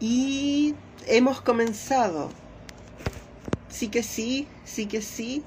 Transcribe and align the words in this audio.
Y 0.00 0.76
hemos 1.06 1.40
comenzado. 1.40 2.30
Sí 3.68 3.88
que 3.88 4.02
sí, 4.04 4.46
sí 4.64 4.86
que 4.86 5.02
sí, 5.02 5.42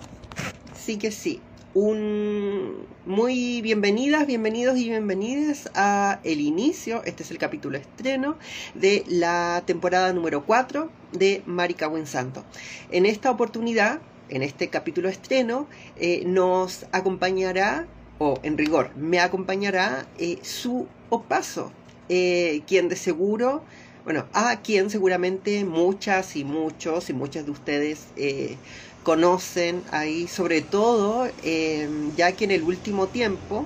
sí 0.77 0.97
que 0.97 1.11
sí. 1.11 1.39
Un 1.73 2.85
muy 3.05 3.61
bienvenidas, 3.61 4.27
bienvenidos 4.27 4.77
y 4.77 4.89
bienvenidas 4.89 5.69
a 5.73 6.19
el 6.25 6.41
inicio, 6.41 7.01
este 7.05 7.23
es 7.23 7.31
el 7.31 7.37
capítulo 7.37 7.77
estreno 7.77 8.37
de 8.75 9.05
la 9.07 9.63
temporada 9.65 10.11
número 10.11 10.45
4 10.45 10.89
de 11.13 11.43
Marica 11.45 11.87
Buen 11.87 12.05
Santo. 12.05 12.43
En 12.91 13.05
esta 13.05 13.31
oportunidad, 13.31 14.01
en 14.27 14.43
este 14.43 14.67
capítulo 14.67 15.07
estreno, 15.07 15.67
eh, 15.95 16.23
nos 16.25 16.85
acompañará, 16.91 17.87
o 18.19 18.37
en 18.43 18.57
rigor, 18.57 18.91
me 18.97 19.21
acompañará 19.21 20.05
eh, 20.19 20.39
su 20.41 20.87
opaso, 21.09 21.71
eh, 22.09 22.63
quien 22.67 22.89
de 22.89 22.97
seguro 22.97 23.63
bueno, 24.03 24.25
a 24.33 24.61
quien 24.61 24.89
seguramente 24.89 25.63
muchas 25.63 26.35
y 26.35 26.43
muchos 26.43 27.09
y 27.09 27.13
muchas 27.13 27.45
de 27.45 27.51
ustedes 27.51 28.07
eh, 28.15 28.57
conocen 29.03 29.83
ahí, 29.91 30.27
sobre 30.27 30.61
todo 30.61 31.29
em, 31.43 32.15
ya 32.15 32.31
que 32.31 32.45
en 32.45 32.51
el 32.51 32.63
último 32.63 33.07
tiempo, 33.07 33.65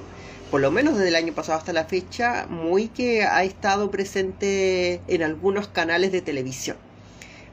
por 0.51 0.61
lo 0.61 0.71
menos 0.71 0.95
desde 0.95 1.09
el 1.09 1.15
año 1.15 1.33
pasado 1.33 1.57
hasta 1.57 1.73
la 1.73 1.85
fecha, 1.85 2.47
muy 2.49 2.89
que 2.89 3.23
ha 3.23 3.43
estado 3.43 3.91
presente 3.91 5.01
en 5.07 5.23
algunos 5.23 5.67
canales 5.67 6.11
de 6.11 6.21
televisión. 6.21 6.77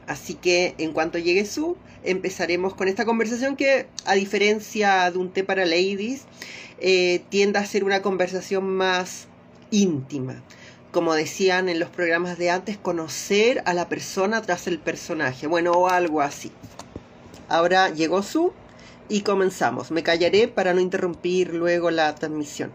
Así 0.05 0.33
que 0.33 0.75
en 0.77 0.91
cuanto 0.91 1.17
llegue 1.17 1.45
su, 1.45 1.77
empezaremos 2.03 2.75
con 2.75 2.89
esta 2.89 3.05
conversación 3.05 3.55
que, 3.55 3.87
a 4.05 4.15
diferencia 4.15 5.09
de 5.09 5.17
un 5.17 5.31
té 5.31 5.45
para 5.45 5.65
ladies, 5.65 6.23
eh, 6.79 7.21
tiende 7.29 7.59
a 7.59 7.65
ser 7.65 7.85
una 7.85 8.01
conversación 8.01 8.65
más 8.65 9.27
íntima 9.71 10.43
como 10.93 11.13
decían 11.15 11.67
en 11.69 11.79
los 11.81 11.89
programas 11.89 12.37
de 12.37 12.51
antes, 12.51 12.77
conocer 12.77 13.61
a 13.65 13.73
la 13.73 13.89
persona 13.89 14.41
tras 14.43 14.67
el 14.67 14.79
personaje, 14.79 15.47
bueno, 15.47 15.73
o 15.73 15.89
algo 15.89 16.21
así. 16.21 16.53
Ahora 17.49 17.89
llegó 17.89 18.23
su 18.23 18.53
y 19.09 19.21
comenzamos. 19.21 19.91
Me 19.91 20.03
callaré 20.03 20.47
para 20.49 20.73
no 20.73 20.81
interrumpir 20.81 21.53
luego 21.53 21.91
la 21.91 22.15
transmisión. 22.15 22.73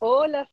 Hola, 0.00 0.50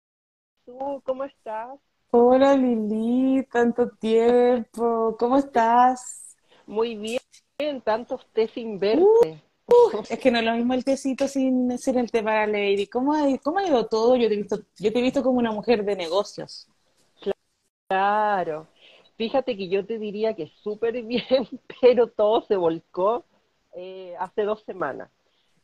¿cómo 1.03 1.23
estás? 1.25 1.79
Hola 2.17 2.55
Lili, 2.55 3.44
tanto 3.52 3.89
tiempo, 3.89 5.17
¿cómo 5.19 5.35
estás? 5.35 6.38
Muy 6.66 6.95
bien, 6.95 7.81
tantos 7.81 8.25
té 8.31 8.47
sin 8.47 8.80
verte. 8.80 9.44
Uh, 9.67 10.02
es 10.09 10.17
que 10.19 10.31
no 10.31 10.39
es 10.39 10.45
lo 10.45 10.53
mismo 10.53 10.73
el 10.75 10.86
tecito 10.86 11.27
sin 11.27 11.77
ser 11.77 11.97
el 11.97 12.09
té 12.09 12.23
para 12.23 12.47
Lady. 12.47 12.88
¿Cómo 12.88 13.13
ha, 13.13 13.38
cómo 13.39 13.59
ha 13.59 13.67
ido 13.67 13.86
todo? 13.88 14.16
Yo 14.16 14.30
te 14.30 14.33
he 14.33 14.38
visto, 14.38 14.59
yo 14.80 14.93
te 14.93 14.99
he 14.99 15.02
visto 15.02 15.21
como 15.23 15.39
una 15.39 15.52
mujer 15.52 15.83
de 15.83 15.93
negocios. 15.97 16.69
Claro. 17.89 18.67
Fíjate 19.17 19.58
que 19.58 19.67
yo 19.67 19.86
te 19.86 19.99
diría 19.99 20.36
que 20.36 20.47
súper 20.63 21.02
bien, 21.03 21.49
pero 21.81 22.08
todo 22.08 22.43
se 22.43 22.55
volcó 22.55 23.25
eh, 23.73 24.16
hace 24.19 24.43
dos 24.43 24.63
semanas. 24.63 25.09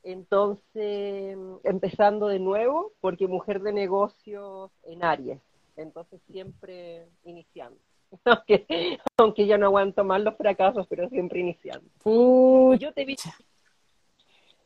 Entonces, 0.04 1.38
empezando 1.64 2.28
de 2.28 2.40
nuevo, 2.40 2.92
porque 3.00 3.30
mujer 3.30 3.62
de 3.62 3.72
negocios 3.72 4.70
en 4.84 5.06
Aries 5.06 5.40
entonces 5.76 6.22
siempre 6.30 7.08
iniciando. 7.24 7.80
Aunque, 9.18 9.46
ya 9.46 9.58
no 9.58 9.68
aguanto 9.68 10.04
más 10.04 10.22
los 10.22 10.36
fracasos, 10.36 10.86
pero 10.88 11.08
siempre 11.10 11.40
iniciando. 11.40 11.88
Yo 12.78 12.94
te 12.94 13.06
vi, 13.06 13.16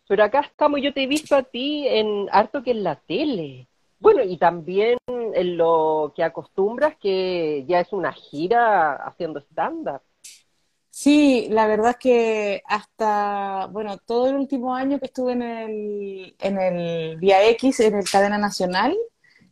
pero 0.08 0.24
acá 0.24 0.42
estamos, 0.42 0.82
yo 0.82 0.94
te 0.94 1.04
he 1.04 1.08
visto 1.08 1.36
a 1.36 1.44
ti 1.44 1.88
en 1.88 2.28
harto 2.32 2.62
que 2.62 2.72
en 2.72 2.84
la 2.84 2.96
tele. 2.96 3.68
Bueno, 4.00 4.24
y 4.24 4.38
también 4.38 4.98
en 5.08 5.58
lo 5.58 6.14
que 6.16 6.24
acostumbras, 6.24 6.96
que 6.98 7.66
ya 7.68 7.80
es 7.80 7.92
una 7.92 8.14
gira 8.14 8.96
haciendo 8.96 9.40
estándar. 9.40 10.02
Sí, 10.92 11.48
la 11.50 11.68
verdad 11.68 11.92
es 11.92 11.98
que 11.98 12.64
hasta, 12.66 13.68
bueno, 13.72 13.98
todo 13.98 14.30
el 14.30 14.36
último 14.36 14.76
año 14.76 15.00
que 15.00 15.08
estuve 15.08 15.34
en 15.34 15.42
el, 15.42 16.36
en 16.40 16.58
el 16.60 17.18
Vía 17.18 17.48
X, 17.50 17.80
en 17.82 17.96
el 17.96 18.10
Cadena 18.10 18.38
Nacional, 18.38 18.96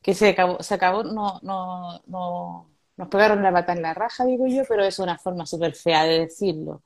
que 0.03 0.13
se 0.13 0.29
acabó, 0.29 0.61
se 0.61 0.73
acabó 0.75 1.03
no, 1.03 1.39
no, 1.43 2.01
no, 2.07 2.69
nos 2.97 3.07
pegaron 3.07 3.41
la 3.41 3.51
pata 3.51 3.73
en 3.73 3.81
la 3.81 3.93
raja, 3.93 4.25
digo 4.25 4.45
yo, 4.47 4.63
pero 4.67 4.83
es 4.83 4.99
una 4.99 5.17
forma 5.17 5.45
súper 5.45 5.75
fea 5.75 6.03
de 6.03 6.19
decirlo. 6.19 6.83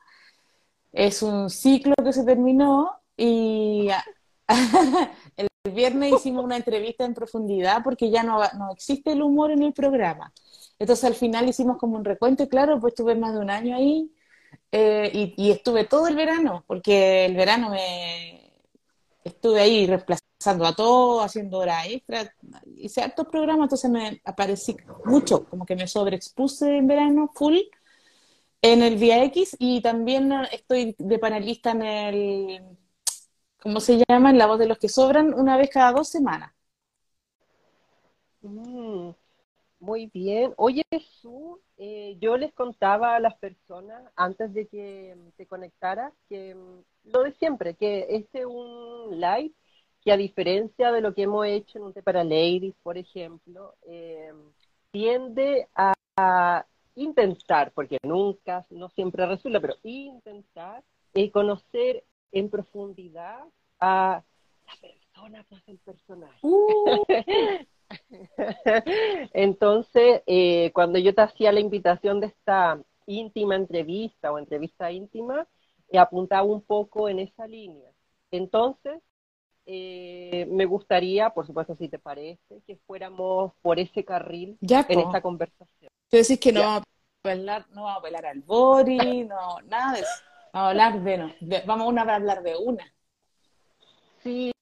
Es 0.94 1.22
un 1.24 1.50
ciclo 1.50 1.96
que 2.04 2.14
se 2.14 2.24
terminó 2.24 3.02
y 3.18 3.90
el 5.38 5.48
viernes 5.74 6.14
hicimos 6.14 6.46
una 6.46 6.58
entrevista 6.58 7.06
en 7.06 7.14
profundidad 7.14 7.84
porque 7.84 8.10
ya 8.10 8.24
no, 8.24 8.40
no 8.58 8.72
existe 8.72 9.12
el 9.14 9.22
humor 9.22 9.52
en 9.52 9.64
el 9.64 9.74
programa. 9.74 10.32
Entonces 10.80 11.06
al 11.06 11.16
final 11.16 11.50
hicimos 11.50 11.78
como 11.78 11.98
un 11.98 12.06
recuento 12.06 12.44
y 12.44 12.50
claro, 12.50 12.80
pues 12.80 12.94
estuve 12.94 13.16
más 13.16 13.34
de 13.34 13.40
un 13.40 13.50
año 13.50 13.76
ahí 13.76 14.12
eh, 14.72 15.12
y, 15.14 15.34
y, 15.38 15.52
estuve 15.52 15.86
todo 15.86 16.08
el 16.08 16.16
verano, 16.16 16.64
porque 16.68 17.26
el 17.26 17.36
verano 17.36 17.70
me 17.70 18.52
estuve 19.24 19.62
ahí 19.62 19.88
reemplazando 19.88 20.27
a 20.48 20.74
todo, 20.74 21.22
haciendo 21.22 21.60
hora 21.60 21.86
extra, 21.86 22.34
hice 22.76 23.02
hartos 23.02 23.28
programas, 23.28 23.66
entonces 23.66 23.92
me 23.92 24.22
aparecí 24.24 24.76
mucho, 25.06 25.46
como 25.46 25.66
que 25.66 25.76
me 25.76 25.88
sobreexpuse 25.88 26.78
en 26.78 26.88
verano, 26.88 27.30
full, 27.34 27.58
en 28.62 28.82
el 28.82 28.96
Vía 28.98 29.24
X 29.26 29.56
y 29.60 29.82
también 29.82 30.32
estoy 30.52 30.96
de 30.98 31.20
panelista 31.20 31.72
en 31.72 31.82
el, 31.82 32.78
¿cómo 33.62 33.80
se 33.80 34.04
llama? 34.08 34.30
En 34.30 34.38
La 34.38 34.48
Voz 34.48 34.60
de 34.60 34.68
los 34.68 34.78
que 34.80 34.90
Sobran, 34.90 35.34
una 35.34 35.58
vez 35.58 35.70
cada 35.70 35.92
dos 35.92 36.10
semanas. 36.10 36.54
Mm, 38.42 39.12
muy 39.80 40.08
bien. 40.08 40.54
Oye, 40.58 40.84
Jesús, 40.90 41.60
eh, 41.78 42.18
yo 42.20 42.38
les 42.38 42.54
contaba 42.54 43.16
a 43.16 43.20
las 43.20 43.36
personas 43.36 44.04
antes 44.16 44.54
de 44.54 44.68
que 44.68 45.16
te 45.36 45.46
conectaras 45.46 46.14
que 46.30 46.56
mm, 46.56 47.12
lo 47.12 47.24
de 47.24 47.32
siempre, 47.34 47.76
que 47.76 48.08
este 48.10 48.40
es 48.40 48.46
un 48.46 49.20
live 49.20 49.54
que 50.08 50.14
a 50.14 50.16
diferencia 50.16 50.94
de 50.94 51.02
lo 51.02 51.14
que 51.14 51.24
hemos 51.24 51.46
hecho 51.46 51.80
en 51.80 51.84
un 51.84 51.92
para 51.92 52.24
ladies, 52.24 52.74
por 52.82 52.98
ejemplo, 52.98 53.76
eh, 53.86 54.32
tiende 54.90 55.68
a, 55.76 56.66
intentar, 56.96 57.74
porque 57.74 57.98
nunca, 58.04 58.66
no 58.70 58.88
siempre 58.88 59.26
resulta, 59.26 59.60
pero 59.60 59.76
intentar 59.84 60.82
eh, 61.14 61.30
conocer 61.30 62.06
en 62.32 62.50
profundidad 62.50 63.44
a 63.82 64.24
la 64.66 64.74
persona 64.80 65.44
que 65.44 65.56
hace 65.56 65.72
el 65.72 65.80
personaje. 65.80 66.40
Uh. 66.42 67.04
Entonces, 69.34 70.24
eh, 70.26 70.72
cuando 70.74 71.00
yo 71.00 71.14
te 71.14 71.22
hacía 71.22 71.52
la 71.52 71.60
invitación 71.60 72.22
de 72.22 72.28
esta 72.28 72.82
íntima 73.08 73.58
entrevista 73.58 74.32
o 74.32 74.40
entrevista 74.40 74.90
íntima, 74.90 75.46
apuntaba 76.00 76.44
un 76.44 76.62
poco 76.62 77.10
en 77.10 77.20
esa 77.20 77.46
línea. 77.46 77.92
Entonces, 78.32 79.02
eh, 79.70 80.48
me 80.50 80.64
gustaría, 80.64 81.30
por 81.32 81.46
supuesto, 81.46 81.76
si 81.76 81.90
te 81.90 82.00
parece, 82.00 82.62
que 82.66 82.78
fuéramos 82.88 83.52
por 83.62 83.80
ese 83.80 84.06
carril 84.06 84.58
en 84.62 85.00
esta 85.00 85.22
conversación. 85.22 85.92
Tú 86.10 86.16
decís 86.16 86.40
que 86.40 86.54
no 86.54 86.62
vamos, 86.62 86.84
a 87.26 87.32
hablar, 87.32 87.66
no 87.72 87.84
vamos 87.84 88.04
a 88.04 88.08
hablar 88.08 88.26
al 88.28 88.40
Bori, 88.40 89.26
no, 89.26 89.60
nada 89.66 89.94
de 89.94 90.00
eso. 90.00 90.10
Vamos 90.54 90.68
a 90.68 90.70
hablar 90.70 91.04
de, 91.04 91.18
no, 91.18 91.34
vamos 91.66 91.98
a 91.98 92.16
hablar 92.16 92.44
de 92.44 92.56
una. 92.56 92.94
Sí, 94.24 94.54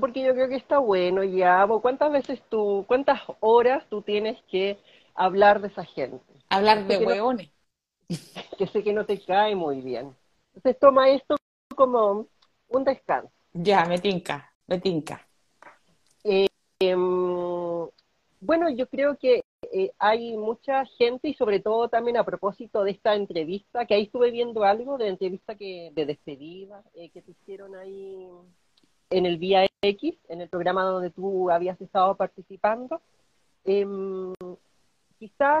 porque 0.00 0.22
yo 0.22 0.32
creo 0.32 0.48
que 0.48 0.56
está 0.56 0.78
bueno 0.78 1.22
ya. 1.24 1.66
¿Cuántas 1.82 2.10
veces 2.10 2.40
tú, 2.48 2.86
cuántas 2.88 3.20
horas 3.40 3.84
tú 3.90 4.00
tienes 4.00 4.40
que 4.50 4.78
hablar 5.14 5.60
de 5.60 5.68
esa 5.68 5.84
gente? 5.84 6.24
Hablar 6.48 6.86
de 6.86 6.98
hueones. 6.98 7.50
que 8.58 8.66
sé 8.66 8.82
que 8.82 8.94
no 8.94 9.04
te 9.04 9.22
cae 9.22 9.54
muy 9.54 9.82
bien. 9.82 10.16
Entonces 10.54 10.80
toma 10.80 11.10
esto 11.10 11.36
como 11.76 12.28
un 12.68 12.84
descanso. 12.84 13.30
Ya, 13.52 13.84
me 13.84 13.98
tinca. 13.98 14.53
Betinka. 14.66 15.26
Eh, 16.24 16.46
em, 16.80 17.88
bueno, 18.40 18.70
yo 18.70 18.88
creo 18.88 19.16
que 19.18 19.44
eh, 19.72 19.92
hay 19.98 20.36
mucha 20.36 20.84
gente 20.86 21.28
y 21.28 21.34
sobre 21.34 21.60
todo 21.60 21.88
también 21.88 22.16
a 22.16 22.24
propósito 22.24 22.82
de 22.84 22.92
esta 22.92 23.14
entrevista, 23.14 23.86
que 23.86 23.94
ahí 23.94 24.04
estuve 24.04 24.30
viendo 24.30 24.64
algo 24.64 24.96
de 24.98 25.04
la 25.04 25.10
entrevista 25.10 25.54
que 25.54 25.90
de 25.94 26.06
despedida 26.06 26.82
eh, 26.94 27.10
que 27.10 27.22
te 27.22 27.32
hicieron 27.32 27.74
ahí 27.74 28.26
en 29.10 29.26
el 29.26 29.38
Vía 29.38 29.66
X, 29.82 30.16
en 30.28 30.40
el 30.40 30.48
programa 30.48 30.84
donde 30.84 31.10
tú 31.10 31.50
habías 31.50 31.80
estado 31.80 32.16
participando. 32.16 33.00
Em, 33.64 34.32
quizás 35.18 35.60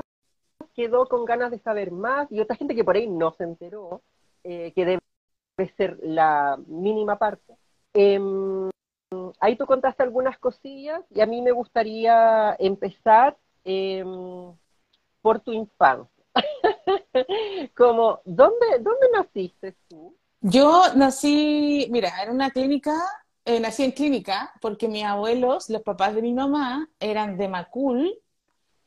quedó 0.74 1.06
con 1.06 1.24
ganas 1.24 1.50
de 1.50 1.58
saber 1.58 1.90
más 1.90 2.30
y 2.32 2.40
otra 2.40 2.56
gente 2.56 2.74
que 2.74 2.84
por 2.84 2.96
ahí 2.96 3.06
no 3.06 3.32
se 3.32 3.44
enteró, 3.44 4.02
que 4.42 4.72
debe 4.76 5.00
ser 5.76 5.98
la 6.02 6.58
mínima 6.66 7.16
parte. 7.16 7.56
Em, 7.94 8.70
ahí 9.40 9.56
tú 9.56 9.66
contaste 9.66 10.02
algunas 10.02 10.38
cosillas 10.38 11.02
y 11.10 11.20
a 11.20 11.26
mí 11.26 11.42
me 11.42 11.52
gustaría 11.52 12.54
empezar 12.58 13.36
em, 13.64 14.52
por 15.22 15.40
tu 15.40 15.52
infancia. 15.52 16.10
como, 17.76 18.20
¿dónde, 18.24 18.66
¿dónde 18.80 19.06
naciste 19.12 19.74
tú? 19.88 20.16
Yo 20.40 20.94
nací, 20.94 21.88
mira, 21.90 22.22
en 22.22 22.30
una 22.30 22.50
clínica, 22.50 22.94
eh, 23.44 23.60
nací 23.60 23.84
en 23.84 23.92
clínica 23.92 24.52
porque 24.60 24.88
mis 24.88 25.04
abuelos, 25.04 25.70
los 25.70 25.82
papás 25.82 26.14
de 26.14 26.22
mi 26.22 26.34
mamá, 26.34 26.88
eran 27.00 27.36
de 27.36 27.48
Macul 27.48 28.14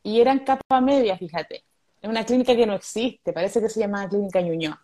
y 0.04 0.22
eran 0.22 0.40
capa 0.40 0.82
media, 0.82 1.18
fíjate. 1.18 1.64
En 2.02 2.12
una 2.12 2.24
clínica 2.24 2.56
que 2.56 2.68
no 2.68 2.74
existe, 2.74 3.34
parece 3.34 3.60
que 3.60 3.70
se 3.70 3.80
llama 3.80 4.08
Clínica 4.08 4.40
Ñuñoa. 4.40 4.80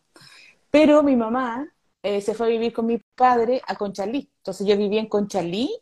Pero 0.72 1.04
mi 1.04 1.16
mamá 1.16 1.72
eh, 2.04 2.20
se 2.20 2.34
fue 2.34 2.48
a 2.48 2.50
vivir 2.50 2.74
con 2.74 2.86
mi 2.86 2.98
padre 3.16 3.62
a 3.66 3.76
Conchalí. 3.78 4.30
Entonces 4.38 4.68
yo 4.68 4.76
viví 4.76 4.98
en 4.98 5.08
Conchalí. 5.08 5.74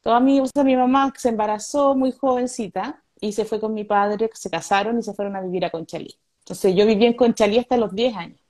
Toda 0.00 0.18
mi, 0.18 0.40
o 0.40 0.46
sea, 0.46 0.64
mi 0.64 0.74
mamá 0.74 1.12
se 1.16 1.28
embarazó 1.28 1.94
muy 1.94 2.12
jovencita 2.12 3.02
y 3.20 3.32
se 3.32 3.44
fue 3.44 3.60
con 3.60 3.74
mi 3.74 3.84
padre, 3.84 4.30
se 4.32 4.50
casaron 4.50 4.98
y 4.98 5.02
se 5.02 5.12
fueron 5.12 5.36
a 5.36 5.42
vivir 5.42 5.64
a 5.66 5.70
Conchalí. 5.70 6.18
Entonces 6.40 6.74
yo 6.74 6.86
viví 6.86 7.04
en 7.04 7.14
Conchalí 7.14 7.58
hasta 7.58 7.76
los 7.76 7.94
10 7.94 8.16
años. 8.16 8.40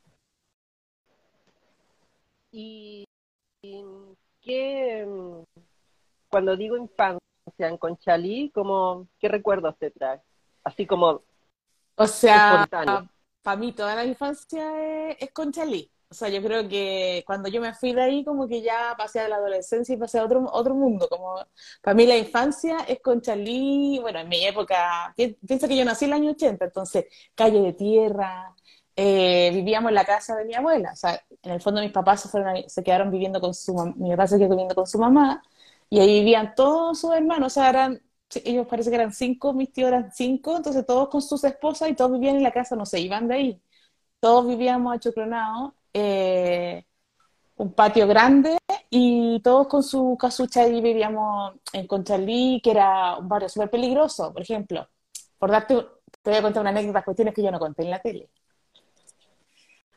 ¿Y 2.52 3.04
qué, 4.40 5.06
cuando 6.28 6.56
digo 6.56 6.76
infancia 6.76 7.20
en 7.58 7.76
Conchalí, 7.76 8.50
como, 8.50 9.08
qué 9.18 9.28
recuerdos 9.28 9.76
te 9.78 9.90
trae? 9.90 10.20
Así 10.62 10.86
como 10.86 11.22
O 11.96 12.06
sea, 12.06 12.68
para 13.42 13.56
mí 13.56 13.72
toda 13.72 13.96
la 13.96 14.04
infancia 14.04 15.10
es, 15.10 15.16
es 15.20 15.32
Conchalí. 15.32 15.90
O 16.14 16.18
sea, 16.18 16.28
yo 16.28 16.42
creo 16.42 16.68
que 16.68 17.22
cuando 17.26 17.48
yo 17.48 17.60
me 17.60 17.74
fui 17.74 17.92
de 17.92 18.02
ahí, 18.02 18.24
como 18.24 18.46
que 18.48 18.62
ya 18.62 18.94
pasé 18.96 19.20
a 19.20 19.28
la 19.28 19.36
adolescencia 19.36 19.94
y 19.94 19.98
pasé 19.98 20.18
a 20.18 20.24
otro, 20.24 20.44
otro 20.52 20.74
mundo. 20.74 21.08
Como 21.08 21.36
para 21.82 21.94
mí 21.94 22.06
la 22.06 22.16
infancia 22.16 22.78
es 22.88 23.00
Conchalí, 23.00 23.98
bueno, 24.00 24.20
en 24.20 24.28
mi 24.28 24.44
época, 24.44 25.12
pi- 25.16 25.36
piensa 25.46 25.68
que 25.68 25.76
yo 25.76 25.84
nací 25.84 26.04
en 26.04 26.10
el 26.12 26.14
año 26.20 26.30
80, 26.32 26.64
entonces 26.66 27.06
calle 27.34 27.60
de 27.60 27.72
tierra, 27.72 28.54
eh, 28.96 29.50
vivíamos 29.52 29.90
en 29.90 29.94
la 29.96 30.04
casa 30.04 30.36
de 30.36 30.44
mi 30.44 30.54
abuela. 30.54 30.92
O 30.92 30.96
sea, 30.96 31.20
en 31.42 31.52
el 31.52 31.60
fondo 31.60 31.80
mis 31.80 31.92
papás 31.92 32.22
se, 32.22 32.28
fueron 32.28 32.68
se 32.68 32.82
quedaron 32.82 33.10
viviendo 33.10 33.40
con 33.40 33.54
su 33.54 33.74
mamá, 33.74 33.92
mi 33.96 34.10
papá 34.10 34.26
se 34.28 34.38
quedó 34.38 34.50
viviendo 34.50 34.74
con 34.74 34.86
su 34.86 34.98
mamá 34.98 35.42
y 35.90 35.98
ahí 36.00 36.20
vivían 36.20 36.54
todos 36.54 37.00
sus 37.00 37.12
hermanos. 37.14 37.48
O 37.52 37.54
sea, 37.54 37.68
eran, 37.70 38.00
ellos 38.44 38.66
parece 38.66 38.90
que 38.90 38.96
eran 38.96 39.12
cinco, 39.12 39.52
mis 39.52 39.72
tíos 39.72 39.88
eran 39.88 40.10
cinco, 40.12 40.56
entonces 40.56 40.84
todos 40.86 41.08
con 41.08 41.22
sus 41.22 41.42
esposas 41.44 41.88
y 41.90 41.94
todos 41.94 42.12
vivían 42.12 42.36
en 42.36 42.42
la 42.42 42.52
casa, 42.52 42.76
no 42.76 42.86
se 42.86 43.00
iban 43.00 43.28
de 43.28 43.34
ahí. 43.34 43.62
Todos 44.20 44.46
vivíamos 44.48 44.94
achoclonados, 44.96 45.74
eh, 45.94 46.84
un 47.56 47.72
patio 47.72 48.06
grande 48.08 48.58
y 48.90 49.40
todos 49.42 49.68
con 49.68 49.82
su 49.82 50.16
casucha 50.18 50.62
ahí 50.62 50.80
vivíamos 50.80 51.54
en 51.72 51.86
Conchalí, 51.86 52.60
que 52.62 52.72
era 52.72 53.16
un 53.16 53.28
barrio 53.28 53.48
súper 53.48 53.70
peligroso, 53.70 54.32
por 54.32 54.42
ejemplo. 54.42 54.88
Por 55.38 55.50
darte, 55.50 55.74
te 56.22 56.30
voy 56.30 56.38
a 56.38 56.42
contar 56.42 56.60
una 56.62 56.70
anécdota, 56.70 57.04
cuestiones 57.04 57.34
que 57.34 57.42
yo 57.42 57.50
no 57.50 57.60
conté 57.60 57.84
en 57.84 57.90
la 57.90 58.00
tele. 58.00 58.28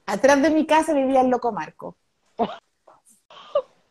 Atrás 0.05 0.41
de 0.41 0.51
mi 0.51 0.65
casa 0.65 0.93
vivía 0.93 1.21
el 1.21 1.29
Loco 1.29 1.51
Marco. 1.51 1.97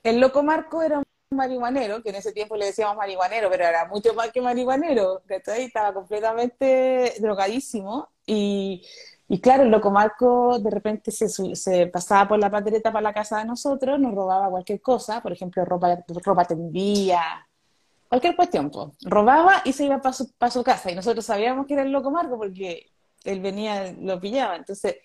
El 0.03 0.21
Loco 0.21 0.43
Marco 0.45 0.83
era 0.83 0.99
un 0.99 1.05
marihuanero, 1.31 2.03
que 2.03 2.11
en 2.11 2.17
ese 2.17 2.33
tiempo 2.33 2.57
le 2.57 2.67
decíamos 2.67 2.97
marihuanero, 2.97 3.51
pero 3.51 3.65
era 3.65 3.87
mucho 3.87 4.15
más 4.15 4.31
que 4.31 4.41
marihuanero, 4.41 5.23
¿cachai? 5.27 5.65
Estaba 5.65 5.93
completamente 5.93 7.15
drogadísimo 7.19 8.09
y, 8.25 8.87
y 9.29 9.41
claro, 9.41 9.65
el 9.65 9.71
Loco 9.71 9.91
Marco 9.91 10.59
de 10.59 10.71
repente 10.71 11.11
se, 11.11 11.87
pasaba 11.89 12.29
por 12.29 12.39
la 12.39 12.51
patereta 12.51 12.93
para 12.93 13.03
la 13.03 13.13
casa 13.13 13.39
de 13.39 13.45
nosotros, 13.45 13.99
nos 13.99 14.15
robaba 14.15 14.49
cualquier 14.49 14.81
cosa, 14.81 15.21
por 15.21 15.33
ejemplo, 15.33 15.65
ropa, 15.65 15.99
ropa 16.25 16.45
tendía, 16.45 17.47
cualquier 18.09 18.37
cuestión, 18.37 18.71
pues. 18.71 18.89
Robaba 19.03 19.63
y 19.65 19.73
se 19.73 19.85
iba 19.85 20.01
para 20.01 20.13
su, 20.13 20.33
pa' 20.33 20.51
su 20.51 20.63
casa 20.63 20.91
y 20.93 20.95
nosotros 20.95 21.25
sabíamos 21.25 21.67
que 21.67 21.75
era 21.75 21.83
el 21.83 21.91
Loco 21.91 22.11
Marco 22.11 22.39
porque 22.39 22.87
él 23.25 23.41
venía, 23.41 23.93
lo 23.99 24.21
pillaba, 24.21 24.57
entonces 24.57 24.97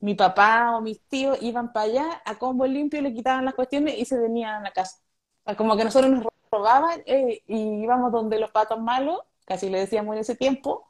mi 0.00 0.14
papá 0.14 0.76
o 0.76 0.82
mis 0.82 1.00
tíos 1.08 1.38
iban 1.40 1.72
para 1.72 1.86
allá 1.86 2.22
a 2.24 2.38
combo 2.38 2.66
limpio, 2.66 3.00
le 3.00 3.14
quitaban 3.14 3.44
las 3.44 3.54
cuestiones 3.54 3.98
y 3.98 4.04
se 4.04 4.18
venían 4.18 4.56
a 4.56 4.62
la 4.62 4.72
casa. 4.72 4.98
Como 5.56 5.76
que 5.76 5.84
nosotros 5.84 6.10
nos 6.10 6.26
robaban 6.50 7.02
eh, 7.06 7.42
y 7.46 7.82
íbamos 7.82 8.12
donde 8.12 8.38
los 8.38 8.50
patos 8.50 8.80
malos, 8.80 9.20
casi 9.46 9.70
le 9.70 9.80
decíamos 9.80 10.14
en 10.14 10.20
ese 10.20 10.36
tiempo, 10.36 10.89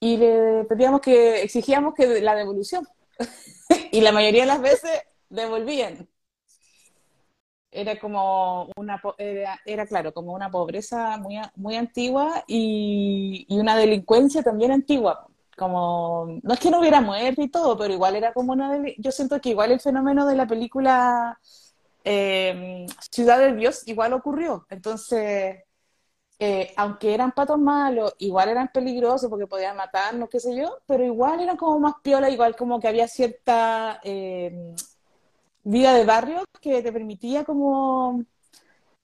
y 0.00 0.16
le 0.16 0.64
pedíamos 0.64 1.00
que, 1.00 1.42
exigíamos 1.42 1.94
que 1.94 2.20
la 2.20 2.34
devolución. 2.34 2.86
Y 3.92 4.00
la 4.00 4.10
mayoría 4.10 4.42
de 4.42 4.46
las 4.48 4.60
veces 4.60 4.90
devolvían. 5.28 6.08
Era 7.70 7.98
como 8.00 8.68
una, 8.76 9.00
era, 9.18 9.60
era 9.64 9.86
claro, 9.86 10.12
como 10.12 10.32
una 10.32 10.50
pobreza 10.50 11.16
muy, 11.18 11.36
muy 11.54 11.76
antigua 11.76 12.42
y, 12.48 13.46
y 13.48 13.58
una 13.60 13.76
delincuencia 13.76 14.42
también 14.42 14.72
antigua. 14.72 15.28
Como, 15.56 16.40
no 16.42 16.54
es 16.54 16.58
que 16.60 16.70
no 16.70 16.80
hubiera 16.80 17.00
muerte 17.00 17.42
y 17.42 17.48
todo, 17.48 17.78
pero 17.78 17.92
igual 17.92 18.16
era 18.16 18.32
como 18.32 18.52
una, 18.52 18.82
yo 18.98 19.12
siento 19.12 19.40
que 19.40 19.50
igual 19.50 19.70
el 19.70 19.80
fenómeno 19.80 20.26
de 20.26 20.34
la 20.34 20.46
película 20.46 21.38
eh, 22.04 22.86
Ciudad 23.10 23.38
del 23.38 23.56
Dios 23.56 23.86
igual 23.86 24.12
ocurrió. 24.12 24.66
Entonces, 24.70 25.58
eh, 26.40 26.72
aunque 26.76 27.14
eran 27.14 27.32
patos 27.32 27.58
malos, 27.60 28.14
igual 28.18 28.48
eran 28.50 28.70
peligrosos 28.72 29.30
porque 29.30 29.46
podían 29.48 29.76
matarnos, 29.76 30.30
qué 30.30 30.40
sé 30.40 30.56
yo, 30.56 30.78
pero 30.86 31.04
igual 31.04 31.40
eran 31.40 31.58
como 31.58 31.80
más 31.80 31.94
piola, 32.02 32.30
igual 32.30 32.56
como 32.56 32.80
que 32.80 32.88
había 32.88 33.08
cierta 33.08 34.00
eh, 34.04 34.74
vida 35.64 35.94
de 35.94 36.04
barrio 36.04 36.44
que 36.60 36.82
te 36.82 36.92
permitía 36.92 37.44
como 37.44 38.24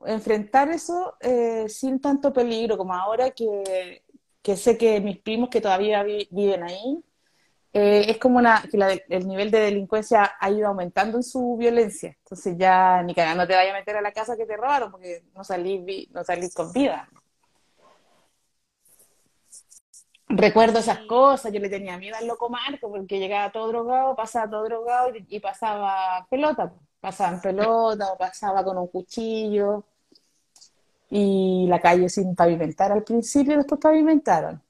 enfrentar 0.06 0.71
eso 0.71 1.15
eh, 1.21 1.69
sin 1.69 2.00
tanto 2.00 2.33
peligro 2.33 2.77
como 2.79 2.94
ahora 2.94 3.31
que, 3.31 4.03
sé 4.56 4.79
que 4.79 5.00
mis 5.00 5.19
primos 5.19 5.49
que 5.50 5.61
todavía 5.61 6.03
vi- 6.03 6.29
viven 6.31 6.62
ahí, 6.65 7.00
eh, 7.73 8.06
es 8.11 8.19
como 8.19 8.39
una, 8.39 8.62
que 8.71 9.05
el 9.11 9.29
nivel 9.29 9.50
de 9.50 9.61
delincuencia 9.61 10.32
ha 10.41 10.50
ido 10.50 10.69
aumentando 10.69 11.19
en 11.19 11.25
su 11.25 11.56
violencia. 11.59 12.17
Entonces 12.25 12.56
ya 12.59 13.03
ni 13.03 13.15
cagando 13.15 13.47
te 13.47 13.55
vaya 13.55 13.73
a 13.73 13.79
meter 13.79 13.97
a 13.97 14.03
la 14.03 14.12
casa 14.12 14.37
que 14.37 14.47
te 14.47 14.56
robaron 14.56 14.91
porque 14.93 15.25
no 15.35 15.44
salís, 15.44 16.11
no 16.11 16.25
salís 16.25 16.55
con 16.55 16.73
vida. 16.73 17.09
Recuerdo 20.28 20.81
esas 20.81 21.00
cosas, 21.00 21.52
yo 21.52 21.61
le 21.61 21.69
tenía 21.69 21.99
miedo 21.99 22.17
al 22.17 22.26
loco 22.26 22.49
Marco 22.49 22.90
porque 22.90 23.19
llegaba 23.19 23.52
todo 23.52 23.69
drogado, 23.69 24.17
pasaba 24.17 24.50
todo 24.50 24.64
drogado 24.64 25.11
y, 25.17 25.25
y 25.28 25.40
pasaba 25.40 26.26
pelota, 26.28 26.73
pasaba 27.00 27.37
en 27.37 27.40
pelota 27.40 28.12
o 28.12 28.19
pasaba 28.19 28.64
con 28.64 28.76
un 28.76 28.88
cuchillo 28.88 29.84
y 31.11 31.67
la 31.69 31.81
calle 31.81 32.08
sin 32.08 32.34
pavimentar 32.34 32.91
al 32.93 33.05
principio, 33.05 33.56
después 33.56 33.81
pavimentaron. 33.81 34.60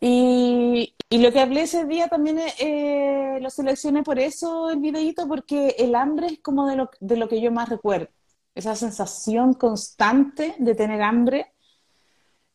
Y, 0.00 0.94
y 1.10 1.18
lo 1.18 1.32
que 1.32 1.40
hablé 1.40 1.62
ese 1.62 1.84
día 1.84 2.08
también 2.08 2.38
eh, 2.58 3.38
lo 3.40 3.50
seleccioné 3.50 4.02
por 4.02 4.18
eso 4.18 4.70
el 4.70 4.78
videíto, 4.78 5.28
porque 5.28 5.74
el 5.78 5.94
hambre 5.94 6.28
es 6.28 6.38
como 6.40 6.66
de 6.66 6.76
lo, 6.76 6.90
de 7.00 7.16
lo 7.16 7.28
que 7.28 7.40
yo 7.40 7.50
más 7.52 7.68
recuerdo. 7.68 8.08
Esa 8.54 8.74
sensación 8.76 9.54
constante 9.54 10.54
de 10.58 10.74
tener 10.74 11.02
hambre 11.02 11.52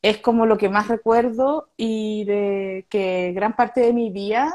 es 0.10 0.20
como 0.20 0.46
lo 0.46 0.58
que 0.58 0.70
más 0.70 0.88
recuerdo 0.88 1.72
y 1.78 2.26
de 2.26 2.88
que 2.90 3.32
gran 3.34 3.56
parte 3.56 3.82
de 3.82 3.94
mi 3.94 4.12
día 4.12 4.54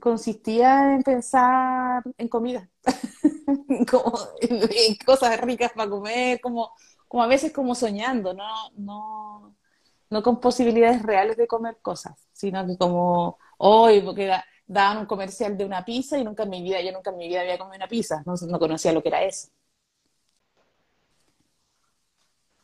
consistía 0.00 0.94
en 0.94 1.02
pensar 1.02 2.02
en 2.18 2.28
comida, 2.28 2.68
como 3.90 4.12
en 4.40 4.96
cosas 5.06 5.40
ricas 5.40 5.72
para 5.74 5.90
comer, 5.90 6.40
como, 6.40 6.72
como 7.08 7.22
a 7.22 7.26
veces 7.26 7.52
como 7.52 7.74
soñando, 7.74 8.34
no, 8.34 8.46
no, 8.76 9.56
no 10.10 10.22
con 10.22 10.40
posibilidades 10.40 11.02
reales 11.02 11.36
de 11.36 11.46
comer 11.48 11.78
cosas, 11.82 12.28
sino 12.32 12.66
que 12.66 12.76
como 12.78 13.38
hoy, 13.58 14.02
porque 14.02 14.26
da- 14.26 14.44
daban 14.66 14.98
un 14.98 15.06
comercial 15.06 15.56
de 15.58 15.64
una 15.64 15.84
pizza 15.84 16.18
y 16.18 16.24
nunca 16.24 16.44
en 16.44 16.50
mi 16.50 16.62
vida, 16.62 16.80
yo 16.82 16.92
nunca 16.92 17.10
en 17.10 17.16
mi 17.18 17.28
vida 17.28 17.40
había 17.42 17.58
comido 17.58 17.76
una 17.76 17.88
pizza, 17.88 18.22
no, 18.26 18.34
no 18.48 18.58
conocía 18.58 18.92
lo 18.92 19.02
que 19.02 19.08
era 19.10 19.22
eso. 19.24 19.48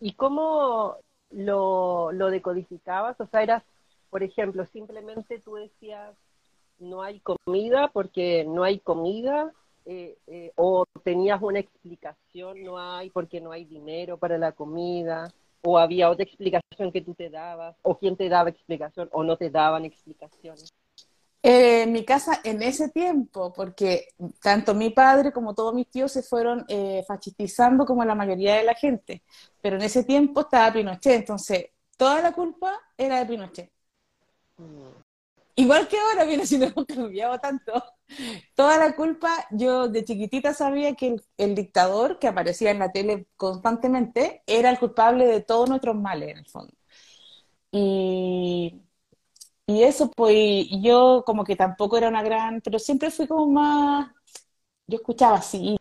¿Y 0.00 0.14
cómo 0.14 0.97
lo, 1.37 2.12
lo 2.12 2.31
decodificabas? 2.31 3.21
O 3.21 3.26
sea, 3.26 3.43
eras, 3.43 3.62
por 4.11 4.23
ejemplo, 4.23 4.64
simplemente 4.66 5.38
tú 5.38 5.55
decías, 5.55 6.16
no 6.78 7.02
hay 7.02 7.21
comida 7.21 7.88
porque 7.93 8.45
no 8.45 8.64
hay 8.64 8.78
comida, 8.81 9.52
eh, 9.85 10.19
eh, 10.26 10.52
o 10.57 10.85
tenías 11.05 11.40
una 11.43 11.61
explicación, 11.61 12.64
no 12.64 12.78
hay 12.78 13.11
porque 13.11 13.40
no 13.40 13.52
hay 13.52 13.64
dinero 13.64 14.19
para 14.19 14.38
la 14.38 14.52
comida, 14.52 15.33
o 15.62 15.78
había 15.78 16.11
otra 16.11 16.25
explicación 16.25 16.90
que 16.93 17.02
tú 17.02 17.14
te 17.14 17.31
dabas, 17.31 17.76
o 17.83 17.97
quién 17.99 18.16
te 18.16 18.28
daba 18.28 18.50
explicación, 18.50 19.09
o 19.12 19.23
no 19.23 19.37
te 19.37 19.50
daban 19.50 19.85
explicaciones. 19.85 20.73
Eh, 21.43 21.83
en 21.83 21.93
mi 21.93 22.05
casa 22.05 22.40
en 22.45 22.62
ese 22.62 22.88
tiempo, 22.88 23.52
porque 23.52 24.09
tanto 24.43 24.75
mi 24.75 24.90
padre 24.90 25.33
como 25.33 25.55
todos 25.55 25.75
mis 25.75 25.88
tíos 25.88 26.11
se 26.12 26.23
fueron 26.23 26.64
eh, 26.69 27.05
fascistizando 27.07 27.87
como 27.87 28.05
la 28.05 28.14
mayoría 28.16 28.57
de 28.57 28.64
la 28.64 28.75
gente, 28.75 29.23
pero 29.61 29.76
en 29.76 29.83
ese 29.83 30.02
tiempo 30.05 30.40
estaba 30.40 30.73
Pinochet, 30.73 31.21
entonces 31.21 31.66
toda 31.97 32.21
la 32.21 32.33
culpa 32.33 32.73
era 32.97 33.21
de 33.21 33.26
Pinochet. 33.26 33.71
Igual 35.59 35.88
que 35.88 35.97
ahora, 35.99 36.25
viene 36.25 36.47
si 36.47 36.59
no 36.59 36.66
hemos 36.66 36.85
cambiado 36.87 37.38
tanto. 37.38 37.73
Toda 38.55 38.78
la 38.78 38.95
culpa, 38.95 39.47
yo 39.50 39.88
de 39.88 40.05
chiquitita 40.05 40.52
sabía 40.55 40.95
que 40.95 41.09
el, 41.09 41.23
el 41.38 41.55
dictador 41.55 42.19
que 42.19 42.28
aparecía 42.28 42.71
en 42.71 42.78
la 42.78 42.93
tele 42.93 43.26
constantemente 43.37 44.43
era 44.47 44.71
el 44.71 44.78
culpable 44.78 45.26
de 45.26 45.40
todos 45.40 45.69
nuestros 45.69 45.97
males, 45.97 46.31
en 46.31 46.38
el 46.38 46.47
fondo. 46.47 46.75
Y, 47.73 48.86
Y 49.66 49.82
eso, 49.82 50.11
pues, 50.12 50.66
yo 50.80 51.25
como 51.26 51.44
que 51.44 51.56
tampoco 51.56 51.96
era 51.99 52.08
una 52.08 52.23
gran, 52.23 52.61
pero 52.61 52.78
siempre 52.78 53.11
fui 53.11 53.26
como 53.26 53.46
más, 53.49 54.12
yo 54.87 54.96
escuchaba 54.99 55.42
Silvio, 55.42 55.78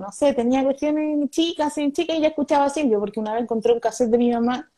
no 0.00 0.12
sé, 0.12 0.34
tenía 0.34 0.64
cuestiones 0.64 1.30
chicas, 1.30 1.74
sin 1.74 1.92
chicas, 1.92 2.16
y 2.18 2.22
ya 2.22 2.28
escuchaba 2.28 2.68
Silvio, 2.70 3.00
porque 3.00 3.20
una 3.20 3.34
vez 3.34 3.42
encontré 3.44 3.72
un 3.72 3.80
cassette 3.80 4.10
de 4.10 4.18
mi 4.18 4.30
mamá, 4.32 4.70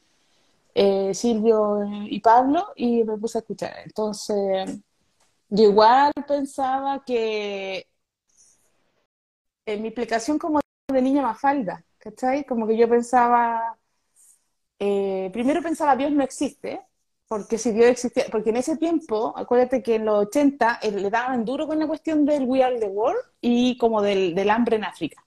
eh, 0.74 1.14
Silvio 1.14 1.80
y 2.06 2.20
Pablo, 2.20 2.68
y 2.76 3.04
me 3.04 3.18
puse 3.18 3.38
a 3.38 3.40
escuchar. 3.42 3.74
Entonces, 3.84 4.80
yo 5.50 5.64
igual 5.64 6.12
pensaba 6.28 7.04
que 7.04 7.88
en 9.66 9.82
mi 9.82 9.88
explicación 9.88 10.38
como 10.38 10.60
de 10.88 11.02
niña 11.02 11.22
Mafalda, 11.22 11.84
¿cachai? 11.98 12.44
Como 12.44 12.66
que 12.66 12.76
yo 12.76 12.88
pensaba, 12.88 13.78
eh, 14.78 15.30
primero 15.32 15.62
pensaba 15.62 15.96
Dios 15.96 16.12
no 16.12 16.22
existe, 16.22 16.80
porque 17.28 17.58
si 17.58 17.72
Dios 17.72 17.86
existía, 17.86 18.26
porque 18.30 18.50
en 18.50 18.56
ese 18.56 18.76
tiempo, 18.76 19.32
acuérdate 19.36 19.82
que 19.82 19.96
en 19.96 20.04
los 20.04 20.26
80 20.26 20.78
eh, 20.82 20.90
le 20.92 21.10
daban 21.10 21.44
duro 21.44 21.66
con 21.66 21.78
la 21.78 21.86
cuestión 21.86 22.24
del 22.26 22.44
We 22.44 22.62
Are 22.62 22.78
the 22.78 22.86
World 22.86 23.20
y 23.40 23.76
como 23.78 24.02
del, 24.02 24.34
del 24.34 24.50
hambre 24.50 24.76
en 24.76 24.84
África. 24.84 25.24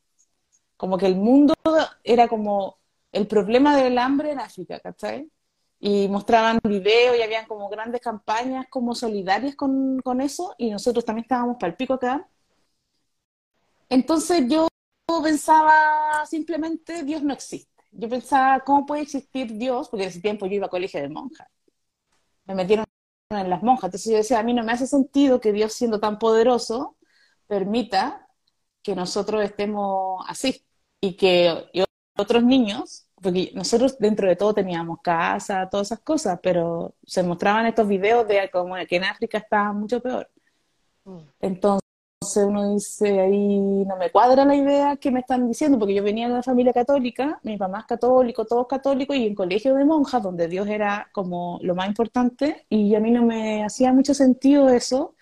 Como 0.78 0.98
que 0.98 1.08
el 1.08 1.16
mundo 1.18 1.56
era 2.04 2.28
como 2.28 2.80
el 3.12 3.28
problema 3.28 3.78
del 3.78 3.98
hambre 3.98 4.32
en 4.32 4.40
África, 4.40 4.80
¿cachai? 4.80 5.32
Y 5.80 6.08
mostraban 6.10 6.60
videos 6.64 7.18
y 7.18 7.22
habían 7.24 7.48
como 7.48 7.70
grandes 7.70 8.02
campañas 8.02 8.68
como 8.70 8.96
solidarias 8.96 9.56
con, 9.56 10.00
con 10.02 10.22
eso 10.22 10.56
y 10.58 10.72
nosotros 10.72 11.06
también 11.06 11.26
estábamos 11.26 11.58
para 11.60 11.72
el 11.72 11.78
pico 11.78 11.94
acá. 11.96 12.28
Entonces 13.90 14.46
yo 14.48 14.68
pensaba 15.24 16.26
simplemente 16.26 17.04
Dios 17.04 17.24
no 17.24 17.34
existe. 17.34 17.72
Yo 17.92 18.10
pensaba, 18.10 18.60
¿cómo 18.62 18.86
puede 18.86 19.02
existir 19.04 19.54
Dios? 19.58 19.90
Porque 19.90 20.04
en 20.04 20.10
ese 20.10 20.22
tiempo 20.22 20.46
yo 20.46 20.56
iba 20.56 20.68
a 20.68 20.70
colegio 20.70 21.02
de 21.02 21.10
monjas. 21.10 21.48
Me 22.48 22.56
metieron 22.56 22.86
en 23.30 23.50
las 23.50 23.64
monjas. 23.64 23.86
Entonces 23.86 24.12
yo 24.12 24.18
decía, 24.18 24.40
a 24.40 24.44
mí 24.44 24.54
no 24.54 24.64
me 24.64 24.72
hace 24.72 24.88
sentido 24.88 25.40
que 25.42 25.52
Dios 25.52 25.74
siendo 25.74 26.00
tan 26.00 26.18
poderoso 26.20 26.98
permita 27.48 28.28
que 28.82 28.96
nosotros 28.96 29.44
estemos 29.44 30.24
así 30.28 30.66
y 31.02 31.16
que 31.16 31.70
otros 32.18 32.44
niños, 32.44 33.08
porque 33.22 33.52
nosotros 33.54 33.98
dentro 34.00 34.28
de 34.28 34.36
todo 34.36 34.54
teníamos 34.54 35.00
casa, 35.02 35.70
todas 35.70 35.88
esas 35.88 36.00
cosas, 36.00 36.40
pero 36.42 36.96
se 37.06 37.24
mostraban 37.24 37.66
estos 37.66 37.88
videos 37.88 38.28
de 38.28 38.50
como 38.52 38.76
que 38.88 38.96
en 38.96 39.04
África 39.04 39.38
estaba 39.38 39.74
mucho 39.74 40.02
peor. 40.02 40.30
Mm. 41.06 41.20
Entonces, 41.42 41.87
entonces 42.28 42.46
uno 42.46 42.74
dice, 42.74 43.22
ahí 43.22 43.60
no 43.86 43.96
me 43.96 44.12
cuadra 44.12 44.44
la 44.44 44.56
idea 44.56 44.98
que 44.98 45.12
me 45.12 45.22
están 45.22 45.48
diciendo, 45.48 45.80
porque 45.80 45.94
yo 45.94 46.04
venía 46.04 46.28
de 46.28 46.34
una 46.34 46.44
familia 46.44 46.74
católica, 46.74 47.40
mi 47.44 47.56
mamá 47.56 47.80
es 47.80 47.86
católico, 47.86 48.46
todos 48.46 48.68
católicos, 48.68 49.16
y 49.16 49.28
en 49.28 49.36
colegio 49.36 49.74
de 49.76 49.86
monjas, 49.86 50.22
donde 50.22 50.50
Dios 50.50 50.68
era 50.68 51.10
como 51.14 51.58
lo 51.62 51.74
más 51.74 51.88
importante, 51.88 52.66
y 52.70 52.96
a 52.96 53.00
mí 53.00 53.12
no 53.12 53.24
me 53.24 53.64
hacía 53.64 53.94
mucho 53.94 54.14
sentido 54.14 54.70
eso. 54.70 55.16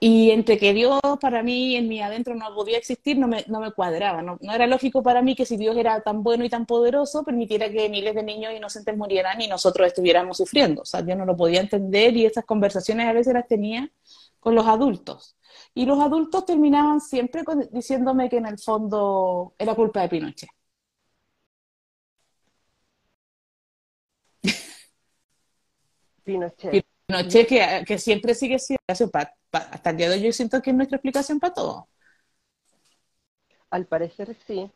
Y 0.00 0.30
entre 0.30 0.58
que 0.58 0.72
Dios 0.72 1.00
para 1.20 1.42
mí 1.42 1.74
en 1.74 1.88
mi 1.88 2.00
adentro 2.00 2.34
no 2.36 2.54
podía 2.54 2.78
existir, 2.78 3.18
no 3.18 3.26
me, 3.26 3.44
no 3.48 3.58
me 3.58 3.72
cuadraba. 3.72 4.22
No, 4.22 4.38
no, 4.40 4.52
era 4.52 4.68
lógico 4.68 5.02
para 5.02 5.22
mí 5.22 5.34
que 5.34 5.44
si 5.44 5.56
Dios 5.56 5.76
era 5.76 6.00
tan 6.02 6.22
bueno 6.22 6.44
y 6.44 6.48
tan 6.48 6.66
poderoso, 6.66 7.24
permitiera 7.24 7.68
que 7.68 7.88
miles 7.88 8.14
de 8.14 8.22
niños 8.22 8.52
inocentes 8.56 8.96
murieran 8.96 9.40
y 9.40 9.48
nosotros 9.48 9.88
estuviéramos 9.88 10.36
sufriendo. 10.36 10.82
O 10.82 10.84
sea, 10.84 11.00
yo 11.04 11.16
no 11.16 11.24
lo 11.24 11.36
podía 11.36 11.60
entender 11.60 12.16
y 12.16 12.26
esas 12.26 12.44
conversaciones 12.44 13.08
a 13.08 13.12
veces 13.12 13.34
las 13.34 13.48
tenía 13.48 13.90
con 14.38 14.54
los 14.54 14.66
adultos. 14.68 15.34
Y 15.74 15.86
los 15.86 15.98
adultos 16.00 16.44
terminaban 16.46 17.00
siempre 17.00 17.42
diciéndome 17.70 18.28
que 18.28 18.38
en 18.38 18.46
el 18.46 18.58
fondo 18.58 19.54
era 19.58 19.74
culpa 19.74 20.02
de 20.02 20.08
Pinochet. 20.08 20.50
Pinochet. 26.24 26.84
Pinochet 27.06 27.48
que, 27.48 27.84
que 27.86 27.98
siempre 27.98 28.34
sigue 28.34 28.58
siendo, 28.58 28.82
hasta 29.52 29.90
el 29.90 29.96
día 29.96 30.08
de 30.10 30.16
hoy 30.16 30.22
yo 30.24 30.32
siento 30.32 30.60
que 30.60 30.70
es 30.70 30.76
nuestra 30.76 30.96
explicación 30.96 31.40
para 31.40 31.54
todo. 31.54 31.88
Al 33.70 33.86
parecer 33.86 34.36
sí. 34.46 34.70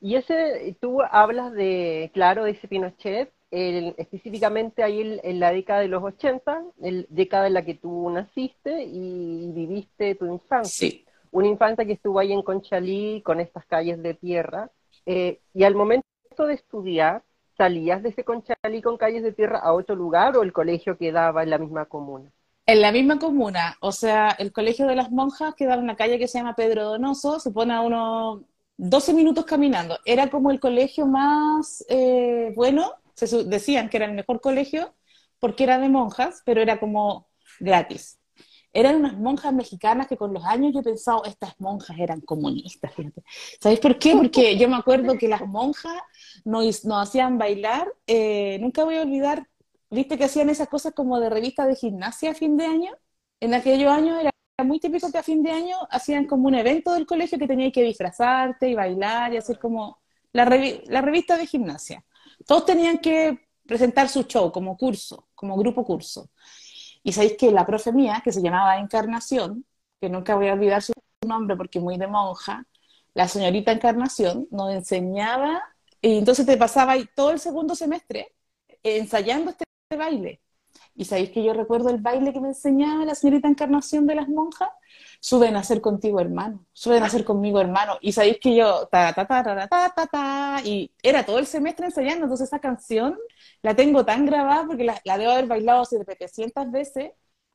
Y 0.00 0.16
ese, 0.16 0.76
tú 0.80 1.02
hablas 1.02 1.52
de, 1.52 2.10
claro, 2.14 2.46
ese 2.46 2.68
Pinochet, 2.68 3.32
específicamente 3.50 4.82
ahí 4.82 5.20
en, 5.22 5.40
la 5.40 5.52
década 5.52 5.80
de 5.80 5.88
los 5.88 6.02
80, 6.02 6.62
el 6.82 7.06
década 7.08 7.46
en 7.46 7.54
la 7.54 7.64
que 7.64 7.74
tú 7.74 8.10
naciste 8.10 8.84
y 8.84 9.50
viviste 9.52 10.14
tu 10.14 10.26
infancia. 10.26 10.92
Una 11.30 11.48
infancia 11.48 11.84
que 11.84 11.92
estuvo 11.92 12.18
ahí 12.18 12.32
en 12.32 12.42
Conchalí 12.42 13.22
con 13.22 13.40
estas 13.40 13.64
calles 13.66 14.02
de 14.02 14.14
tierra. 14.14 14.70
Eh, 15.06 15.40
y 15.54 15.64
al 15.64 15.74
momento 15.74 16.06
de 16.38 16.54
estudiar, 16.54 17.22
¿salías 17.56 18.02
de 18.02 18.10
ese 18.10 18.24
Conchalí 18.24 18.82
con 18.82 18.96
calles 18.96 19.22
de 19.22 19.32
tierra 19.32 19.58
a 19.58 19.72
otro 19.72 19.94
lugar 19.94 20.36
o 20.36 20.42
el 20.42 20.52
colegio 20.52 20.98
quedaba 20.98 21.42
en 21.42 21.50
la 21.50 21.58
misma 21.58 21.86
comuna? 21.86 22.30
En 22.66 22.82
la 22.82 22.92
misma 22.92 23.18
comuna, 23.18 23.78
o 23.80 23.92
sea, 23.92 24.28
el 24.38 24.52
colegio 24.52 24.86
de 24.86 24.94
las 24.94 25.10
monjas 25.10 25.54
quedaba 25.54 25.76
en 25.76 25.84
una 25.84 25.96
calle 25.96 26.18
que 26.18 26.28
se 26.28 26.36
llama 26.36 26.54
Pedro 26.54 26.84
Donoso, 26.84 27.40
se 27.40 27.50
pone 27.50 27.72
a 27.72 27.80
unos 27.80 28.42
12 28.76 29.14
minutos 29.14 29.46
caminando. 29.46 29.98
Era 30.04 30.28
como 30.28 30.50
el 30.50 30.60
colegio 30.60 31.06
más 31.06 31.82
eh, 31.88 32.52
bueno 32.54 32.92
se 33.26 33.44
decían 33.44 33.88
que 33.88 33.96
era 33.98 34.06
el 34.06 34.12
mejor 34.14 34.40
colegio 34.40 34.94
porque 35.38 35.64
era 35.64 35.78
de 35.78 35.88
monjas, 35.88 36.42
pero 36.44 36.60
era 36.60 36.80
como 36.80 37.28
gratis. 37.60 38.18
Eran 38.72 38.96
unas 38.96 39.16
monjas 39.16 39.52
mexicanas 39.52 40.06
que 40.06 40.16
con 40.16 40.32
los 40.32 40.44
años 40.44 40.72
yo 40.74 40.80
he 40.80 40.82
pensado, 40.82 41.24
estas 41.24 41.58
monjas 41.58 41.98
eran 41.98 42.20
comunistas, 42.20 42.94
fíjate. 42.94 43.22
¿Sabéis 43.60 43.80
por 43.80 43.98
qué? 43.98 44.14
Porque 44.14 44.58
yo 44.58 44.68
me 44.68 44.76
acuerdo 44.76 45.16
que 45.16 45.26
las 45.26 45.46
monjas 45.46 45.96
nos, 46.44 46.84
hacían 46.92 47.38
bailar, 47.38 47.92
eh, 48.06 48.58
nunca 48.60 48.84
voy 48.84 48.96
a 48.96 49.02
olvidar, 49.02 49.48
viste 49.90 50.18
que 50.18 50.24
hacían 50.24 50.50
esas 50.50 50.68
cosas 50.68 50.92
como 50.94 51.18
de 51.18 51.30
revista 51.30 51.66
de 51.66 51.76
gimnasia 51.76 52.32
a 52.32 52.34
fin 52.34 52.56
de 52.56 52.66
año. 52.66 52.92
En 53.40 53.54
aquellos 53.54 53.90
años 53.90 54.20
era 54.20 54.32
muy 54.64 54.80
típico 54.80 55.10
que 55.10 55.18
a 55.18 55.22
fin 55.22 55.42
de 55.42 55.50
año 55.52 55.76
hacían 55.90 56.26
como 56.26 56.48
un 56.48 56.54
evento 56.54 56.92
del 56.92 57.06
colegio 57.06 57.38
que 57.38 57.46
tenías 57.46 57.72
que 57.72 57.82
disfrazarte 57.82 58.68
y 58.68 58.74
bailar 58.74 59.32
y 59.32 59.38
hacer 59.38 59.58
como 59.58 59.98
la, 60.32 60.44
la 60.86 61.00
revista 61.00 61.36
de 61.38 61.46
gimnasia 61.46 62.04
todos 62.46 62.64
tenían 62.66 62.98
que 62.98 63.48
presentar 63.66 64.08
su 64.08 64.22
show 64.24 64.50
como 64.52 64.76
curso, 64.76 65.28
como 65.34 65.56
grupo 65.56 65.84
curso. 65.84 66.30
Y 67.02 67.12
sabéis 67.12 67.36
que 67.36 67.50
la 67.50 67.66
profe 67.66 67.92
mía, 67.92 68.20
que 68.24 68.32
se 68.32 68.42
llamaba 68.42 68.78
Encarnación, 68.78 69.64
que 70.00 70.08
nunca 70.08 70.34
voy 70.34 70.48
a 70.48 70.54
olvidar 70.54 70.82
su 70.82 70.92
nombre 71.26 71.56
porque 71.56 71.80
muy 71.80 71.98
de 71.98 72.06
monja, 72.06 72.66
la 73.14 73.28
señorita 73.28 73.72
Encarnación 73.72 74.46
nos 74.50 74.72
enseñaba, 74.72 75.62
y 76.00 76.18
entonces 76.18 76.46
te 76.46 76.56
pasaba 76.56 76.92
ahí 76.92 77.08
todo 77.14 77.30
el 77.30 77.40
segundo 77.40 77.74
semestre 77.74 78.34
ensayando 78.82 79.50
este 79.50 79.64
baile. 79.96 80.40
Y 80.98 81.04
sabéis 81.06 81.30
que 81.30 81.44
yo 81.44 81.52
recuerdo 81.54 81.90
el 81.90 81.98
baile 81.98 82.32
que 82.32 82.40
me 82.40 82.48
enseñaba 82.48 83.04
la 83.04 83.14
señorita 83.14 83.48
Encarnación 83.48 84.06
de 84.06 84.16
las 84.16 84.28
monjas, 84.28 84.68
suben 85.20 85.56
a 85.56 85.62
ser 85.64 85.80
contigo 85.80 86.20
hermano, 86.20 86.66
suben 86.72 87.02
a 87.04 87.08
ser 87.10 87.24
conmigo 87.24 87.60
hermano. 87.60 87.98
Y 88.00 88.12
sabéis 88.12 88.38
que 88.40 88.54
yo, 88.56 88.86
ta, 88.88 89.12
ta, 89.12 89.26
ta, 89.26 89.42
ta, 89.44 89.68
ta, 89.68 89.92
ta, 89.94 90.06
ta, 90.06 90.60
y 90.64 90.92
era 91.02 91.24
todo 91.24 91.38
el 91.38 91.46
semestre 91.46 91.86
ensayando, 91.86 92.24
entonces 92.24 92.48
esa 92.48 92.58
canción 92.60 93.16
la 93.62 93.74
tengo 93.76 94.04
tan 94.04 94.26
grabada 94.26 94.66
porque 94.66 94.84
la, 94.84 95.00
la 95.04 95.18
debo 95.18 95.32
haber 95.32 95.46
bailado 95.46 95.84
700 95.84 96.70
veces 96.70 97.12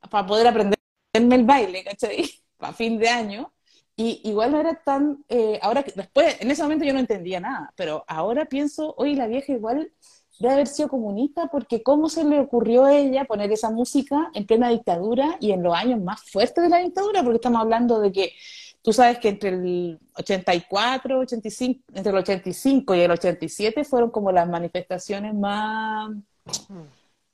para 0.09 0.25
poder 0.25 0.47
aprenderme 0.47 1.35
el 1.35 1.43
baile, 1.45 1.83
¿cachai? 1.83 2.29
Para 2.57 2.73
fin 2.73 2.97
de 2.97 3.09
año. 3.09 3.53
Y 3.95 4.21
igual 4.27 4.51
no 4.51 4.59
era 4.59 4.75
tan, 4.83 5.23
eh, 5.29 5.59
ahora 5.61 5.83
después, 5.95 6.37
en 6.41 6.49
ese 6.49 6.63
momento 6.63 6.83
yo 6.85 6.93
no 6.93 6.99
entendía 6.99 7.39
nada, 7.39 7.71
pero 7.75 8.03
ahora 8.07 8.45
pienso, 8.45 8.95
oye, 8.97 9.15
la 9.15 9.27
vieja 9.27 9.51
igual 9.53 9.91
debe 10.39 10.53
haber 10.53 10.67
sido 10.67 10.89
comunista 10.89 11.47
porque 11.47 11.83
cómo 11.83 12.09
se 12.09 12.23
le 12.23 12.39
ocurrió 12.39 12.85
a 12.85 12.95
ella 12.95 13.25
poner 13.25 13.51
esa 13.51 13.69
música 13.69 14.31
en 14.33 14.45
plena 14.45 14.69
dictadura 14.69 15.37
y 15.39 15.51
en 15.51 15.63
los 15.63 15.75
años 15.75 16.01
más 16.01 16.21
fuertes 16.29 16.63
de 16.63 16.69
la 16.69 16.79
dictadura, 16.79 17.23
porque 17.23 17.37
estamos 17.37 17.61
hablando 17.61 17.99
de 17.99 18.11
que 18.11 18.33
tú 18.81 18.91
sabes 18.93 19.19
que 19.19 19.29
entre 19.29 19.49
el 19.49 19.99
84, 20.15 21.19
85, 21.19 21.81
entre 21.93 22.11
el 22.11 22.17
85 22.17 22.95
y 22.95 22.99
el 22.99 23.11
87 23.11 23.83
fueron 23.83 24.11
como 24.11 24.31
las 24.31 24.47
manifestaciones 24.47 25.33
más, 25.33 26.11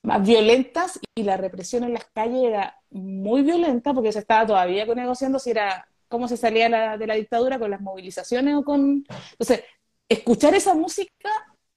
más 0.04 0.28
violentas 0.28 1.00
y 1.16 1.24
la 1.24 1.38
represión 1.38 1.84
en 1.84 1.94
las 1.94 2.06
calles 2.06 2.44
era 2.44 2.78
muy 2.92 3.42
violenta 3.42 3.94
porque 3.94 4.12
se 4.12 4.20
estaba 4.20 4.46
todavía 4.46 4.86
negociando 4.86 5.40
si 5.40 5.52
era 5.52 5.88
cómo 6.08 6.28
se 6.28 6.38
salía 6.38 6.98
de 6.98 7.08
la 7.08 7.16
dictadura 7.16 7.60
con 7.60 7.72
las 7.72 7.82
movilizaciones 7.82 8.56
o 8.56 8.64
con... 8.64 9.06
Entonces, 9.32 9.64
escuchar 10.08 10.56
esa 10.56 10.74
música 10.74 11.30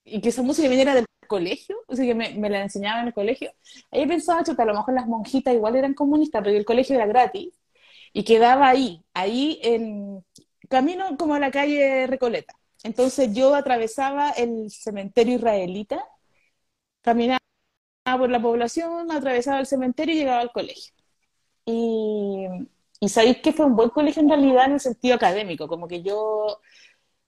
y 0.04 0.20
que 0.20 0.30
esa 0.30 0.42
música 0.42 0.68
viniera 0.68 0.94
del 0.94 1.04
colegio, 1.32 1.76
o 1.88 1.96
sea, 1.96 2.04
que 2.06 2.14
me, 2.14 2.34
me, 2.34 2.50
la 2.50 2.62
enseñaban 2.62 3.02
en 3.02 3.08
el 3.08 3.14
colegio, 3.14 3.52
ahí 3.90 4.06
pensaba, 4.06 4.44
que 4.44 4.52
a 4.52 4.64
lo 4.64 4.74
mejor 4.74 4.94
las 4.94 5.06
monjitas 5.08 5.54
igual 5.54 5.76
eran 5.76 5.94
comunistas, 5.94 6.42
pero 6.44 6.56
el 6.56 6.64
colegio 6.64 6.96
era 6.96 7.06
gratis, 7.06 7.50
y 8.12 8.24
quedaba 8.24 8.68
ahí, 8.68 9.04
ahí 9.14 9.60
en 9.62 10.24
camino 10.68 11.16
como 11.18 11.34
a 11.34 11.40
la 11.40 11.50
calle 11.50 12.06
Recoleta. 12.06 12.54
Entonces 12.84 13.32
yo 13.34 13.54
atravesaba 13.54 14.30
el 14.32 14.70
cementerio 14.70 15.36
israelita, 15.36 16.04
caminaba 17.02 17.40
por 18.18 18.30
la 18.30 18.42
población, 18.42 19.10
atravesaba 19.12 19.60
el 19.60 19.66
cementerio 19.66 20.14
y 20.14 20.18
llegaba 20.18 20.40
al 20.40 20.52
colegio. 20.52 20.94
Y, 21.64 22.46
y 23.00 23.08
sabéis 23.08 23.38
que 23.38 23.52
fue 23.52 23.66
un 23.66 23.76
buen 23.76 23.90
colegio 23.90 24.22
en 24.22 24.28
realidad 24.28 24.66
en 24.66 24.72
el 24.74 24.80
sentido 24.80 25.16
académico, 25.16 25.68
como 25.68 25.88
que 25.88 26.02
yo 26.02 26.60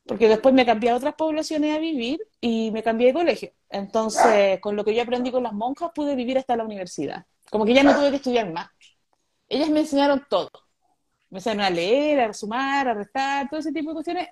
porque 0.06 0.28
después 0.28 0.54
me 0.54 0.66
cambié 0.66 0.90
a 0.90 0.96
otras 0.96 1.14
poblaciones 1.14 1.74
a 1.74 1.78
vivir 1.78 2.20
y 2.40 2.70
me 2.70 2.82
cambié 2.82 3.08
de 3.08 3.14
colegio. 3.14 3.52
Entonces, 3.70 4.60
con 4.60 4.76
lo 4.76 4.84
que 4.84 4.94
yo 4.94 5.02
aprendí 5.02 5.30
con 5.30 5.42
las 5.42 5.52
monjas, 5.52 5.90
pude 5.94 6.14
vivir 6.14 6.36
hasta 6.38 6.56
la 6.56 6.64
universidad. 6.64 7.24
Como 7.50 7.64
que 7.64 7.74
ya 7.74 7.82
no 7.82 7.94
tuve 7.94 8.10
que 8.10 8.16
estudiar 8.16 8.52
más. 8.52 8.68
Ellas 9.48 9.70
me 9.70 9.80
enseñaron 9.80 10.24
todo. 10.28 10.50
Me 11.30 11.38
enseñaron 11.38 11.64
a 11.64 11.70
leer, 11.70 12.20
a 12.20 12.32
sumar, 12.34 12.88
a 12.88 12.94
restar, 12.94 13.48
todo 13.48 13.60
ese 13.60 13.72
tipo 13.72 13.90
de 13.90 13.94
cuestiones. 13.94 14.28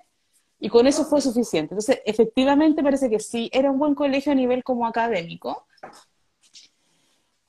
Y 0.59 0.69
con 0.69 0.85
eso 0.85 1.05
fue 1.05 1.21
suficiente. 1.21 1.73
Entonces, 1.73 2.01
efectivamente 2.05 2.83
parece 2.83 3.09
que 3.09 3.19
sí, 3.19 3.49
era 3.51 3.71
un 3.71 3.79
buen 3.79 3.95
colegio 3.95 4.31
a 4.31 4.35
nivel 4.35 4.63
como 4.63 4.85
académico. 4.85 5.67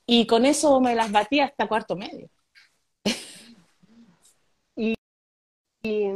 Y 0.07 0.27
con 0.27 0.47
eso 0.47 0.81
me 0.81 0.95
las 0.95 1.13
batí 1.13 1.41
hasta 1.41 1.69
cuarto 1.69 1.95
medio. 1.97 2.29
Y 5.87 6.09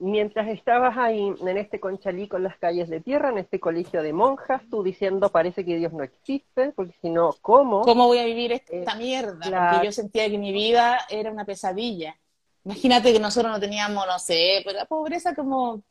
mientras 0.00 0.48
estabas 0.48 0.98
ahí 0.98 1.32
en 1.40 1.56
este 1.56 1.78
conchalí 1.78 2.26
con 2.26 2.42
las 2.42 2.58
calles 2.58 2.88
de 2.88 3.00
tierra, 3.00 3.28
en 3.30 3.38
este 3.38 3.60
colegio 3.60 4.02
de 4.02 4.12
monjas, 4.12 4.60
tú 4.68 4.82
diciendo 4.82 5.28
parece 5.28 5.64
que 5.64 5.76
Dios 5.76 5.92
no 5.92 6.02
existe, 6.02 6.72
porque 6.72 6.96
si 7.00 7.10
no, 7.10 7.32
¿cómo? 7.40 7.82
¿Cómo 7.82 8.08
voy 8.08 8.18
a 8.18 8.24
vivir 8.24 8.50
esta 8.50 8.96
mierda? 8.96 9.70
Porque 9.70 9.86
yo 9.86 9.92
sentía 9.92 10.28
que 10.28 10.36
mi 10.36 10.52
vida 10.52 10.98
era 11.08 11.30
una 11.30 11.44
pesadilla. 11.44 12.16
Imagínate 12.64 13.12
que 13.12 13.20
nosotros 13.20 13.52
no 13.52 13.60
teníamos, 13.60 14.04
no 14.04 14.18
sé, 14.18 14.62
pues 14.64 14.74
la 14.74 14.86
pobreza 14.86 15.32
como, 15.32 15.84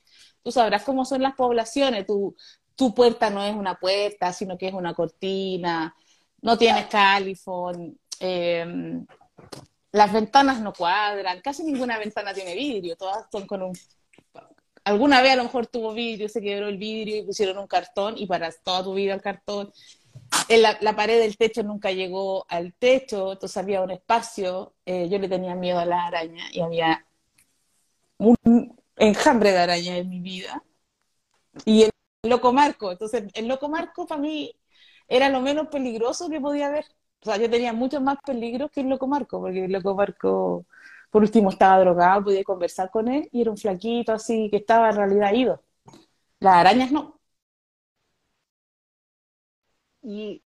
tú 0.44 0.52
sabrás 0.52 0.84
cómo 0.84 1.06
son 1.06 1.22
las 1.22 1.36
poblaciones, 1.36 2.06
tu, 2.06 2.36
tu 2.76 2.94
puerta 2.94 3.30
no 3.30 3.42
es 3.42 3.56
una 3.56 3.76
puerta, 3.80 4.34
sino 4.34 4.58
que 4.58 4.68
es 4.68 4.74
una 4.74 4.94
cortina, 4.94 5.96
no 6.42 6.58
tienes 6.58 6.88
califón, 6.88 7.98
eh, 8.20 9.06
las 9.94 10.12
ventanas 10.12 10.60
no 10.60 10.74
cuadran, 10.74 11.40
casi 11.42 11.64
ninguna 11.64 12.00
ventana 12.00 12.34
tiene 12.34 12.56
vidrio, 12.56 12.98
todas 12.98 13.28
son 13.32 13.46
con 13.46 13.62
un... 13.62 13.74
Alguna 14.84 15.22
vez 15.22 15.34
a 15.34 15.36
lo 15.38 15.44
mejor 15.44 15.68
tuvo 15.68 15.94
vidrio, 15.94 16.28
se 16.28 16.42
quebró 16.42 16.68
el 16.68 16.78
vidrio 16.78 17.18
y 17.18 17.24
pusieron 17.24 17.60
un 17.60 17.68
cartón 17.68 18.16
y 18.18 18.26
para 18.26 18.52
toda 18.52 18.84
tu 18.84 18.96
vida 18.96 19.14
el 19.14 19.22
cartón. 19.22 19.72
La, 20.50 20.78
la, 20.82 20.96
pared 20.96 21.20
del 21.20 21.38
techo 21.38 21.64
nunca 21.64 21.92
llegó 21.92 22.46
al 22.50 22.74
techo, 22.74 23.34
entonces 23.34 23.56
había 23.56 23.82
un 23.82 23.92
espacio. 23.92 24.74
Eh, 24.86 25.08
yo 25.10 25.20
le 25.20 25.30
tenía 25.30 25.56
miedo 25.56 25.80
a 25.80 25.86
la 25.86 26.08
araña 26.08 26.46
y 26.52 26.60
había 26.60 27.06
un 28.18 28.76
enjambre 28.98 29.52
de 29.52 29.60
araña 29.60 29.98
en 29.98 30.10
mi 30.10 30.20
vida. 30.20 30.64
Y 31.66 31.84
el 31.84 31.92
loco 32.24 32.52
marco, 32.52 32.92
entonces 32.92 33.26
el 33.34 33.48
loco 33.48 33.70
marco 33.70 34.08
para 34.08 34.22
mí 34.22 34.56
era 35.08 35.30
lo 35.30 35.40
menos 35.40 35.68
peligroso 35.68 36.30
que 36.30 36.42
podía 36.42 36.68
haber. 36.68 36.86
O 37.24 37.26
sea, 37.26 37.38
yo 37.38 37.50
tenía 37.50 37.72
mucho 37.72 38.02
más 38.02 38.18
peligro 38.26 38.68
que 38.70 38.82
el 38.82 38.90
loco 38.90 39.08
Marco, 39.08 39.40
porque 39.40 39.64
el 39.64 39.72
loco 39.72 39.96
Marco, 39.96 40.66
por 41.10 41.22
último, 41.22 41.50
estaba 41.50 41.80
drogado, 41.80 42.26
podía 42.26 42.44
conversar 42.44 42.92
con 42.92 43.08
él 43.08 43.30
y 43.32 43.42
era 43.42 43.52
un 43.52 43.58
flaquito 43.58 44.12
así 44.12 44.50
que 44.50 44.58
estaba 44.58 44.90
en 44.90 44.96
realidad 44.98 45.34
ido. 45.34 45.64
Las 46.40 46.56
arañas 46.56 46.92
no. 46.92 47.20
Y, 50.02 50.44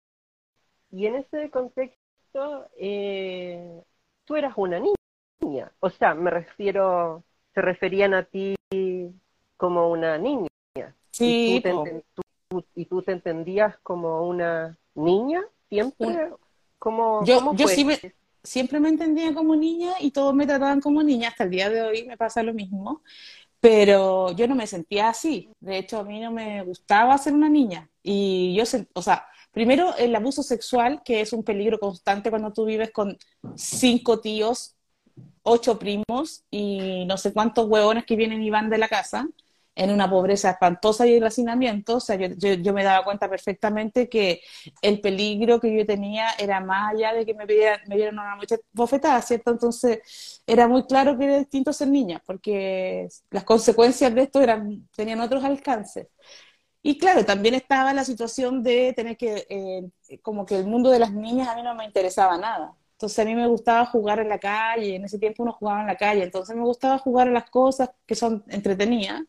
y 0.92 1.06
en 1.08 1.16
ese 1.16 1.50
contexto, 1.50 2.68
eh, 2.78 3.84
tú 4.26 4.36
eras 4.36 4.54
una 4.56 4.80
niña. 4.80 5.72
O 5.82 5.90
sea, 5.90 6.14
me 6.14 6.30
refiero, 6.32 7.24
se 7.54 7.62
referían 7.62 8.14
a 8.14 8.24
ti 8.24 8.56
como 9.58 9.90
una 9.92 10.18
niña. 10.18 10.48
Sí. 11.12 11.58
¿Y 11.58 11.62
tú 11.62 11.84
te, 11.84 12.04
tú, 12.50 12.66
y 12.76 12.86
tú 12.86 13.02
te 13.02 13.12
entendías 13.12 13.78
como 13.80 14.28
una 14.28 14.78
niña 14.96 15.44
siempre? 15.70 16.32
Yo, 17.26 17.54
yo 17.56 17.68
siempre 18.44 18.80
me 18.80 18.90
entendía 18.90 19.34
como 19.34 19.56
niña 19.56 19.94
y 20.00 20.12
todos 20.12 20.34
me 20.34 20.48
trataban 20.48 20.82
como 20.82 21.04
niña, 21.04 21.30
hasta 21.30 21.44
el 21.44 21.52
día 21.52 21.70
de 21.70 21.82
hoy 21.82 22.06
me 22.06 22.18
pasa 22.18 22.44
lo 22.44 22.54
mismo, 22.54 23.02
pero 23.60 24.32
yo 24.32 24.48
no 24.48 24.56
me 24.56 24.68
sentía 24.68 25.10
así. 25.10 25.50
De 25.60 25.78
hecho, 25.78 26.00
a 26.00 26.04
mí 26.04 26.20
no 26.20 26.32
me 26.32 26.64
gustaba 26.64 27.18
ser 27.18 27.34
una 27.34 27.50
niña. 27.50 27.90
Y 28.02 28.56
yo, 28.56 28.64
o 28.94 29.02
sea, 29.02 29.28
primero 29.52 29.96
el 29.98 30.16
abuso 30.16 30.42
sexual, 30.42 31.02
que 31.06 31.22
es 31.22 31.34
un 31.34 31.44
peligro 31.44 31.80
constante 31.80 32.32
cuando 32.32 32.52
tú 32.52 32.66
vives 32.66 32.92
con 32.92 33.18
cinco 33.56 34.20
tíos, 34.20 34.76
ocho 35.44 35.78
primos 35.78 36.44
y 36.50 37.06
no 37.06 37.18
sé 37.18 37.34
cuántos 37.34 37.68
huevones 37.68 38.06
que 38.06 38.16
vienen 38.16 38.42
y 38.42 38.50
van 38.50 38.70
de 38.70 38.78
la 38.80 38.88
casa 38.88 39.28
en 39.82 39.90
una 39.92 40.08
pobreza 40.10 40.52
espantosa 40.52 41.08
y 41.08 41.16
el 41.16 41.24
hacinamiento, 41.24 41.98
o 41.98 42.00
sea, 42.00 42.16
yo, 42.16 42.28
yo, 42.54 42.74
me 42.74 42.84
daba 42.84 43.04
cuenta 43.04 43.28
perfectamente 43.28 44.08
que 44.10 44.42
el 44.82 45.02
peligro 45.02 45.60
que 45.60 45.76
yo 45.76 45.86
tenía 45.88 46.30
era 46.38 46.60
más 46.60 46.94
allá 46.94 47.14
de 47.14 47.26
que 47.26 47.34
me, 47.34 47.48
dieran, 47.48 47.80
me 47.88 47.96
dieran 47.96 48.14
una 48.14 48.38
bofetada, 48.74 49.20
¿cierto? 49.24 49.52
Entonces 49.52 50.44
era 50.46 50.68
muy 50.68 50.86
claro 50.86 51.18
que 51.18 51.26
era 51.26 51.40
distinto 51.40 51.74
ser 51.74 51.88
niña, 51.88 52.22
porque 52.26 53.08
las 53.32 53.44
consecuencias 53.44 54.14
de 54.14 54.22
esto 54.22 54.40
eran, 54.42 54.88
tenían 54.96 55.20
otros 55.20 55.44
alcances. 55.44 56.08
Y 56.84 56.98
claro, 56.98 57.26
también 57.26 57.56
estaba 57.56 57.94
la 57.94 58.06
situación 58.06 58.64
de 58.64 58.94
tener 58.96 59.18
que, 59.18 59.48
eh, 59.50 60.20
como 60.22 60.46
que 60.46 60.58
el 60.58 60.66
mundo 60.66 60.92
de 60.92 61.00
las 61.00 61.12
niñas 61.14 61.48
a 61.48 61.56
mí 61.56 61.64
no 61.64 61.76
me 61.76 61.86
interesaba 61.86 62.38
nada. 62.38 62.76
Entonces 62.94 63.20
a 63.20 63.26
mí 63.26 63.36
me 63.36 63.48
gustaba 63.48 63.86
jugar 63.88 64.20
en 64.20 64.30
la 64.30 64.40
calle, 64.40 64.96
en 64.96 65.06
ese 65.06 65.18
tiempo 65.20 65.44
uno 65.44 65.54
jugaba 65.54 65.82
en 65.82 65.88
la 65.88 65.98
calle, 65.98 66.24
entonces 66.24 66.56
me 66.56 66.64
gustaba 66.64 67.00
jugar 67.00 67.28
a 67.30 67.32
las 67.32 67.50
cosas 67.50 67.90
que 68.06 68.16
son 68.16 68.44
entretenidas 68.48 69.22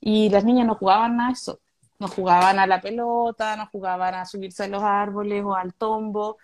y 0.00 0.30
las 0.30 0.44
niñas 0.44 0.66
no 0.66 0.74
jugaban 0.76 1.20
a 1.20 1.32
eso, 1.32 1.60
no 1.98 2.08
jugaban 2.08 2.58
a 2.58 2.66
la 2.66 2.80
pelota, 2.80 3.56
no 3.56 3.66
jugaban 3.70 4.14
a 4.14 4.26
subirse 4.26 4.64
a 4.64 4.68
los 4.68 4.82
árboles 4.82 5.44
o 5.44 5.54
al 5.54 5.74
tombo, 5.74 6.38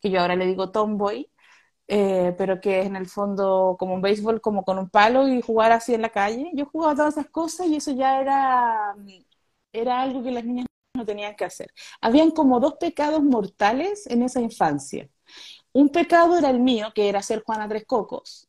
que 0.00 0.10
yo 0.10 0.20
ahora 0.20 0.36
le 0.36 0.46
digo 0.46 0.70
tomboy, 0.70 1.30
eh, 1.88 2.34
pero 2.38 2.60
que 2.60 2.80
es 2.80 2.86
en 2.86 2.96
el 2.96 3.06
fondo 3.08 3.76
como 3.78 3.94
un 3.94 4.02
béisbol, 4.02 4.40
como 4.40 4.64
con 4.64 4.78
un 4.78 4.90
palo 4.90 5.28
y 5.28 5.42
jugar 5.42 5.72
así 5.72 5.94
en 5.94 6.02
la 6.02 6.10
calle. 6.10 6.50
Yo 6.54 6.66
jugaba 6.66 6.94
todas 6.96 7.16
esas 7.16 7.30
cosas 7.30 7.66
y 7.68 7.76
eso 7.76 7.92
ya 7.92 8.20
era, 8.20 8.94
era 9.72 10.02
algo 10.02 10.22
que 10.22 10.30
las 10.32 10.44
niñas 10.44 10.66
no 10.94 11.04
tenían 11.04 11.36
que 11.36 11.44
hacer. 11.44 11.72
Habían 12.00 12.30
como 12.30 12.60
dos 12.60 12.74
pecados 12.80 13.22
mortales 13.22 14.06
en 14.06 14.22
esa 14.22 14.40
infancia. 14.40 15.08
Un 15.72 15.90
pecado 15.90 16.38
era 16.38 16.50
el 16.50 16.60
mío, 16.60 16.88
que 16.94 17.08
era 17.08 17.22
ser 17.22 17.42
Juana 17.44 17.68
Tres 17.68 17.86
Cocos, 17.86 18.48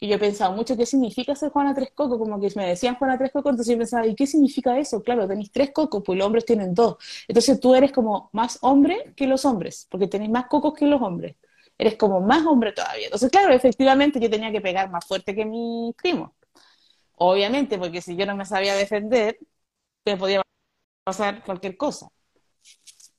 y 0.00 0.08
yo 0.08 0.16
he 0.16 0.18
pensado 0.18 0.52
mucho 0.52 0.76
qué 0.76 0.86
significa 0.86 1.34
ser 1.34 1.50
Juana 1.50 1.74
Tres 1.74 1.90
Cocos, 1.94 2.18
como 2.18 2.40
que 2.40 2.48
me 2.56 2.66
decían 2.66 2.94
Juana 2.96 3.18
Tres 3.18 3.32
Cocos, 3.32 3.50
entonces 3.52 3.72
yo 3.74 3.78
pensaba, 3.78 4.06
¿y 4.06 4.14
qué 4.14 4.26
significa 4.26 4.78
eso? 4.78 5.02
Claro, 5.02 5.26
tenéis 5.28 5.50
tres 5.52 5.70
cocos, 5.72 6.02
pues 6.04 6.18
los 6.18 6.26
hombres 6.26 6.44
tienen 6.44 6.74
dos. 6.74 6.96
Entonces 7.28 7.58
tú 7.60 7.74
eres 7.74 7.92
como 7.92 8.30
más 8.32 8.58
hombre 8.62 9.12
que 9.16 9.26
los 9.26 9.44
hombres, 9.44 9.86
porque 9.90 10.06
tenéis 10.08 10.30
más 10.30 10.46
cocos 10.46 10.74
que 10.74 10.86
los 10.86 11.00
hombres. 11.02 11.36
Eres 11.78 11.96
como 11.96 12.20
más 12.20 12.44
hombre 12.46 12.72
todavía. 12.72 13.06
Entonces, 13.06 13.30
claro, 13.30 13.52
efectivamente 13.52 14.18
yo 14.20 14.28
tenía 14.30 14.50
que 14.52 14.60
pegar 14.60 14.90
más 14.90 15.06
fuerte 15.06 15.34
que 15.34 15.44
mi 15.44 15.94
primo. 15.96 16.34
Obviamente, 17.16 17.78
porque 17.78 18.00
si 18.02 18.16
yo 18.16 18.26
no 18.26 18.36
me 18.36 18.44
sabía 18.46 18.74
defender, 18.76 19.38
me 20.06 20.16
podía 20.18 20.42
pasar 21.04 21.44
cualquier 21.44 21.76
cosa. 21.78 22.08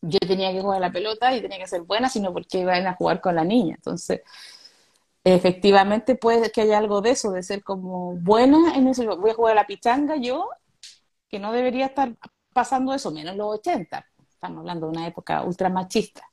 Yo 0.02 0.20
tenía 0.20 0.52
que 0.54 0.62
jugar 0.62 0.80
la 0.82 0.92
pelota 0.92 1.36
y 1.36 1.42
tenía 1.42 1.58
que 1.60 1.68
ser 1.68 1.82
buena, 1.82 2.10
sino 2.10 2.32
porque 2.34 2.60
iban 2.60 2.88
a 2.88 2.96
jugar 2.96 3.20
con 3.22 3.36
la 3.36 3.44
niña. 3.44 3.76
Entonces, 3.76 4.22
efectivamente 5.24 6.16
puede 6.16 6.52
que 6.52 6.62
haya 6.62 6.78
algo 6.78 7.02
de 7.02 7.12
eso, 7.12 7.32
de 7.32 7.44
ser 7.44 7.64
como 7.64 8.16
buena 8.16 8.76
en 8.76 8.88
eso. 8.88 9.18
Voy 9.18 9.32
a 9.32 9.36
jugar 9.36 9.54
a 9.54 9.62
la 9.62 9.68
pichanga 9.68 10.16
yo, 10.18 10.50
que 11.30 11.40
no 11.40 11.52
debería 11.52 11.88
estar 11.88 12.16
pasando 12.54 12.94
eso, 12.94 13.12
menos 13.12 13.36
los 13.36 13.56
80. 13.60 14.06
Estamos 14.30 14.60
hablando 14.60 14.88
de 14.88 14.98
una 14.98 15.08
época 15.08 15.44
ultra 15.44 15.70
machista. 15.70 16.24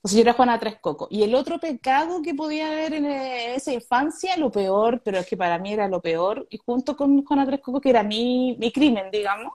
Entonces 0.00 0.16
yo 0.16 0.22
era 0.22 0.32
Juana 0.32 0.58
Tres 0.58 0.78
Coco. 0.80 1.08
Y 1.10 1.22
el 1.24 1.34
otro 1.34 1.58
pecado 1.58 2.22
que 2.22 2.34
podía 2.34 2.68
haber 2.68 2.94
en 2.94 3.04
esa 3.04 3.72
infancia, 3.72 4.36
lo 4.38 4.50
peor, 4.50 5.02
pero 5.04 5.18
es 5.18 5.26
que 5.26 5.36
para 5.36 5.58
mí 5.58 5.74
era 5.74 5.88
lo 5.88 6.00
peor, 6.00 6.46
y 6.50 6.56
junto 6.56 6.96
con 6.96 7.22
Juana 7.24 7.44
Tres 7.44 7.60
Coco, 7.60 7.80
que 7.82 7.90
era 7.90 8.02
mi, 8.02 8.56
mi 8.58 8.72
crimen, 8.72 9.10
digamos, 9.10 9.52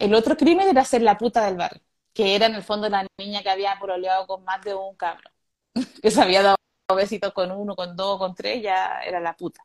el 0.00 0.14
otro 0.14 0.36
crimen 0.36 0.68
era 0.68 0.84
ser 0.84 1.02
la 1.02 1.16
puta 1.16 1.44
del 1.46 1.56
barrio, 1.56 1.80
que 2.12 2.34
era 2.34 2.46
en 2.46 2.56
el 2.56 2.64
fondo 2.64 2.88
la 2.88 3.06
niña 3.18 3.42
que 3.42 3.50
había 3.50 3.78
proleado 3.80 4.26
con 4.26 4.42
más 4.44 4.60
de 4.64 4.74
un 4.74 4.96
cabro, 4.96 5.30
que 6.02 6.10
se 6.10 6.20
había 6.20 6.42
dado 6.42 6.56
besitos 6.96 7.32
con 7.32 7.50
uno, 7.52 7.74
con 7.76 7.96
dos, 7.96 8.18
con 8.18 8.34
tres, 8.34 8.62
ya 8.62 9.00
era 9.02 9.20
la 9.20 9.34
puta. 9.36 9.64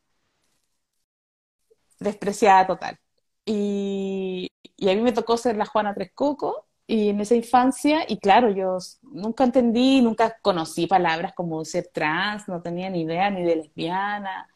Despreciada 2.00 2.66
total. 2.66 2.98
Y, 3.44 4.50
y 4.76 4.90
a 4.90 4.94
mí 4.94 5.00
me 5.00 5.12
tocó 5.12 5.36
ser 5.36 5.56
la 5.56 5.66
Juana 5.66 5.94
Tres 5.94 6.12
Coco 6.14 6.66
y 6.86 7.10
en 7.10 7.20
esa 7.20 7.34
infancia, 7.34 8.04
y 8.08 8.18
claro, 8.18 8.50
yo 8.50 8.78
nunca 9.02 9.44
entendí, 9.44 10.00
nunca 10.00 10.38
conocí 10.40 10.86
palabras 10.86 11.34
como 11.34 11.64
ser 11.64 11.88
trans, 11.92 12.48
no 12.48 12.62
tenía 12.62 12.88
ni 12.90 13.02
idea 13.02 13.30
ni 13.30 13.42
de 13.44 13.56
lesbiana, 13.56 14.48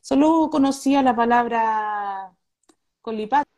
solo 0.00 0.48
conocía 0.50 1.02
la 1.02 1.14
palabra 1.16 2.32
colipato, 3.02 3.48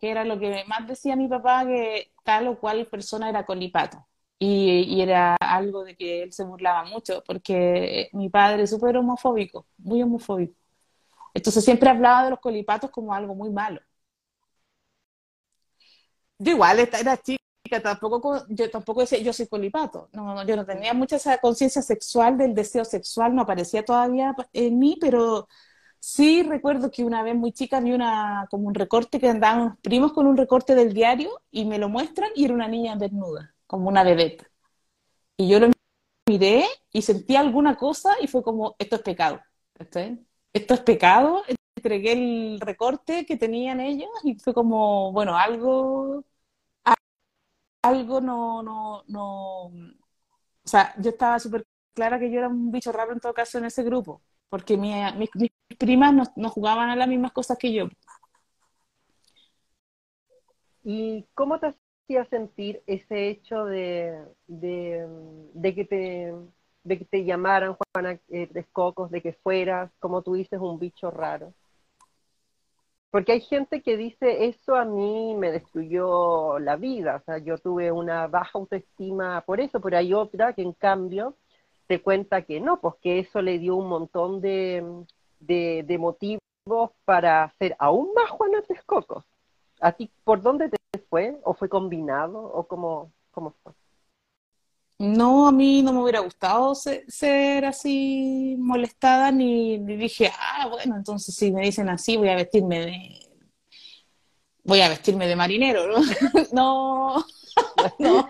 que 0.00 0.10
era 0.10 0.24
lo 0.24 0.38
que 0.40 0.64
más 0.68 0.86
decía 0.88 1.16
mi 1.16 1.28
papá, 1.28 1.66
que 1.66 2.12
tal 2.24 2.48
o 2.48 2.60
cual 2.60 2.86
persona 2.88 3.28
era 3.30 3.46
colipato. 3.46 4.06
Y, 4.42 5.00
era 5.02 5.36
algo 5.40 5.84
de 5.84 5.96
que 5.96 6.22
él 6.24 6.32
se 6.32 6.44
burlaba 6.44 6.84
mucho, 6.84 7.22
porque 7.26 8.08
mi 8.14 8.30
padre 8.30 8.62
es 8.64 8.70
súper 8.70 8.96
homofóbico, 8.96 9.66
muy 9.78 10.02
homofóbico. 10.02 10.54
Entonces 11.34 11.64
siempre 11.64 11.90
hablaba 11.90 12.24
de 12.24 12.30
los 12.30 12.40
colipatos 12.40 12.90
como 12.90 13.14
algo 13.14 13.34
muy 13.34 13.50
malo. 13.50 13.80
Yo 16.38 16.52
igual 16.52 16.78
era 16.80 17.16
chica, 17.18 17.82
tampoco, 17.82 18.44
yo 18.48 18.70
tampoco 18.70 19.00
decía 19.02 19.18
yo 19.20 19.32
soy 19.32 19.46
colipato. 19.46 20.08
No, 20.12 20.44
yo 20.46 20.56
no 20.56 20.64
tenía 20.66 20.94
mucha 20.94 21.16
esa 21.16 21.38
conciencia 21.38 21.82
sexual 21.82 22.38
del 22.38 22.54
deseo 22.54 22.84
sexual, 22.84 23.34
no 23.34 23.42
aparecía 23.42 23.84
todavía 23.84 24.34
en 24.52 24.78
mí, 24.78 24.96
pero 25.00 25.48
sí 26.00 26.42
recuerdo 26.42 26.90
que 26.90 27.04
una 27.04 27.22
vez 27.22 27.36
muy 27.36 27.52
chica 27.52 27.80
vi 27.80 27.92
una, 27.92 28.46
como 28.50 28.68
un 28.68 28.74
recorte 28.74 29.20
que 29.20 29.28
andaban 29.28 29.62
unos 29.62 29.78
primos 29.80 30.12
con 30.12 30.26
un 30.26 30.36
recorte 30.36 30.74
del 30.74 30.94
diario 30.94 31.30
y 31.50 31.64
me 31.66 31.78
lo 31.78 31.88
muestran 31.88 32.30
y 32.34 32.44
era 32.46 32.54
una 32.54 32.68
niña 32.68 32.96
desnuda 32.96 33.54
como 33.70 33.88
una 33.88 34.02
bebé. 34.02 34.36
Y 35.36 35.48
yo 35.48 35.60
lo 35.60 35.70
miré 36.28 36.66
y 36.92 37.02
sentí 37.02 37.36
alguna 37.36 37.76
cosa 37.76 38.16
y 38.20 38.26
fue 38.26 38.42
como, 38.42 38.74
esto 38.80 38.96
es 38.96 39.02
pecado. 39.02 39.40
Esto 39.78 40.74
es 40.74 40.80
pecado. 40.80 41.44
Entregué 41.76 42.12
el 42.12 42.60
recorte 42.60 43.24
que 43.26 43.36
tenían 43.36 43.80
ellos 43.80 44.10
y 44.24 44.34
fue 44.40 44.52
como, 44.54 45.12
bueno, 45.12 45.36
algo, 45.36 46.24
algo 47.82 48.20
no, 48.20 48.62
no, 48.62 49.04
no, 49.06 49.64
o 49.66 49.72
sea, 50.64 50.94
yo 50.98 51.10
estaba 51.10 51.38
súper 51.38 51.64
clara 51.94 52.18
que 52.18 52.30
yo 52.30 52.38
era 52.38 52.48
un 52.48 52.70
bicho 52.72 52.92
raro 52.92 53.12
en 53.12 53.20
todo 53.20 53.34
caso 53.34 53.58
en 53.58 53.66
ese 53.66 53.82
grupo, 53.82 54.22
porque 54.48 54.76
mis, 54.76 54.94
mis, 55.16 55.50
primas 55.78 56.12
no, 56.14 56.24
no 56.36 56.50
jugaban 56.50 56.90
a 56.90 56.96
las 56.96 57.08
mismas 57.08 57.32
cosas 57.32 57.58
que 57.58 57.72
yo. 57.72 57.88
¿Y 60.84 61.26
cómo 61.34 61.58
te 61.58 61.74
hacía 62.10 62.24
sentir 62.24 62.82
ese 62.86 63.28
hecho 63.28 63.64
de, 63.66 64.24
de, 64.48 65.74
que 65.74 65.84
te 65.84 66.34
de 66.82 66.98
que 66.98 67.04
te 67.04 67.24
llamaran 67.24 67.76
Juana 67.76 68.18
Texcocos, 68.28 69.10
de 69.10 69.22
que 69.22 69.34
fueras, 69.34 69.92
como 70.00 70.22
tú 70.22 70.34
dices, 70.34 70.58
un 70.58 70.78
bicho 70.78 71.10
raro? 71.10 71.52
Porque 73.10 73.32
hay 73.32 73.40
gente 73.40 73.82
que 73.82 73.96
dice, 73.96 74.46
eso 74.46 74.74
a 74.74 74.84
mí 74.84 75.34
me 75.36 75.52
destruyó 75.52 76.58
la 76.58 76.76
vida, 76.76 77.16
o 77.16 77.24
sea, 77.24 77.38
yo 77.38 77.58
tuve 77.58 77.92
una 77.92 78.26
baja 78.26 78.50
autoestima 78.54 79.42
por 79.42 79.60
eso, 79.60 79.80
pero 79.80 79.96
hay 79.96 80.12
otra 80.12 80.52
que 80.52 80.62
en 80.62 80.72
cambio 80.72 81.36
te 81.86 82.00
cuenta 82.00 82.42
que 82.42 82.60
no, 82.60 82.80
pues 82.80 82.94
que 83.02 83.20
eso 83.20 83.42
le 83.42 83.58
dio 83.58 83.76
un 83.76 83.88
montón 83.88 84.40
de, 84.40 85.04
de, 85.38 85.98
motivos 85.98 86.40
para 87.04 87.44
hacer 87.44 87.76
aún 87.78 88.14
más 88.14 88.30
Juana 88.30 88.62
Texcocos. 88.62 89.24
¿A 89.80 89.92
ti 89.92 90.10
por 90.24 90.42
dónde 90.42 90.68
te 90.68 90.79
fue? 90.98 91.38
¿O 91.44 91.54
fue 91.54 91.68
combinado? 91.68 92.40
¿O 92.40 92.66
cómo, 92.66 93.12
cómo 93.30 93.54
fue? 93.62 93.72
No, 94.98 95.48
a 95.48 95.52
mí 95.52 95.82
no 95.82 95.92
me 95.94 96.02
hubiera 96.02 96.20
gustado 96.20 96.74
ser, 96.74 97.64
así 97.64 98.54
molestada, 98.58 99.32
ni, 99.32 99.78
dije, 99.78 100.30
ah, 100.38 100.68
bueno, 100.68 100.96
entonces 100.96 101.34
si 101.34 101.50
me 101.52 101.62
dicen 101.62 101.88
así, 101.88 102.16
voy 102.18 102.28
a 102.28 102.36
vestirme 102.36 102.80
de. 102.80 103.30
Voy 104.62 104.82
a 104.82 104.90
vestirme 104.90 105.26
de 105.26 105.36
marinero, 105.36 105.86
¿no? 105.88 106.04
no, 106.52 107.24
no. 107.98 108.28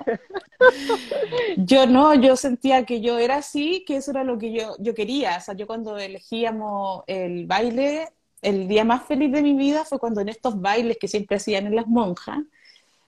Yo 1.56 1.86
no, 1.86 2.14
yo 2.14 2.36
sentía 2.36 2.86
que 2.86 3.00
yo 3.00 3.18
era 3.18 3.36
así, 3.38 3.84
que 3.84 3.96
eso 3.96 4.12
era 4.12 4.22
lo 4.22 4.38
que 4.38 4.52
yo, 4.52 4.76
yo 4.78 4.94
quería. 4.94 5.38
O 5.38 5.40
sea, 5.40 5.54
yo 5.54 5.66
cuando 5.66 5.98
elegíamos 5.98 7.02
el 7.08 7.46
baile, 7.46 8.10
el 8.42 8.68
día 8.68 8.84
más 8.84 9.04
feliz 9.04 9.32
de 9.32 9.42
mi 9.42 9.54
vida 9.54 9.84
fue 9.84 9.98
cuando 9.98 10.20
en 10.20 10.28
estos 10.28 10.60
bailes 10.60 10.98
que 10.98 11.08
siempre 11.08 11.36
hacían 11.36 11.66
en 11.66 11.76
las 11.76 11.86
monjas, 11.86 12.38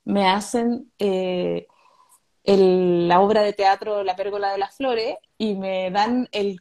me 0.04 0.28
hacen 0.28 0.90
eh, 0.98 1.66
la 2.44 3.20
obra 3.20 3.42
de 3.42 3.52
teatro 3.52 4.02
La 4.02 4.16
Pérgola 4.16 4.52
de 4.52 4.58
las 4.58 4.76
Flores 4.76 5.16
y 5.38 5.54
me 5.54 5.90
dan 5.90 6.28
el, 6.32 6.60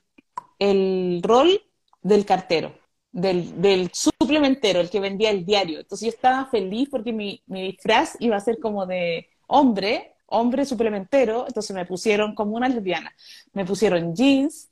rol 1.24 1.62
del 2.02 2.26
cartero, 2.26 2.74
del, 3.12 3.90
suplementero, 3.94 4.80
el 4.80 4.90
que 4.90 5.00
vendía 5.00 5.32
el 5.32 5.46
diario. 5.46 5.80
Entonces 5.80 6.08
yo 6.08 6.14
estaba 6.14 6.46
feliz 6.46 6.88
porque 6.90 7.12
mi, 7.14 7.42
mi 7.48 7.64
disfraz 7.64 8.16
iba 8.20 8.36
a 8.36 8.42
ser 8.42 8.60
como 8.60 8.86
de 8.86 9.30
hombre, 9.48 10.16
hombre 10.28 10.66
suplementero, 10.66 11.46
entonces 11.48 11.76
me 11.76 11.86
pusieron 11.86 12.36
como 12.36 12.56
una 12.56 12.70
lesbiana. 12.70 13.14
Me 13.54 13.66
pusieron 13.66 14.16
jeans, 14.16 14.72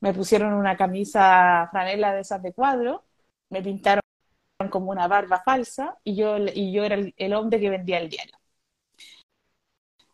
me 0.00 0.14
pusieron 0.14 0.54
una 0.54 0.76
camisa 0.76 1.68
franela 1.70 2.14
de 2.14 2.20
esas 2.20 2.42
de 2.42 2.52
cuadro, 2.52 3.04
me 3.50 3.62
pintaron 3.62 4.02
como 4.70 4.90
una 4.92 5.08
barba 5.08 5.42
falsa 5.44 5.98
y 6.04 6.16
yo, 6.16 6.38
y 6.54 6.72
yo 6.72 6.84
era 6.84 6.96
el 7.16 7.34
hombre 7.34 7.60
que 7.60 7.70
vendía 7.70 7.98
el 8.00 8.08
diario. 8.10 8.36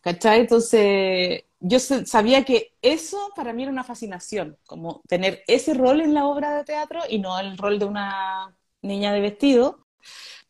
¿Cachai? 0.01 0.41
Entonces, 0.41 1.45
yo 1.61 1.79
sabía 1.81 2.45
que 2.45 2.75
eso 2.83 3.31
para 3.35 3.53
mí 3.53 3.63
era 3.65 3.73
una 3.73 3.83
fascinación, 3.85 4.57
como 4.67 5.03
tener 5.09 5.43
ese 5.49 5.75
rol 5.75 6.01
en 6.01 6.15
la 6.15 6.27
obra 6.27 6.55
de 6.57 6.65
teatro 6.65 7.01
y 7.09 7.19
no 7.19 7.39
el 7.41 7.59
rol 7.59 7.79
de 7.79 7.87
una 7.87 8.57
niña 8.83 9.13
de 9.13 9.21
vestido. 9.21 9.87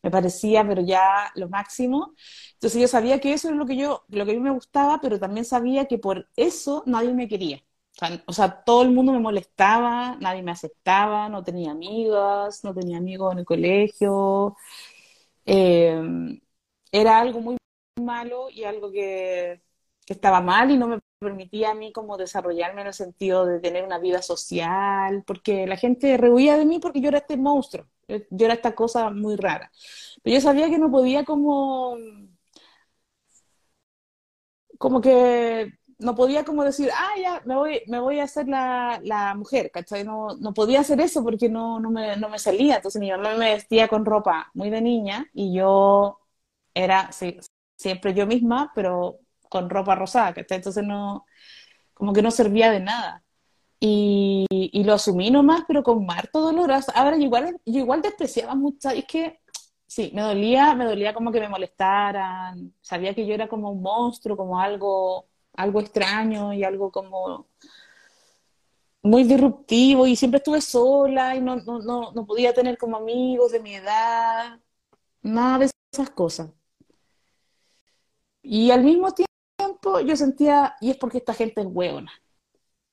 Me 0.03 0.11
parecía, 0.11 0.67
pero 0.67 0.81
ya 0.83 1.31
lo 1.35 1.49
máximo. 1.49 2.15
Entonces 2.55 2.81
yo 2.81 2.87
sabía 2.89 3.19
que 3.21 3.33
eso 3.33 3.49
es 3.49 3.55
lo 3.55 3.65
que 3.67 3.77
yo, 3.77 4.05
lo 4.09 4.25
que 4.25 4.31
a 4.33 4.35
mí 4.35 4.41
me 4.41 4.51
gustaba, 4.51 5.01
pero 5.01 5.19
también 5.19 5.45
sabía 5.45 5.87
que 5.87 5.99
por 5.99 6.29
eso 6.37 6.83
nadie 6.87 7.13
me 7.13 7.27
quería. 7.29 7.63
O 8.27 8.33
sea, 8.33 8.63
todo 8.63 8.83
el 8.83 8.91
mundo 8.91 9.11
me 9.11 9.19
molestaba, 9.19 10.17
nadie 10.19 10.43
me 10.43 10.51
aceptaba, 10.51 11.29
no 11.29 11.43
tenía 11.43 11.71
amigas, 11.71 12.63
no 12.63 12.73
tenía 12.73 12.97
amigos 12.97 13.33
en 13.33 13.39
el 13.39 13.45
colegio. 13.45 14.55
Eh, 15.45 16.39
era 16.91 17.19
algo 17.19 17.41
muy 17.41 17.57
malo 18.01 18.49
y 18.49 18.63
algo 18.63 18.91
que, 18.91 19.61
estaba 20.07 20.41
mal 20.41 20.71
y 20.71 20.77
no 20.77 20.87
me 20.87 20.99
permitía 21.19 21.71
a 21.71 21.73
mí 21.75 21.91
como 21.91 22.17
desarrollarme 22.17 22.81
en 22.81 22.87
el 22.87 22.93
sentido 22.93 23.45
de 23.45 23.59
tener 23.59 23.83
una 23.83 23.99
vida 23.99 24.21
social, 24.21 25.23
porque 25.27 25.67
la 25.67 25.75
gente 25.77 26.15
rehuía 26.17 26.57
de 26.57 26.65
mí 26.65 26.79
porque 26.79 27.01
yo 27.01 27.09
era 27.09 27.17
este 27.19 27.35
monstruo, 27.37 27.87
yo 28.07 28.45
era 28.45 28.53
esta 28.53 28.73
cosa 28.75 29.09
muy 29.09 29.35
rara. 29.35 29.71
Pero 30.23 30.35
yo 30.35 30.41
sabía 30.41 30.69
que 30.69 30.77
no 30.79 30.89
podía 30.91 31.25
como, 31.25 31.97
como 34.77 35.01
que 35.01 35.76
no 35.99 36.15
podía 36.15 36.43
como 36.45 36.63
decir, 36.63 36.89
ah, 36.93 37.11
ya, 37.21 37.41
me 37.45 37.55
voy, 37.55 37.81
me 37.87 37.99
voy 37.99 38.19
a 38.19 38.23
hacer 38.25 38.47
la, 38.47 38.99
la 39.03 39.33
mujer, 39.35 39.71
¿cachai? 39.71 40.03
No, 40.03 40.35
no 40.39 40.53
podía 40.53 40.81
hacer 40.81 41.01
eso 41.01 41.23
porque 41.23 41.49
no, 41.49 41.79
no, 41.79 41.89
me, 41.91 42.17
no 42.17 42.29
me 42.29 42.39
salía. 42.39 42.77
Entonces 42.77 42.99
mi 43.01 43.11
me 43.11 43.53
vestía 43.55 43.87
con 43.87 44.05
ropa 44.05 44.51
muy 44.53 44.69
de 44.69 44.81
niña 44.81 45.27
y 45.33 45.53
yo 45.55 46.19
era, 46.73 47.11
sí, 47.11 47.39
siempre 47.77 48.13
yo 48.13 48.27
misma, 48.27 48.71
pero 48.75 49.19
con 49.49 49.69
ropa 49.69 49.95
rosada, 49.95 50.33
que 50.33 50.45
entonces 50.49 50.83
no, 50.83 51.25
como 51.93 52.13
que 52.13 52.21
no 52.21 52.31
servía 52.31 52.71
de 52.71 52.79
nada. 52.79 53.23
Y, 53.79 54.45
y 54.49 54.83
lo 54.85 54.93
asumí 54.93 55.31
nomás, 55.31 55.63
pero 55.67 55.83
con 55.83 56.09
harto 56.11 56.41
dolor. 56.41 56.71
Ahora 56.95 57.17
igual, 57.17 57.59
yo 57.65 57.79
igual 57.79 58.01
despreciaba 58.01 58.55
mucho, 58.55 58.89
es 58.91 59.05
que 59.05 59.39
sí, 59.87 60.11
me 60.15 60.21
dolía, 60.23 60.75
me 60.75 60.85
dolía 60.85 61.13
como 61.13 61.31
que 61.31 61.39
me 61.41 61.49
molestaran, 61.49 62.73
sabía 62.81 63.13
que 63.15 63.25
yo 63.27 63.33
era 63.35 63.47
como 63.47 63.71
un 63.71 63.81
monstruo, 63.83 64.37
como 64.37 64.59
algo, 64.59 65.27
algo 65.57 65.81
extraño 65.81 66.53
y 66.53 66.63
algo 66.63 66.91
como 66.91 67.47
muy 69.03 69.23
disruptivo 69.23 70.07
y 70.07 70.15
siempre 70.15 70.39
estuve 70.39 70.61
sola 70.61 71.35
y 71.35 71.41
no, 71.41 71.57
no, 71.57 71.79
no, 71.79 72.11
no 72.13 72.25
podía 72.25 72.53
tener 72.53 72.77
como 72.77 72.97
amigos 72.97 73.51
de 73.51 73.59
mi 73.61 73.75
edad, 73.75 74.59
nada 75.21 75.59
de 75.59 75.71
esas 75.91 76.09
cosas. 76.11 76.49
Y 78.41 78.71
al 78.71 78.83
mismo 78.83 79.09
tiempo 79.11 79.99
yo 79.99 80.15
sentía, 80.15 80.75
y 80.81 80.91
es 80.91 80.97
porque 80.97 81.17
esta 81.19 81.33
gente 81.33 81.61
es 81.61 81.67
hueona. 81.69 82.11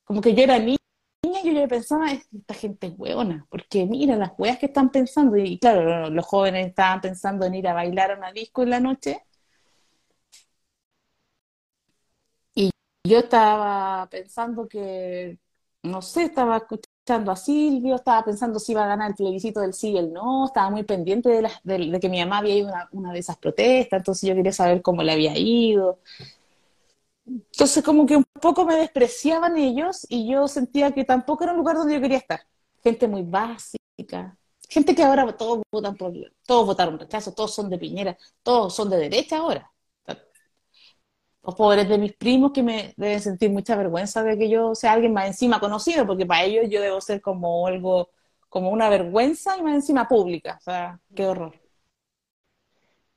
Como 0.04 0.20
que 0.20 0.34
yo 0.34 0.42
era 0.42 0.58
niña 0.58 0.78
y 1.22 1.54
yo 1.54 1.68
pensaba, 1.68 2.12
esta 2.12 2.54
gente 2.54 2.88
es 2.88 2.94
hueona, 2.98 3.46
porque 3.50 3.86
mira 3.86 4.16
las 4.16 4.32
hueas 4.38 4.58
que 4.58 4.66
están 4.66 4.90
pensando. 4.90 5.36
Y 5.36 5.58
claro, 5.58 6.10
los 6.10 6.26
jóvenes 6.26 6.68
estaban 6.68 7.00
pensando 7.00 7.46
en 7.46 7.54
ir 7.54 7.68
a 7.68 7.74
bailar 7.74 8.12
a 8.12 8.16
una 8.16 8.32
disco 8.32 8.62
en 8.62 8.70
la 8.70 8.80
noche. 8.80 9.22
Yo 13.04 13.18
estaba 13.18 14.08
pensando 14.10 14.66
que, 14.68 15.38
no 15.82 16.00
sé, 16.02 16.24
estaba 16.24 16.56
escuchando 16.56 17.30
a 17.32 17.36
Silvio, 17.36 17.96
estaba 17.96 18.24
pensando 18.24 18.58
si 18.58 18.72
iba 18.72 18.84
a 18.84 18.88
ganar 18.88 19.10
el 19.10 19.16
plebiscito 19.16 19.60
del 19.60 19.74
sí 19.74 19.90
y 19.90 19.98
el 19.98 20.12
no, 20.12 20.46
estaba 20.46 20.70
muy 20.70 20.84
pendiente 20.84 21.28
de, 21.28 21.50
de, 21.64 22.00
que 22.00 22.08
mi 22.08 22.20
mamá 22.20 22.38
había 22.38 22.56
ido 22.56 22.68
a 22.70 22.88
una, 22.92 23.12
de 23.12 23.18
esas 23.18 23.36
protestas, 23.36 23.98
entonces 23.98 24.28
yo 24.28 24.34
quería 24.34 24.52
saber 24.52 24.80
cómo 24.82 25.02
le 25.02 25.12
había 25.12 25.36
ido. 25.36 26.00
Entonces 27.26 27.82
como 27.84 28.06
que 28.06 28.16
un 28.16 28.24
poco 28.40 28.64
me 28.64 28.76
despreciaban 28.76 29.56
ellos 29.56 30.06
y 30.08 30.30
yo 30.30 30.48
sentía 30.48 30.92
que 30.92 31.04
tampoco 31.04 31.44
era 31.44 31.52
un 31.52 31.58
lugar 31.58 31.76
donde 31.76 31.94
yo 31.94 32.00
quería 32.00 32.18
estar. 32.18 32.40
Gente 32.82 33.08
muy 33.08 33.22
básica, 33.22 34.36
gente 34.68 34.94
que 34.94 35.02
ahora 35.02 35.30
todos 35.36 35.62
votan 35.70 35.96
por, 35.96 36.12
todos 36.46 36.66
votaron 36.66 36.98
rechazo, 36.98 37.32
todos 37.32 37.54
son 37.54 37.70
de 37.70 37.78
Piñera, 37.78 38.16
todos 38.42 38.74
son 38.74 38.90
de 38.90 38.96
derecha 38.98 39.38
ahora 39.38 39.73
los 41.44 41.54
pobres 41.54 41.88
de 41.88 41.98
mis 41.98 42.14
primos 42.14 42.52
que 42.52 42.62
me 42.62 42.94
deben 42.96 43.20
sentir 43.20 43.50
mucha 43.50 43.76
vergüenza 43.76 44.22
de 44.22 44.38
que 44.38 44.48
yo 44.48 44.74
sea 44.74 44.92
alguien 44.92 45.12
más 45.12 45.26
encima 45.26 45.60
conocido, 45.60 46.06
porque 46.06 46.24
para 46.26 46.44
ellos 46.44 46.66
yo 46.70 46.80
debo 46.80 47.00
ser 47.00 47.20
como 47.20 47.66
algo, 47.66 48.10
como 48.48 48.70
una 48.70 48.88
vergüenza 48.88 49.56
y 49.56 49.62
más 49.62 49.74
encima 49.74 50.08
pública. 50.08 50.56
O 50.58 50.62
sea, 50.62 50.98
qué 51.14 51.26
horror. 51.26 51.54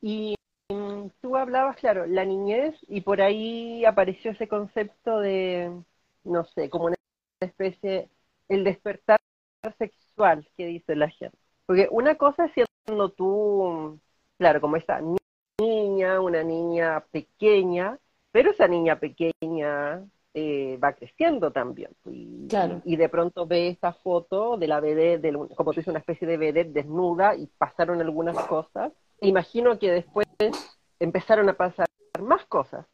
Y 0.01 0.35
mm, 0.69 1.07
tú 1.21 1.37
hablabas, 1.37 1.77
claro, 1.77 2.05
la 2.05 2.25
niñez, 2.25 2.75
y 2.87 3.01
por 3.01 3.21
ahí 3.21 3.85
apareció 3.85 4.31
ese 4.31 4.47
concepto 4.47 5.19
de, 5.19 5.71
no 6.23 6.43
sé, 6.45 6.69
como 6.69 6.85
una 6.87 6.95
especie, 7.39 8.09
el 8.49 8.63
despertar 8.65 9.19
sexual 9.77 10.47
que 10.57 10.65
dice 10.65 10.95
la 10.95 11.09
gente. 11.09 11.37
Porque 11.65 11.87
una 11.91 12.15
cosa 12.15 12.45
es 12.45 12.65
siendo 12.85 13.09
tú, 13.11 13.99
claro, 14.37 14.61
como 14.61 14.75
esta 14.77 15.01
niña, 15.59 16.19
una 16.21 16.43
niña 16.43 17.05
pequeña, 17.11 17.99
pero 18.31 18.51
esa 18.51 18.67
niña 18.67 18.99
pequeña 18.99 20.03
eh, 20.33 20.77
va 20.83 20.93
creciendo 20.93 21.51
también. 21.51 21.89
Y, 22.05 22.47
y, 22.85 22.95
de 22.95 23.09
pronto 23.09 23.47
ve 23.47 23.69
esta 23.69 23.93
foto 23.93 24.57
de 24.57 24.67
la 24.67 24.79
vedette, 24.79 25.33
como 25.55 25.71
tú 25.71 25.79
dices, 25.79 25.87
una 25.87 25.99
especie 25.99 26.27
de 26.27 26.37
vedette 26.37 26.73
desnuda 26.73 27.35
y 27.35 27.47
pasaron 27.57 27.99
algunas 28.01 28.37
cosas. 28.45 28.91
Imagino 29.21 29.79
que 29.79 29.91
después 29.91 30.27
empezaron 30.99 31.49
a 31.49 31.53
pasar 31.53 31.87
más 32.21 32.45
cosas. 32.45 32.85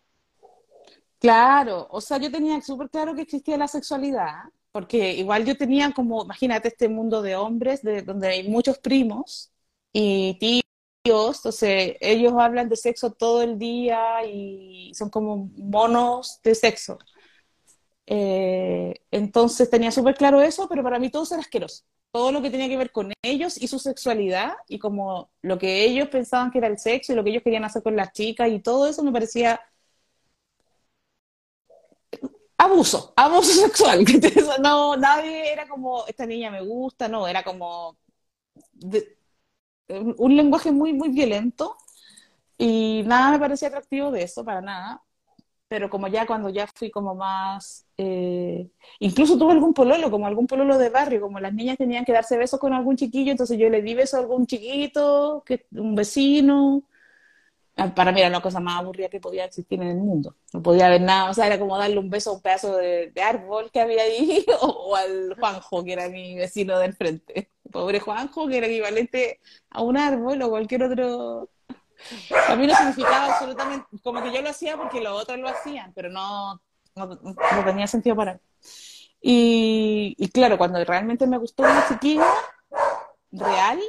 Claro, 1.20 1.88
o 1.90 2.02
sea, 2.02 2.18
yo 2.18 2.32
tenía 2.32 2.60
súper 2.62 2.90
claro 2.90 3.16
que 3.16 3.22
existía 3.22 3.58
la 3.58 3.68
sexualidad, 3.68 4.44
porque 4.72 5.14
igual 5.14 5.46
yo 5.46 5.56
tenía 5.58 5.92
como, 5.92 6.24
imagínate 6.24 6.68
este 6.68 6.90
mundo 6.90 7.22
de 7.22 7.36
hombres 7.36 7.82
de, 7.82 8.02
donde 8.02 8.28
hay 8.28 8.50
muchos 8.50 8.78
primos 8.80 9.52
y 9.94 10.38
tíos, 10.40 10.63
entonces 11.04 11.98
ellos 12.00 12.34
hablan 12.38 12.70
de 12.70 12.78
sexo 12.78 13.12
todo 13.12 13.42
el 13.42 13.60
día 13.60 14.26
y 14.26 14.94
son 14.96 15.10
como 15.10 15.50
monos 15.56 16.40
de 16.44 16.56
sexo. 16.56 16.98
Eh, 18.06 18.94
entonces 19.12 19.70
tenía 19.70 19.92
súper 19.92 20.16
claro 20.16 20.42
eso, 20.42 20.68
pero 20.70 20.84
para 20.84 21.00
mí 21.00 21.10
todo 21.10 21.26
era 21.32 21.42
asqueroso. 21.42 21.84
Todo 22.12 22.32
lo 22.32 22.42
que 22.42 22.52
tenía 22.52 22.70
que 22.70 22.78
ver 22.78 22.92
con 22.92 23.12
ellos 23.24 23.62
y 23.62 23.68
su 23.68 23.80
sexualidad 23.80 24.54
y 24.68 24.80
como 24.80 25.32
lo 25.42 25.58
que 25.58 25.84
ellos 25.86 26.10
pensaban 26.10 26.52
que 26.52 26.60
era 26.60 26.68
el 26.68 26.78
sexo 26.80 27.12
y 27.14 27.16
lo 27.16 27.24
que 27.24 27.32
ellos 27.32 27.44
querían 27.44 27.66
hacer 27.66 27.84
con 27.84 27.96
las 27.96 28.14
chicas 28.14 28.50
y 28.50 28.60
todo 28.60 28.88
eso 28.88 29.04
me 29.04 29.12
parecía 29.12 29.60
abuso, 32.58 33.14
abuso 33.16 33.54
sexual. 33.66 34.06
No, 34.62 34.96
nadie 34.96 35.52
era 35.52 35.68
como, 35.68 36.06
esta 36.08 36.26
niña 36.26 36.52
me 36.52 36.62
gusta, 36.62 37.08
no, 37.08 37.28
era 37.28 37.44
como 37.44 37.98
un 39.90 40.36
lenguaje 40.36 40.72
muy, 40.72 40.94
muy 40.94 41.10
violento 41.10 41.76
y 42.58 43.04
nada 43.06 43.32
me 43.32 43.40
parecía 43.40 43.68
atractivo 43.70 44.12
de 44.12 44.24
eso, 44.24 44.44
para 44.46 44.62
nada. 44.62 45.02
Pero 45.68 45.90
como 45.90 46.08
ya 46.08 46.26
cuando 46.28 46.50
ya 46.50 46.68
fui 46.68 46.92
como 46.92 47.16
más, 47.16 47.88
eh, 47.98 48.70
incluso 49.00 49.38
tuve 49.38 49.54
algún 49.54 49.74
pololo, 49.74 50.12
como 50.12 50.28
algún 50.28 50.48
pololo 50.48 50.78
de 50.78 50.90
barrio, 50.90 51.22
como 51.22 51.40
las 51.40 51.54
niñas 51.54 51.78
tenían 51.78 52.06
que 52.06 52.14
darse 52.14 52.38
besos 52.38 52.60
con 52.60 52.74
algún 52.74 52.96
chiquillo, 52.96 53.32
entonces 53.32 53.58
yo 53.58 53.70
le 53.70 53.82
di 53.82 53.96
beso 53.96 54.18
a 54.18 54.20
algún 54.22 54.46
chiquito, 54.46 55.44
que 55.46 55.66
un 55.72 55.96
vecino, 55.96 56.84
Ah, 57.76 57.94
para 57.94 58.12
mí 58.12 58.20
era 58.22 58.30
la 58.30 58.42
cosa 58.42 58.60
más 58.60 58.80
aburrida 58.80 59.10
que 59.10 59.20
podía 59.20 59.46
existir 59.46 59.82
en 59.82 59.88
el 59.88 59.98
mundo. 59.98 60.36
No 60.54 60.62
podía 60.62 60.88
haber 60.88 61.02
nada, 61.02 61.32
o 61.32 61.34
sea, 61.34 61.48
era 61.48 61.58
como 61.60 61.78
darle 61.78 61.98
un 61.98 62.10
beso 62.10 62.30
a 62.30 62.34
un 62.34 62.42
pedazo 62.42 62.78
de, 62.78 63.12
árbol 63.24 63.72
que 63.72 63.82
había 63.82 64.04
ahí, 64.04 64.46
o, 64.62 64.96
al 64.96 65.36
Juanjo, 65.40 65.84
que 65.84 65.94
era 65.94 66.08
mi 66.10 66.36
vecino 66.36 66.78
del 66.78 66.94
frente. 66.94 67.52
Pobre 67.74 68.00
Juanjo, 68.00 68.48
que 68.48 68.58
era 68.58 68.68
equivalente 68.68 69.42
a 69.72 69.82
un 69.82 69.98
árbol 69.98 70.42
o 70.42 70.50
cualquier 70.50 70.84
otro. 70.84 71.50
A 72.48 72.56
mí 72.56 72.68
no 72.68 72.76
significaba 72.76 73.34
absolutamente, 73.34 73.86
como 74.04 74.24
que 74.24 74.32
yo 74.32 74.42
lo 74.42 74.50
hacía 74.50 74.78
porque 74.78 75.02
los 75.02 75.22
otros 75.22 75.40
lo 75.40 75.50
hacían, 75.50 75.92
pero 75.94 76.10
no, 76.10 76.62
no, 76.96 77.20
tenía 77.66 77.88
sentido 77.88 78.16
para 78.16 78.36
mí. 78.36 78.40
Y, 79.22 80.16
y, 80.18 80.30
claro, 80.30 80.58
cuando 80.58 80.84
realmente 80.84 81.28
me 81.28 81.38
gustó 81.38 81.64
una 81.64 81.88
chiquilla 81.88 82.28
real, 83.32 83.80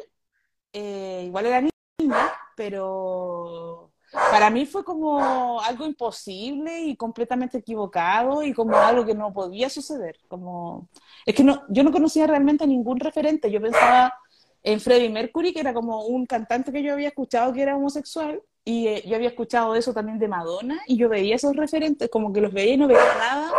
eh, 0.72 1.24
igual 1.26 1.46
era 1.46 1.60
niña, 2.00 2.32
pero 2.56 3.93
para 4.30 4.50
mí 4.50 4.66
fue 4.66 4.84
como 4.84 5.60
algo 5.60 5.84
imposible 5.84 6.80
y 6.82 6.96
completamente 6.96 7.58
equivocado 7.58 8.42
y 8.42 8.52
como 8.52 8.76
algo 8.76 9.04
que 9.04 9.14
no 9.14 9.32
podía 9.32 9.68
suceder. 9.68 10.18
Como 10.28 10.88
es 11.26 11.34
que 11.34 11.44
no, 11.44 11.62
yo 11.68 11.82
no 11.82 11.92
conocía 11.92 12.26
realmente 12.26 12.64
a 12.64 12.66
ningún 12.66 13.00
referente. 13.00 13.50
Yo 13.50 13.60
pensaba 13.60 14.14
en 14.62 14.80
Freddie 14.80 15.10
Mercury, 15.10 15.52
que 15.52 15.60
era 15.60 15.74
como 15.74 16.04
un 16.06 16.26
cantante 16.26 16.72
que 16.72 16.82
yo 16.82 16.92
había 16.92 17.08
escuchado 17.08 17.52
que 17.52 17.62
era 17.62 17.76
homosexual 17.76 18.42
y 18.64 18.88
eh, 18.88 19.02
yo 19.06 19.16
había 19.16 19.28
escuchado 19.28 19.74
eso 19.74 19.92
también 19.92 20.18
de 20.18 20.28
Madonna 20.28 20.80
y 20.86 20.96
yo 20.96 21.08
veía 21.08 21.36
esos 21.36 21.54
referentes, 21.56 22.08
como 22.08 22.32
que 22.32 22.40
los 22.40 22.52
veía 22.52 22.74
y 22.74 22.76
no 22.78 22.88
veía 22.88 23.14
nada 23.18 23.52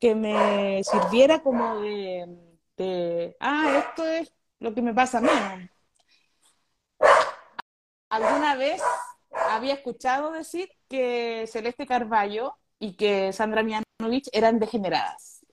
que 0.00 0.16
me 0.16 0.82
sirviera 0.82 1.42
como 1.42 1.80
de, 1.80 2.26
de 2.76 3.36
ah, 3.38 3.84
esto 3.86 4.04
es 4.04 4.32
lo 4.58 4.74
que 4.74 4.82
me 4.82 4.92
pasa 4.92 5.18
a 5.18 5.20
mí 5.20 5.28
alguna 8.10 8.56
vez 8.56 8.82
había 9.56 9.74
escuchado 9.74 10.32
decir 10.32 10.70
que 10.88 11.46
Celeste 11.46 11.86
Carballo 11.86 12.56
y 12.78 12.96
que 12.96 13.32
Sandra 13.32 13.62
Mianovich 13.62 14.28
eran 14.32 14.58
degeneradas. 14.58 15.44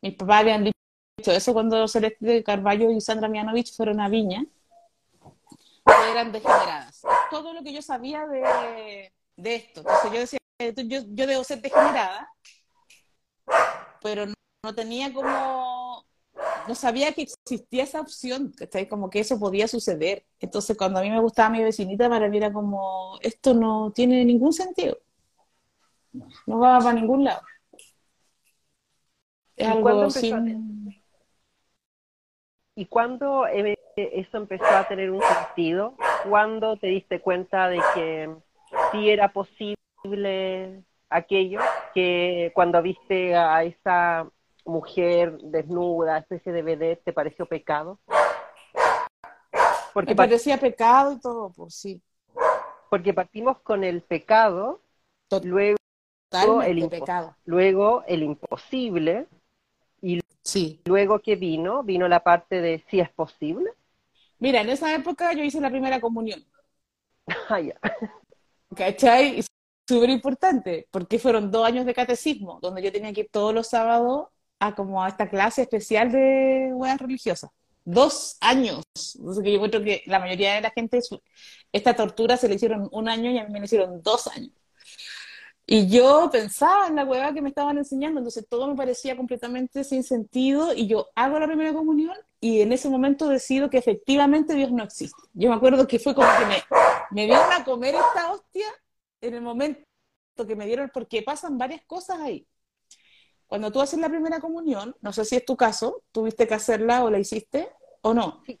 Mis 0.00 0.14
papás 0.14 0.40
habían 0.40 0.64
dicho 0.64 1.32
eso 1.32 1.52
cuando 1.52 1.88
Celeste 1.88 2.42
Carballo 2.44 2.90
y 2.90 3.00
Sandra 3.00 3.28
Mianovich 3.28 3.74
fueron 3.76 4.00
a 4.00 4.08
Viña, 4.08 4.44
que 5.84 6.10
eran 6.10 6.32
degeneradas. 6.32 7.02
Todo 7.30 7.52
lo 7.52 7.62
que 7.62 7.72
yo 7.72 7.82
sabía 7.82 8.26
de, 8.26 9.12
esto. 9.36 9.80
Entonces 9.80 10.12
yo 10.12 10.18
decía, 10.20 10.38
yo, 10.86 11.00
yo 11.08 11.26
debo 11.26 11.44
ser 11.44 11.60
degenerada, 11.60 12.28
pero 14.00 14.26
no 14.62 14.74
tenía 14.74 15.12
como 15.12 15.57
no 16.68 16.74
sabía 16.74 17.12
que 17.12 17.22
existía 17.22 17.82
esa 17.82 18.00
opción, 18.00 18.52
como 18.90 19.08
que 19.08 19.20
eso 19.20 19.40
podía 19.40 19.66
suceder. 19.66 20.26
Entonces, 20.38 20.76
cuando 20.76 20.98
a 20.98 21.02
mí 21.02 21.10
me 21.10 21.20
gustaba 21.20 21.48
mi 21.50 21.64
vecinita, 21.64 22.08
para 22.08 22.28
mí 22.28 22.36
era 22.36 22.52
como, 22.52 23.18
esto 23.22 23.54
no 23.54 23.90
tiene 23.92 24.24
ningún 24.24 24.52
sentido. 24.52 24.98
No 26.46 26.58
va 26.58 26.78
para 26.78 26.92
ningún 26.92 27.24
lado. 27.24 27.40
¿Y 29.56 29.80
cuándo 29.80 30.10
sin... 30.10 31.02
¿Y 32.74 32.86
cuándo 32.86 33.46
eh, 33.48 33.76
eso 33.96 34.36
empezó 34.36 34.66
a 34.66 34.86
tener 34.86 35.10
un 35.10 35.20
sentido? 35.20 35.96
¿Cuándo 36.28 36.76
te 36.76 36.86
diste 36.86 37.20
cuenta 37.20 37.68
de 37.68 37.80
que 37.94 38.30
sí 38.92 39.10
era 39.10 39.32
posible 39.32 40.84
aquello? 41.08 41.58
Que 41.92 42.52
cuando 42.54 42.80
viste 42.80 43.34
a 43.34 43.64
esa 43.64 44.30
mujer 44.68 45.38
desnuda, 45.38 46.18
especie 46.18 46.52
de 46.52 46.62
vedette, 46.62 47.02
¿te 47.04 47.12
pareció 47.12 47.46
pecado? 47.46 47.98
Porque 49.92 50.10
Me 50.10 50.16
parecía 50.16 50.58
pecado 50.58 51.12
y 51.12 51.20
todo, 51.20 51.50
por 51.50 51.72
sí. 51.72 52.02
Porque 52.90 53.12
partimos 53.12 53.58
con 53.60 53.82
el 53.82 54.02
pecado, 54.02 54.80
luego 55.42 55.78
el, 56.62 56.88
pecado. 56.88 57.36
luego 57.44 58.04
el 58.06 58.22
imposible, 58.22 59.26
y 60.00 60.20
sí. 60.42 60.80
luego 60.84 61.18
que 61.18 61.36
vino, 61.36 61.82
vino 61.82 62.06
la 62.06 62.22
parte 62.22 62.60
de 62.60 62.84
si 62.88 63.00
es 63.00 63.10
posible. 63.10 63.72
Mira, 64.38 64.60
en 64.60 64.70
esa 64.70 64.94
época 64.94 65.32
yo 65.32 65.42
hice 65.42 65.60
la 65.60 65.70
primera 65.70 66.00
comunión. 66.00 66.44
Ah, 67.50 67.60
ya. 67.60 67.74
¿Cachai? 68.74 69.42
Súper 69.86 70.08
importante, 70.08 70.86
porque 70.90 71.18
fueron 71.18 71.50
dos 71.50 71.66
años 71.66 71.84
de 71.84 71.92
catecismo, 71.92 72.58
donde 72.62 72.82
yo 72.82 72.90
tenía 72.90 73.12
que 73.12 73.22
ir 73.22 73.28
todos 73.30 73.52
los 73.52 73.68
sábados 73.68 74.28
a 74.60 74.74
como 74.74 75.02
a 75.02 75.08
esta 75.08 75.28
clase 75.28 75.62
especial 75.62 76.10
de 76.12 76.70
weas 76.74 76.98
religiosas. 76.98 77.50
Dos 77.84 78.36
años. 78.40 78.84
Entonces 79.18 79.42
que 79.42 79.50
yo 79.50 79.56
encuentro 79.56 79.82
que 79.82 80.02
la 80.06 80.18
mayoría 80.18 80.54
de 80.54 80.60
la 80.60 80.70
gente, 80.70 81.00
esta 81.72 81.94
tortura 81.94 82.36
se 82.36 82.48
le 82.48 82.56
hicieron 82.56 82.88
un 82.92 83.08
año 83.08 83.30
y 83.30 83.38
a 83.38 83.44
mí 83.44 83.52
me 83.52 83.60
la 83.60 83.64
hicieron 83.64 84.02
dos 84.02 84.26
años. 84.26 84.52
Y 85.70 85.86
yo 85.88 86.30
pensaba 86.32 86.86
en 86.86 86.96
la 86.96 87.04
hueva 87.04 87.34
que 87.34 87.42
me 87.42 87.50
estaban 87.50 87.76
enseñando, 87.76 88.20
entonces 88.20 88.46
todo 88.48 88.68
me 88.68 88.74
parecía 88.74 89.16
completamente 89.16 89.84
sin 89.84 90.02
sentido 90.02 90.72
y 90.72 90.86
yo 90.86 91.08
hago 91.14 91.38
la 91.38 91.46
primera 91.46 91.74
comunión 91.74 92.16
y 92.40 92.62
en 92.62 92.72
ese 92.72 92.88
momento 92.88 93.28
decido 93.28 93.68
que 93.68 93.76
efectivamente 93.76 94.54
Dios 94.54 94.72
no 94.72 94.82
existe. 94.82 95.20
Yo 95.34 95.50
me 95.50 95.56
acuerdo 95.56 95.86
que 95.86 95.98
fue 95.98 96.14
como 96.14 96.28
que 96.38 96.46
me, 96.46 96.62
me 97.10 97.26
dieron 97.26 97.52
a 97.52 97.64
comer 97.64 97.96
esta 97.96 98.32
hostia 98.32 98.66
en 99.20 99.34
el 99.34 99.42
momento 99.42 99.84
que 100.46 100.56
me 100.56 100.64
dieron, 100.64 100.90
porque 100.92 101.22
pasan 101.22 101.58
varias 101.58 101.82
cosas 101.84 102.18
ahí 102.20 102.46
cuando 103.48 103.72
tú 103.72 103.80
haces 103.80 103.98
la 103.98 104.08
primera 104.08 104.40
comunión, 104.40 104.94
no 105.00 105.12
sé 105.12 105.24
si 105.24 105.36
es 105.36 105.44
tu 105.44 105.56
caso, 105.56 106.02
tuviste 106.12 106.46
que 106.46 106.54
hacerla 106.54 107.02
o 107.02 107.10
la 107.10 107.18
hiciste 107.18 107.70
o 108.02 108.14
no. 108.14 108.42
Sí. 108.46 108.60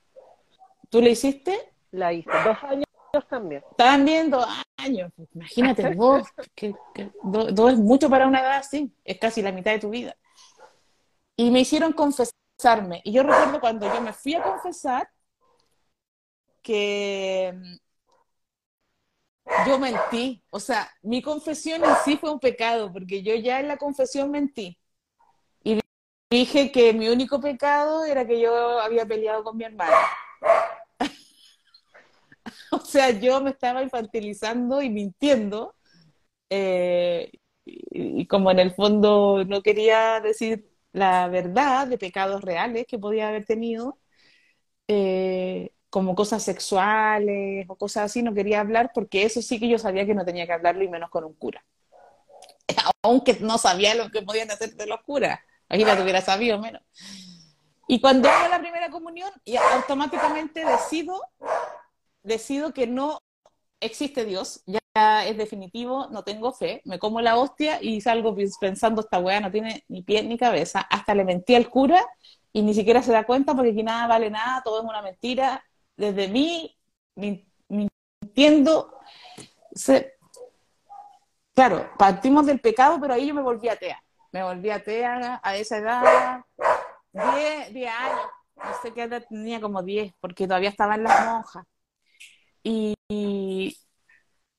¿Tú 0.88 1.02
la 1.02 1.10
hiciste? 1.10 1.72
La 1.90 2.12
hice, 2.12 2.30
dos 2.44 2.56
años 2.62 2.84
también. 3.28 3.62
También 3.76 4.30
dos 4.30 4.46
años, 4.78 5.12
imagínate, 5.34 5.94
vos, 5.94 6.26
que, 6.54 6.74
dos 7.22 7.72
es 7.72 7.78
mucho 7.78 8.08
para 8.08 8.26
una 8.26 8.40
edad 8.40 8.56
así, 8.56 8.92
es 9.04 9.18
casi 9.18 9.42
la 9.42 9.52
mitad 9.52 9.72
de 9.72 9.78
tu 9.78 9.90
vida. 9.90 10.16
Y 11.36 11.50
me 11.50 11.60
hicieron 11.60 11.92
confesarme, 11.92 13.02
y 13.04 13.12
yo 13.12 13.22
recuerdo 13.22 13.60
cuando 13.60 13.92
yo 13.92 14.00
me 14.00 14.12
fui 14.12 14.34
a 14.34 14.42
confesar, 14.42 15.10
que 16.62 17.78
yo 19.66 19.78
mentí. 19.78 20.42
O 20.50 20.60
sea, 20.60 20.90
mi 21.02 21.22
confesión 21.22 21.84
en 21.84 21.90
sí 22.04 22.16
fue 22.16 22.30
un 22.30 22.40
pecado, 22.40 22.92
porque 22.92 23.22
yo 23.22 23.34
ya 23.34 23.60
en 23.60 23.68
la 23.68 23.76
confesión 23.76 24.30
mentí. 24.30 24.78
Y 25.64 25.80
dije 26.30 26.72
que 26.72 26.92
mi 26.92 27.08
único 27.08 27.40
pecado 27.40 28.04
era 28.04 28.26
que 28.26 28.40
yo 28.40 28.80
había 28.80 29.06
peleado 29.06 29.44
con 29.44 29.56
mi 29.56 29.64
hermana. 29.64 29.96
o 32.72 32.80
sea, 32.80 33.10
yo 33.10 33.40
me 33.40 33.50
estaba 33.50 33.82
infantilizando 33.82 34.82
y 34.82 34.90
mintiendo. 34.90 35.74
Eh, 36.50 37.30
y, 37.66 38.26
como 38.26 38.50
en 38.50 38.58
el 38.58 38.72
fondo 38.72 39.44
no 39.44 39.62
quería 39.62 40.20
decir 40.20 40.70
la 40.92 41.28
verdad 41.28 41.86
de 41.86 41.98
pecados 41.98 42.42
reales 42.42 42.86
que 42.86 42.98
podía 42.98 43.28
haber 43.28 43.44
tenido, 43.44 43.98
eh, 44.88 45.72
como 45.90 46.14
cosas 46.14 46.42
sexuales 46.42 47.66
o 47.68 47.76
cosas 47.76 48.04
así, 48.04 48.22
no 48.22 48.34
quería 48.34 48.60
hablar 48.60 48.90
porque 48.94 49.24
eso 49.24 49.40
sí 49.42 49.58
que 49.58 49.68
yo 49.68 49.78
sabía 49.78 50.06
que 50.06 50.14
no 50.14 50.24
tenía 50.24 50.46
que 50.46 50.52
hablarlo 50.52 50.84
y 50.84 50.88
menos 50.88 51.10
con 51.10 51.24
un 51.24 51.34
cura. 51.34 51.64
Aunque 53.02 53.38
no 53.40 53.58
sabía 53.58 53.94
lo 53.94 54.10
que 54.10 54.22
podían 54.22 54.50
hacer 54.50 54.74
de 54.74 54.86
los 54.86 55.00
curas. 55.02 55.40
Imagínate, 55.70 56.02
hubiera 56.02 56.20
sabido 56.20 56.58
menos. 56.58 56.82
Y 57.86 58.00
cuando 58.00 58.28
hago 58.28 58.48
la 58.48 58.60
primera 58.60 58.90
comunión, 58.90 59.30
y 59.44 59.56
automáticamente 59.56 60.64
decido, 60.64 61.22
decido 62.22 62.74
que 62.74 62.86
no 62.86 63.22
existe 63.80 64.24
Dios, 64.26 64.62
ya 64.66 65.26
es 65.26 65.36
definitivo, 65.36 66.08
no 66.10 66.22
tengo 66.22 66.52
fe, 66.52 66.82
me 66.84 66.98
como 66.98 67.20
la 67.20 67.36
hostia 67.36 67.82
y 67.82 68.00
salgo 68.00 68.36
pensando, 68.60 69.00
esta 69.00 69.18
weá 69.18 69.40
no 69.40 69.50
tiene 69.50 69.84
ni 69.88 70.02
pie 70.02 70.22
ni 70.22 70.36
cabeza. 70.36 70.80
Hasta 70.80 71.14
le 71.14 71.24
mentí 71.24 71.54
al 71.54 71.70
cura 71.70 72.04
y 72.52 72.62
ni 72.62 72.74
siquiera 72.74 73.02
se 73.02 73.12
da 73.12 73.24
cuenta 73.24 73.54
porque 73.54 73.70
aquí 73.70 73.82
nada 73.82 74.06
vale 74.06 74.30
nada, 74.30 74.62
todo 74.62 74.80
es 74.80 74.84
una 74.84 75.00
mentira. 75.00 75.64
Desde 75.98 76.28
mí, 76.28 76.78
mintiendo, 77.16 79.00
claro, 81.52 81.90
partimos 81.98 82.46
del 82.46 82.60
pecado, 82.60 83.00
pero 83.00 83.14
ahí 83.14 83.26
yo 83.26 83.34
me 83.34 83.42
volví 83.42 83.68
atea. 83.68 84.00
Me 84.30 84.44
volví 84.44 84.70
atea 84.70 85.40
a 85.42 85.56
esa 85.56 85.78
edad, 85.78 86.44
10, 87.12 87.90
años, 87.90 88.20
no 88.54 88.70
sé 88.80 88.92
qué 88.94 89.02
edad 89.02 89.24
tenía, 89.28 89.60
como 89.60 89.82
10, 89.82 90.12
porque 90.20 90.46
todavía 90.46 90.68
estaba 90.68 90.94
en 90.94 91.02
las 91.02 91.26
monjas. 91.26 91.64
Y, 92.62 93.76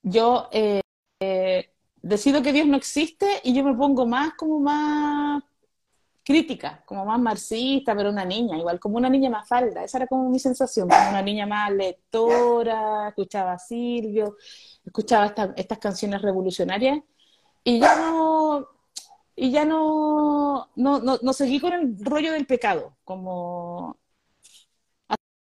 yo 0.02 0.50
eh, 0.52 0.82
eh, 1.22 1.72
decido 2.02 2.42
que 2.42 2.52
Dios 2.52 2.68
no 2.68 2.76
existe 2.76 3.40
y 3.46 3.54
yo 3.54 3.64
me 3.64 3.76
pongo 3.76 4.06
más 4.06 4.34
como 4.34 4.60
más 4.60 5.44
crítica, 6.30 6.84
como 6.86 7.06
más 7.06 7.20
marxista, 7.20 7.96
pero 7.96 8.12
una 8.12 8.24
niña, 8.24 8.56
igual 8.56 8.80
como 8.80 8.98
una 8.98 9.10
niña 9.10 9.32
más 9.32 9.48
falda, 9.48 9.84
esa 9.84 9.98
era 9.98 10.08
como 10.08 10.30
mi 10.30 10.38
sensación, 10.38 10.88
como 10.88 11.10
una 11.10 11.24
niña 11.24 11.48
más 11.48 11.72
lectora, 11.72 13.10
escuchaba 13.10 13.54
a 13.54 13.58
Silvio, 13.60 14.38
escuchaba 14.86 15.34
estas 15.56 15.80
canciones 15.80 16.22
revolucionarias 16.22 17.00
y 17.64 17.80
ya 17.80 17.96
no 17.98 18.68
y 19.36 19.52
ya 19.52 19.66
no, 19.66 20.70
no, 20.76 21.00
no, 21.00 21.34
seguí 21.34 21.60
con 21.60 21.74
el 21.74 21.96
rollo 22.06 22.32
del 22.34 22.46
pecado, 22.46 22.98
como 23.06 23.98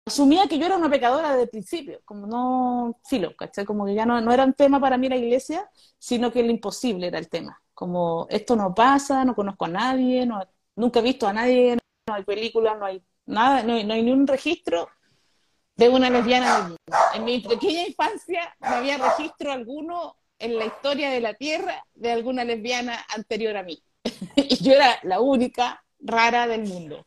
asumía 0.07 0.49
que 0.49 0.59
yo 0.59 0.67
era 0.67 0.77
una 0.77 0.89
pecadora 0.91 1.31
desde 1.31 1.43
el 1.45 1.51
principio, 1.51 2.01
como 2.07 2.27
no, 2.27 2.99
filo, 3.05 3.37
¿cachai? 3.37 3.65
Como 3.67 3.85
que 3.87 3.95
ya 3.95 4.07
no, 4.07 4.21
no 4.21 4.33
era 4.33 4.45
un 4.45 4.55
tema 4.55 4.81
para 4.81 4.97
mí 4.99 5.09
la 5.09 5.17
iglesia, 5.17 5.71
sino 5.99 6.33
que 6.33 6.41
el 6.41 6.51
imposible 6.51 7.09
era 7.09 7.19
el 7.19 7.29
tema, 7.29 7.63
como 7.75 8.27
esto 8.31 8.57
no 8.57 8.75
pasa, 8.75 9.25
no 9.25 9.35
conozco 9.35 9.67
a 9.67 9.69
nadie, 9.69 10.27
no, 10.27 10.41
nunca 10.81 10.99
he 10.99 11.03
visto 11.03 11.29
a 11.29 11.33
nadie, 11.33 11.77
no 12.09 12.15
hay 12.15 12.25
películas, 12.25 12.79
no 12.79 12.87
hay 12.87 13.03
nada, 13.27 13.63
no 13.63 13.75
hay, 13.75 13.85
no 13.85 13.95
hay 13.95 14.03
ni 14.03 14.11
un 14.11 14.27
registro 14.27 14.89
de 15.77 15.89
una 15.89 16.11
lesbiana 16.11 16.55
del 16.55 16.63
mundo. 16.63 16.79
En 17.15 17.25
mi 17.25 17.41
pequeña 17.41 17.87
infancia 17.87 18.55
no 18.61 18.69
había 18.69 18.99
registro 18.99 19.53
alguno 19.53 20.17
en 20.39 20.59
la 20.59 20.67
historia 20.67 21.11
de 21.11 21.21
la 21.21 21.35
Tierra 21.35 21.85
de 21.95 22.11
alguna 22.11 22.45
lesbiana 22.45 23.05
anterior 23.15 23.57
a 23.57 23.63
mí. 23.63 23.83
y 24.37 24.57
yo 24.63 24.73
era 24.73 24.99
la 25.03 25.21
única 25.21 25.85
rara 26.01 26.47
del 26.47 26.67
mundo. 26.67 27.07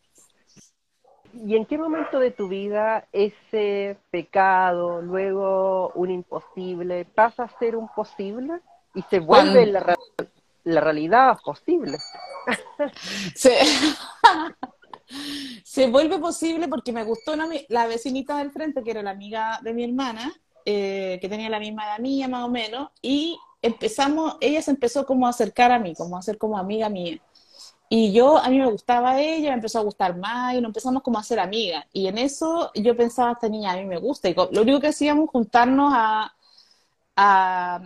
¿Y 1.33 1.55
en 1.55 1.65
qué 1.65 1.79
momento 1.79 2.19
de 2.19 2.29
tu 2.29 2.47
vida 2.47 3.07
ese 3.11 3.97
pecado, 4.11 5.01
luego 5.01 5.91
un 5.95 6.11
imposible, 6.11 7.05
pasa 7.05 7.43
a 7.43 7.59
ser 7.59 7.75
un 7.75 7.87
posible 7.87 8.59
y 8.93 9.01
se 9.03 9.19
vuelve 9.19 9.65
la, 9.65 9.95
la, 10.63 10.81
realidad 10.81 11.37
posible? 11.43 11.97
se, 13.35 13.57
se, 15.63 15.87
vuelve 15.87 16.19
posible 16.19 16.67
porque 16.67 16.91
me 16.91 17.03
gustó 17.03 17.33
la 17.69 17.87
vecinita 17.87 18.37
del 18.37 18.51
frente, 18.51 18.83
que 18.83 18.91
era 18.91 19.03
la 19.03 19.11
amiga 19.11 19.59
de 19.63 19.73
mi 19.73 19.83
hermana, 19.83 20.33
eh, 20.65 21.17
que 21.21 21.29
tenía 21.29 21.49
la 21.49 21.59
misma 21.59 21.85
edad 21.85 21.99
mía 21.99 22.27
más 22.27 22.43
o 22.43 22.49
menos, 22.49 22.89
y 23.01 23.37
empezamos, 23.61 24.37
ella 24.41 24.61
se 24.61 24.71
empezó 24.71 25.05
como 25.05 25.27
a 25.27 25.31
acercar 25.31 25.71
a 25.71 25.79
mí, 25.79 25.93
como 25.95 26.17
a 26.17 26.21
ser 26.21 26.37
como 26.37 26.57
amiga 26.57 26.89
mía. 26.89 27.19
Y 27.89 28.11
yo, 28.11 28.37
a 28.37 28.49
mí 28.49 28.57
me 28.57 28.71
gustaba 28.71 29.21
ella, 29.21 29.49
me 29.49 29.55
empezó 29.55 29.79
a 29.79 29.83
gustar 29.83 30.17
más 30.17 30.55
y 30.55 30.61
nos 30.61 30.69
empezamos 30.69 31.03
como 31.03 31.19
a 31.19 31.23
ser 31.23 31.39
amigas. 31.39 31.85
Y 31.93 32.07
en 32.07 32.17
eso 32.17 32.71
yo 32.73 32.97
pensaba, 32.97 33.33
esta 33.33 33.47
niña 33.49 33.73
a 33.73 33.75
mí 33.75 33.85
me 33.85 33.99
gusta. 33.99 34.29
Y 34.29 34.33
lo 34.33 34.61
único 34.63 34.79
que 34.79 34.87
hacíamos 34.87 35.29
juntarnos 35.29 35.93
a, 35.95 36.33
a 37.15 37.81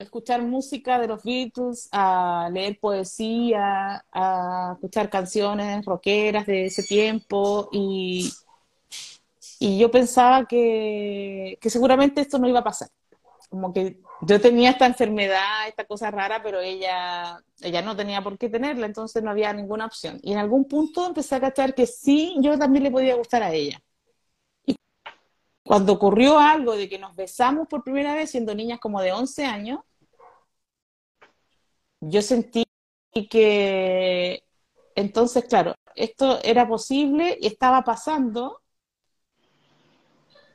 escuchar 0.00 0.42
música 0.42 0.98
de 0.98 1.08
los 1.08 1.22
Beatles, 1.22 1.88
a 1.92 2.48
leer 2.52 2.78
poesía, 2.80 4.04
a 4.12 4.72
escuchar 4.74 5.10
canciones 5.10 5.84
rockeras 5.84 6.46
de 6.46 6.66
ese 6.66 6.82
tiempo. 6.82 7.68
Y, 7.72 8.32
y 9.58 9.78
yo 9.78 9.90
pensaba 9.90 10.46
que, 10.46 11.58
que 11.60 11.70
seguramente 11.70 12.20
esto 12.22 12.38
no 12.38 12.48
iba 12.48 12.60
a 12.60 12.64
pasar. 12.64 12.88
Como 13.50 13.72
que 13.72 14.00
yo 14.22 14.40
tenía 14.40 14.70
esta 14.70 14.86
enfermedad, 14.86 15.68
esta 15.68 15.84
cosa 15.84 16.10
rara, 16.10 16.42
pero 16.42 16.60
ella, 16.60 17.42
ella 17.60 17.82
no 17.82 17.96
tenía 17.96 18.22
por 18.22 18.38
qué 18.38 18.48
tenerla, 18.48 18.86
entonces 18.86 19.22
no 19.22 19.30
había 19.30 19.52
ninguna 19.52 19.86
opción. 19.86 20.18
Y 20.22 20.32
en 20.32 20.38
algún 20.38 20.66
punto 20.66 21.06
empecé 21.06 21.34
a 21.36 21.40
cachar 21.40 21.74
que 21.74 21.86
sí, 21.86 22.36
yo 22.40 22.58
también 22.58 22.84
le 22.84 22.90
podía 22.90 23.16
gustar 23.16 23.42
a 23.42 23.52
ella. 23.52 23.82
Cuando 25.62 25.92
ocurrió 25.92 26.38
algo 26.38 26.76
de 26.76 26.88
que 26.88 26.98
nos 26.98 27.14
besamos 27.14 27.68
por 27.68 27.84
primera 27.84 28.14
vez 28.14 28.30
siendo 28.30 28.54
niñas 28.54 28.80
como 28.80 29.00
de 29.00 29.12
11 29.12 29.44
años, 29.46 29.80
yo 32.00 32.22
sentí 32.22 32.64
que 33.30 34.42
entonces, 34.94 35.44
claro, 35.44 35.74
esto 35.94 36.38
era 36.42 36.66
posible 36.68 37.36
y 37.40 37.46
estaba 37.46 37.82
pasando 37.82 38.60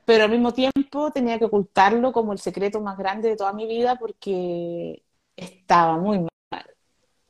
pero 0.06 0.24
al 0.26 0.30
mismo 0.30 0.54
tiempo 0.54 1.12
tenía 1.12 1.40
que 1.40 1.46
ocultarlo 1.46 2.14
como 2.14 2.32
el 2.32 2.40
secreto 2.40 2.80
más 2.80 2.98
grande 2.98 3.30
de 3.30 3.36
toda 3.36 3.52
mi 3.54 3.66
vida 3.66 3.96
porque 3.96 5.04
estaba 5.36 5.98
muy 5.98 6.20
mal. 6.20 6.30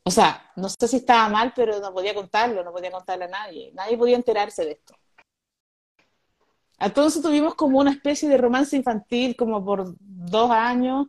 O 0.04 0.10
sea, 0.10 0.52
no 0.56 0.68
sé 0.68 0.86
si 0.86 0.96
estaba 0.96 1.28
mal, 1.30 1.52
pero 1.56 1.80
no 1.80 1.92
podía 1.92 2.14
contarlo, 2.14 2.62
no 2.62 2.72
podía 2.72 2.92
contarle 2.92 3.24
a 3.24 3.28
nadie. 3.28 3.72
Nadie 3.72 3.96
podía 3.96 4.16
enterarse 4.16 4.64
de 4.64 4.72
esto. 4.72 4.94
Entonces 6.78 7.22
tuvimos 7.22 7.54
como 7.54 7.78
una 7.78 7.92
especie 7.92 8.28
de 8.28 8.36
romance 8.36 8.76
infantil 8.76 9.34
como 9.34 9.64
por 9.64 9.94
dos 9.98 10.50
años 10.50 11.06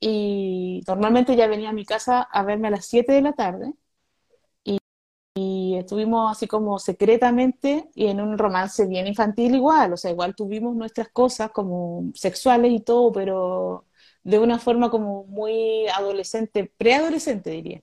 y 0.00 0.82
normalmente 0.88 1.36
ya 1.36 1.46
venía 1.48 1.70
a 1.70 1.72
mi 1.72 1.84
casa 1.86 2.22
a 2.22 2.42
verme 2.44 2.68
a 2.68 2.72
las 2.72 2.86
7 2.86 3.12
de 3.12 3.22
la 3.22 3.32
tarde 3.34 3.74
y 5.34 5.76
estuvimos 5.76 6.30
así 6.32 6.46
como 6.48 6.78
secretamente 6.78 7.90
y 7.94 8.08
en 8.08 8.20
un 8.20 8.36
romance 8.38 8.86
bien 8.86 9.06
infantil 9.06 9.54
igual, 9.54 9.92
o 9.92 9.96
sea, 9.96 10.10
igual 10.10 10.34
tuvimos 10.34 10.74
nuestras 10.76 11.08
cosas 11.10 11.50
como 11.52 12.10
sexuales 12.14 12.72
y 12.72 12.80
todo, 12.80 13.12
pero 13.12 13.86
de 14.22 14.38
una 14.38 14.58
forma 14.58 14.90
como 14.90 15.24
muy 15.24 15.86
adolescente, 15.88 16.72
preadolescente 16.76 17.50
diría. 17.50 17.80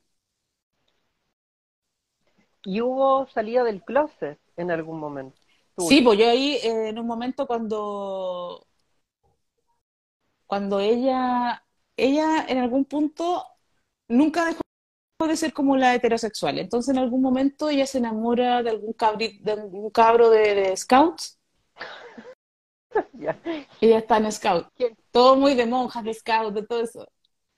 ¿Y 2.66 2.82
hubo 2.82 3.28
salida 3.28 3.64
del 3.64 3.84
closet 3.84 4.40
en 4.58 4.72
algún 4.72 5.00
momento? 5.00 5.38
Sí, 5.78 6.02
pues 6.02 6.20
yo 6.20 6.30
ahí 6.30 6.56
eh, 6.58 6.90
en 6.90 7.00
un 7.00 7.08
momento 7.08 7.48
cuando 7.48 8.68
cuando 10.46 10.80
ella 10.80 11.64
ella 11.98 12.46
en 12.48 12.60
algún 12.60 12.86
punto 12.86 13.46
nunca 14.08 14.46
dejó 14.46 14.62
puede 15.18 15.36
ser 15.36 15.54
como 15.54 15.76
la 15.78 15.96
heterosexual. 15.96 16.60
Entonces, 16.60 16.96
en 16.96 17.00
algún 17.02 17.22
momento 17.22 17.70
ella 17.70 17.86
se 17.88 17.98
enamora 17.98 18.64
de 18.64 18.70
algún, 18.70 18.96
de 19.18 19.52
algún 19.52 19.90
cabro 19.90 20.30
de, 20.30 20.76
scouts. 20.78 21.38
Ella 23.82 23.98
está 24.00 24.18
en 24.18 24.32
scout. 24.32 24.68
Todo 25.12 25.36
muy 25.36 25.56
de 25.56 25.66
monjas, 25.66 26.04
de 26.04 26.14
scout, 26.14 26.54
de 26.54 26.66
todo 26.66 26.82
eso. 26.82 27.08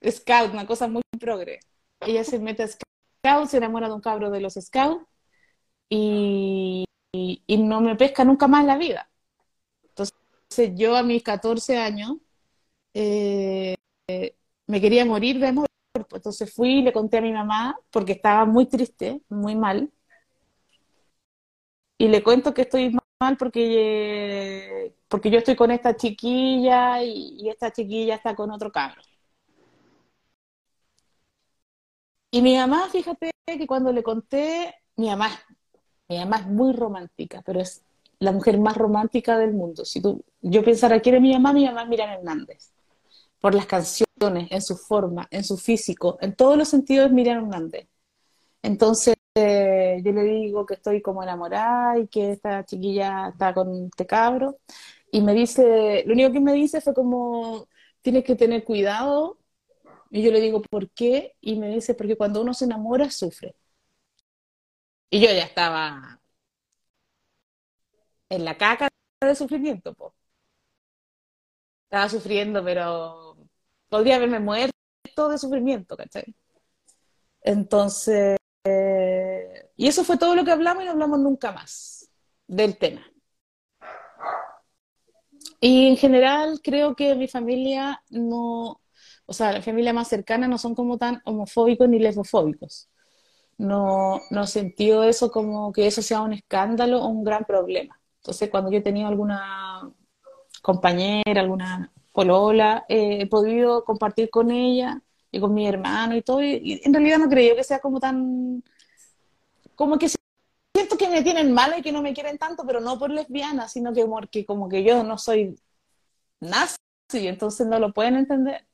Scout, 0.04 0.52
una 0.52 0.66
cosa 0.66 0.88
muy 0.88 1.02
progre. 1.18 1.60
Ella 2.00 2.24
se 2.24 2.38
mete 2.38 2.62
a 2.62 2.68
scout, 2.68 3.48
se 3.48 3.58
enamora 3.58 3.88
de 3.88 3.94
un 3.94 4.00
cabro 4.00 4.30
de 4.30 4.40
los 4.40 4.54
scouts 4.54 5.04
y, 5.88 6.84
y, 7.12 7.58
no 7.58 7.80
me 7.80 7.96
pesca 7.96 8.24
nunca 8.24 8.48
más 8.48 8.64
la 8.64 8.76
vida. 8.78 9.10
Entonces, 9.82 10.72
yo 10.76 10.96
a 10.96 11.02
mis 11.02 11.22
14 11.22 11.78
años 11.78 12.16
eh, 12.94 13.76
me 14.66 14.80
quería 14.80 15.04
morir 15.04 15.38
de 15.38 15.48
amor 15.48 15.70
entonces 15.94 16.52
fui 16.52 16.78
y 16.78 16.82
le 16.82 16.92
conté 16.92 17.18
a 17.18 17.20
mi 17.20 17.32
mamá 17.32 17.78
porque 17.90 18.12
estaba 18.12 18.44
muy 18.44 18.66
triste, 18.66 19.22
muy 19.28 19.56
mal. 19.56 19.90
Y 21.98 22.08
le 22.08 22.22
cuento 22.22 22.54
que 22.54 22.62
estoy 22.62 22.96
mal 23.20 23.36
porque, 23.36 24.94
porque 25.08 25.30
yo 25.30 25.38
estoy 25.38 25.56
con 25.56 25.70
esta 25.70 25.96
chiquilla 25.96 27.02
y, 27.02 27.48
esta 27.48 27.70
chiquilla 27.72 28.14
está 28.16 28.34
con 28.34 28.50
otro 28.50 28.72
cabro. 28.72 29.02
Y 32.32 32.42
mi 32.42 32.56
mamá, 32.56 32.88
fíjate 32.88 33.30
que 33.46 33.66
cuando 33.66 33.92
le 33.92 34.02
conté, 34.02 34.74
mi 34.96 35.08
mamá, 35.08 35.30
mi 36.08 36.18
mamá 36.18 36.36
es 36.38 36.46
muy 36.46 36.72
romántica, 36.72 37.42
pero 37.44 37.60
es 37.60 37.82
la 38.20 38.32
mujer 38.32 38.58
más 38.58 38.76
romántica 38.76 39.36
del 39.38 39.52
mundo. 39.52 39.84
Si 39.84 40.00
tú, 40.00 40.24
yo 40.40 40.64
pensara 40.64 41.00
quién 41.00 41.16
es 41.16 41.22
mi 41.22 41.32
mamá, 41.32 41.52
mi 41.52 41.66
mamá 41.66 41.82
es 41.82 41.88
Miriam 41.88 42.10
Hernández 42.10 42.72
por 43.40 43.54
las 43.54 43.66
canciones, 43.66 44.06
en 44.50 44.62
su 44.62 44.76
forma, 44.76 45.26
en 45.30 45.44
su 45.44 45.56
físico, 45.56 46.18
en 46.20 46.34
todos 46.36 46.56
los 46.58 46.68
sentidos 46.68 47.10
Miriam 47.10 47.44
Hernández. 47.44 47.88
Entonces 48.62 49.16
eh, 49.34 50.00
yo 50.04 50.12
le 50.12 50.24
digo 50.24 50.66
que 50.66 50.74
estoy 50.74 51.02
como 51.02 51.22
enamorada 51.22 51.98
y 51.98 52.08
que 52.08 52.32
esta 52.32 52.64
chiquilla 52.64 53.28
está 53.30 53.54
con 53.54 53.86
este 53.86 54.06
cabro. 54.06 54.58
Y 55.12 55.22
me 55.22 55.34
dice, 55.34 56.04
lo 56.06 56.14
único 56.14 56.32
que 56.32 56.40
me 56.40 56.52
dice 56.52 56.80
fue 56.80 56.94
como, 56.94 57.68
tienes 58.02 58.24
que 58.24 58.36
tener 58.36 58.64
cuidado. 58.64 59.38
Y 60.10 60.22
yo 60.22 60.32
le 60.32 60.40
digo, 60.40 60.62
¿por 60.62 60.90
qué? 60.90 61.36
Y 61.40 61.56
me 61.58 61.68
dice, 61.70 61.94
porque 61.94 62.16
cuando 62.16 62.42
uno 62.42 62.54
se 62.54 62.66
enamora, 62.66 63.10
sufre. 63.10 63.56
Y 65.10 65.20
yo 65.20 65.26
ya 65.32 65.44
estaba 65.44 66.20
en 68.30 68.44
la 68.44 68.56
caca 68.56 68.88
de 69.20 69.34
sufrimiento, 69.34 69.94
po. 69.94 70.14
Estaba 71.84 72.08
sufriendo, 72.08 72.64
pero 72.64 73.29
podría 73.90 74.16
haberme 74.16 74.40
muerto 74.40 75.28
de 75.28 75.36
sufrimiento, 75.36 75.96
¿cachai? 75.96 76.34
Entonces, 77.42 78.36
y 79.76 79.86
eso 79.86 80.04
fue 80.04 80.18
todo 80.18 80.34
lo 80.34 80.44
que 80.44 80.52
hablamos 80.52 80.82
y 80.82 80.86
no 80.86 80.92
hablamos 80.92 81.18
nunca 81.18 81.52
más 81.52 82.10
del 82.46 82.78
tema. 82.78 83.02
Y 85.60 85.88
en 85.88 85.96
general 85.96 86.60
creo 86.62 86.94
que 86.94 87.14
mi 87.14 87.28
familia 87.28 88.02
no, 88.10 88.80
o 89.26 89.32
sea, 89.32 89.52
la 89.52 89.62
familia 89.62 89.92
más 89.92 90.08
cercana 90.08 90.48
no 90.48 90.58
son 90.58 90.74
como 90.74 90.98
tan 90.98 91.20
homofóbicos 91.24 91.88
ni 91.88 91.98
lesbofóbicos. 91.98 92.88
No, 93.58 94.20
no 94.30 94.46
sentido 94.46 95.04
eso 95.04 95.30
como 95.30 95.72
que 95.72 95.86
eso 95.86 96.02
sea 96.02 96.22
un 96.22 96.32
escándalo 96.32 97.02
o 97.02 97.08
un 97.08 97.24
gran 97.24 97.44
problema. 97.44 98.00
Entonces, 98.16 98.50
cuando 98.50 98.70
yo 98.70 98.78
he 98.78 98.82
tenido 98.82 99.08
alguna 99.08 99.90
compañera, 100.62 101.40
alguna 101.40 101.92
polola, 102.20 102.84
eh, 102.86 103.22
he 103.22 103.26
podido 103.26 103.82
compartir 103.82 104.28
con 104.28 104.50
ella 104.50 105.00
y 105.30 105.40
con 105.40 105.54
mi 105.54 105.66
hermano 105.66 106.14
y 106.14 106.20
todo, 106.20 106.42
y, 106.42 106.78
en 106.84 106.92
realidad 106.92 107.18
no 107.18 107.30
creo 107.30 107.56
que 107.56 107.64
sea 107.64 107.78
como 107.78 107.98
tan, 107.98 108.62
como 109.74 109.96
que 109.96 110.08
siento 110.76 110.98
que 110.98 111.08
me 111.08 111.22
tienen 111.22 111.54
mal 111.54 111.72
y 111.78 111.82
que 111.82 111.92
no 111.92 112.02
me 112.02 112.12
quieren 112.12 112.36
tanto, 112.36 112.64
pero 112.66 112.78
no 112.80 112.98
por 112.98 113.10
lesbiana, 113.10 113.68
sino 113.68 113.94
que 113.94 114.04
porque 114.04 114.44
como 114.44 114.68
que 114.68 114.84
yo 114.84 115.02
no 115.02 115.16
soy 115.16 115.58
nazi, 116.40 116.76
entonces 117.12 117.66
no 117.66 117.78
lo 117.78 117.90
pueden 117.94 118.16
entender. 118.16 118.66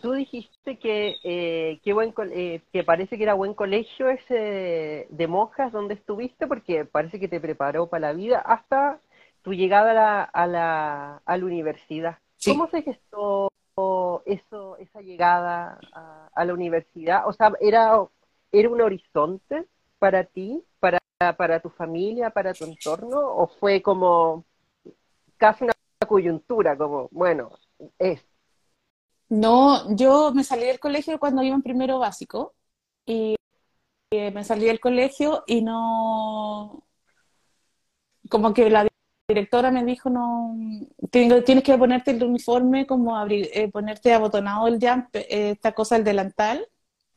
Tú 0.00 0.14
dijiste 0.14 0.80
que, 0.80 1.14
eh, 1.22 1.80
buen, 1.94 2.12
eh, 2.32 2.60
que 2.72 2.82
parece 2.82 3.16
que 3.16 3.22
era 3.22 3.34
buen 3.34 3.54
colegio 3.54 4.08
ese 4.08 5.06
de 5.08 5.26
monjas 5.28 5.70
donde 5.70 5.94
estuviste, 5.94 6.48
porque 6.48 6.84
parece 6.84 7.20
que 7.20 7.28
te 7.28 7.38
preparó 7.38 7.86
para 7.86 8.08
la 8.08 8.12
vida 8.14 8.40
hasta 8.40 9.00
tu 9.42 9.52
llegada 9.52 9.90
a 9.90 9.94
la, 9.94 10.22
a 10.22 10.46
la, 10.46 11.22
a 11.24 11.36
la 11.36 11.44
universidad. 11.44 12.18
¿Cómo 12.44 12.68
se 12.68 12.82
gestó 12.82 13.50
eso, 14.24 14.76
esa 14.78 15.00
llegada 15.00 15.78
a, 16.34 16.44
la 16.44 16.54
universidad? 16.54 17.28
O 17.28 17.32
sea, 17.32 17.52
¿era, 17.60 18.04
¿era 18.50 18.68
un 18.68 18.80
horizonte 18.80 19.66
para 19.98 20.24
ti, 20.24 20.64
para, 20.80 20.98
para 21.36 21.60
tu 21.60 21.70
familia, 21.70 22.30
para 22.30 22.52
tu 22.52 22.64
entorno? 22.64 23.18
¿O 23.20 23.46
fue 23.46 23.82
como 23.82 24.44
casi 25.36 25.64
una 25.64 25.74
coyuntura, 26.06 26.76
como, 26.76 27.08
bueno, 27.12 27.50
es? 27.98 28.24
No, 29.28 29.94
yo 29.94 30.32
me 30.34 30.44
salí 30.44 30.66
del 30.66 30.80
colegio 30.80 31.18
cuando 31.18 31.42
iba 31.42 31.54
en 31.54 31.62
primero 31.62 31.98
básico 31.98 32.54
y 33.06 33.36
eh, 34.10 34.30
me 34.30 34.44
salí 34.44 34.66
del 34.66 34.78
colegio 34.78 35.42
y 35.46 35.62
no, 35.62 36.84
como 38.28 38.52
que 38.52 38.68
la 38.68 38.86
directora 39.28 39.70
me 39.70 39.84
dijo, 39.84 40.10
no, 40.10 40.56
tienes 41.10 41.64
que 41.64 41.78
ponerte 41.78 42.10
el 42.12 42.22
uniforme, 42.24 42.86
como 42.86 43.16
abrir, 43.16 43.48
eh, 43.52 43.68
ponerte 43.70 44.12
abotonado 44.12 44.66
el 44.68 44.78
jump, 44.80 45.14
eh, 45.14 45.50
esta 45.52 45.72
cosa, 45.72 45.96
el 45.96 46.04
delantal. 46.04 46.66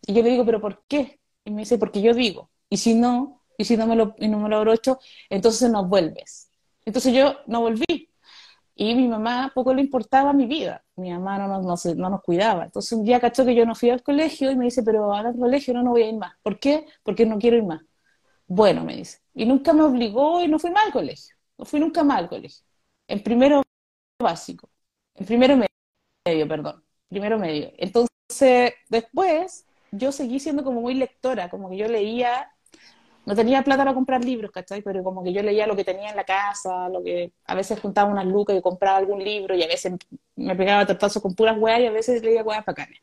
Y 0.07 0.13
yo 0.13 0.23
le 0.23 0.31
digo, 0.31 0.45
¿pero 0.45 0.61
por 0.61 0.83
qué? 0.87 1.19
Y 1.45 1.51
me 1.51 1.61
dice, 1.61 1.77
porque 1.77 2.01
yo 2.01 2.13
digo. 2.13 2.51
Y 2.69 2.77
si 2.77 2.93
no, 2.95 3.43
y 3.57 3.65
si 3.65 3.77
no 3.77 3.87
me 3.87 3.95
lo, 3.95 4.15
y 4.19 4.27
no 4.27 4.39
me 4.39 4.49
lo 4.49 4.57
abrocho, 4.57 4.99
entonces 5.29 5.69
no 5.71 5.85
vuelves. 5.87 6.49
Entonces 6.85 7.13
yo 7.13 7.37
no 7.47 7.61
volví. 7.61 8.09
Y 8.75 8.93
mi 8.95 9.07
mamá 9.07 9.51
poco 9.55 9.73
le 9.73 9.81
importaba 9.81 10.33
mi 10.33 10.45
vida. 10.47 10.83
Mi 10.97 11.11
mamá 11.11 11.37
no, 11.39 11.47
no, 11.47 11.75
no, 11.95 12.09
nos 12.09 12.21
cuidaba. 12.21 12.65
Entonces 12.65 12.91
un 12.93 13.05
día 13.05 13.19
cachó 13.19 13.45
que 13.45 13.55
yo 13.55 13.65
no 13.65 13.75
fui 13.75 13.89
al 13.89 14.03
colegio 14.03 14.51
y 14.51 14.55
me 14.55 14.65
dice, 14.65 14.83
pero 14.83 15.13
al 15.13 15.35
colegio 15.37 15.73
no, 15.73 15.83
no 15.83 15.91
voy 15.91 16.03
a 16.03 16.09
ir 16.09 16.17
más. 16.17 16.33
¿Por 16.43 16.59
qué? 16.59 16.85
Porque 17.03 17.25
no 17.25 17.37
quiero 17.39 17.57
ir 17.57 17.63
más. 17.63 17.81
Bueno, 18.47 18.83
me 18.83 18.95
dice. 18.97 19.19
Y 19.33 19.45
nunca 19.45 19.73
me 19.73 19.83
obligó 19.83 20.41
y 20.43 20.47
no 20.47 20.59
fui 20.59 20.71
más 20.71 20.85
al 20.85 20.91
colegio. 20.93 21.34
No 21.57 21.65
fui 21.65 21.79
nunca 21.79 22.03
mal 22.03 22.23
al 22.23 22.29
colegio. 22.29 22.63
En 23.07 23.23
primero 23.23 23.61
básico. 24.21 24.69
En 25.15 25.25
primero 25.25 25.55
medio, 26.25 26.47
perdón. 26.47 26.83
Primero 27.09 27.39
medio. 27.39 27.71
Entonces, 27.77 28.73
después, 28.89 29.65
yo 29.91 30.11
seguí 30.11 30.39
siendo 30.39 30.63
como 30.63 30.81
muy 30.81 30.95
lectora, 30.95 31.49
como 31.49 31.69
que 31.69 31.77
yo 31.77 31.87
leía, 31.87 32.51
no 33.25 33.35
tenía 33.35 33.63
plata 33.63 33.83
para 33.83 33.93
comprar 33.93 34.23
libros, 34.23 34.51
¿cachai? 34.51 34.81
Pero 34.81 35.03
como 35.03 35.23
que 35.23 35.33
yo 35.33 35.41
leía 35.41 35.67
lo 35.67 35.75
que 35.75 35.83
tenía 35.83 36.09
en 36.09 36.15
la 36.15 36.25
casa, 36.25 36.89
lo 36.89 37.03
que 37.03 37.33
a 37.45 37.55
veces 37.55 37.79
juntaba 37.79 38.11
unas 38.11 38.25
lucas 38.25 38.55
y 38.57 38.61
compraba 38.61 38.97
algún 38.97 39.23
libro 39.23 39.55
y 39.55 39.63
a 39.63 39.67
veces 39.67 39.93
me 40.35 40.55
pegaba 40.55 40.85
tortazos 40.85 41.21
con 41.21 41.35
puras 41.35 41.57
weas 41.57 41.79
y 41.81 41.85
a 41.87 41.91
veces 41.91 42.21
leía 42.23 42.43
weas 42.43 42.65
bacanas. 42.65 42.99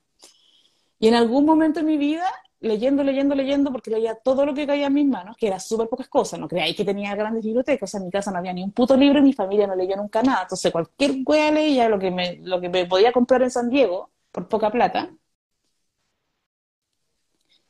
Y 0.98 1.09
en 1.09 1.14
algún 1.14 1.44
momento 1.44 1.80
de 1.80 1.86
mi 1.86 1.96
vida 1.96 2.26
leyendo, 2.62 3.02
leyendo, 3.04 3.34
leyendo, 3.34 3.72
porque 3.72 3.90
leía 3.90 4.14
todo 4.14 4.46
lo 4.46 4.54
que 4.54 4.66
caía 4.66 4.86
en 4.86 4.94
mis 4.94 5.06
manos, 5.06 5.36
que 5.36 5.48
era 5.48 5.58
súper 5.60 5.88
pocas 5.88 6.08
cosas, 6.08 6.38
no 6.40 6.48
creáis 6.48 6.76
que 6.76 6.84
tenía 6.84 7.14
grandes 7.16 7.44
bibliotecas, 7.44 7.90
o 7.90 7.92
sea, 7.92 7.98
en 7.98 8.06
mi 8.06 8.12
casa 8.12 8.30
no 8.30 8.38
había 8.38 8.52
ni 8.52 8.62
un 8.62 8.72
puto 8.72 8.96
libro 8.96 9.18
y 9.18 9.22
mi 9.22 9.32
familia 9.32 9.66
no 9.66 9.74
leyó 9.76 9.96
nunca 9.96 10.22
nada, 10.22 10.42
entonces 10.42 10.70
cualquier 10.72 11.16
wea 11.26 11.50
leía 11.50 11.88
lo 11.88 11.98
que 11.98 12.10
me, 12.10 12.36
lo 12.38 12.60
que 12.60 12.68
me 12.68 12.86
podía 12.86 13.12
comprar 13.12 13.42
en 13.42 13.50
San 13.50 13.68
Diego, 13.68 14.10
por 14.30 14.48
poca 14.48 14.70
plata, 14.70 15.10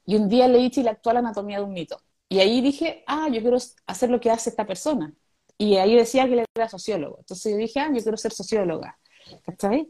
y 0.05 0.16
un 0.16 0.28
día 0.28 0.49
leí 0.49 0.70
Chile 0.70 0.90
Actual 0.90 1.18
Anatomía 1.18 1.59
de 1.59 1.64
un 1.64 1.72
mito, 1.72 1.99
y 2.28 2.40
ahí 2.40 2.61
dije, 2.61 3.05
ah, 3.07 3.28
yo 3.30 3.40
quiero 3.40 3.57
hacer 3.86 4.11
lo 4.11 4.20
que 4.20 4.30
hace 4.30 4.51
esta 4.51 4.66
persona, 4.66 5.14
y 5.59 5.76
ahí 5.76 5.97
decía 5.97 6.26
que 6.26 6.34
él 6.34 6.45
era 6.55 6.68
sociólogo, 6.68 7.18
entonces 7.20 7.53
yo 7.53 7.59
dije, 7.59 7.80
ah, 7.80 7.88
yo 7.93 8.03
quiero 8.03 8.16
ser 8.16 8.32
socióloga, 8.32 8.99
¿cachai? 9.45 9.88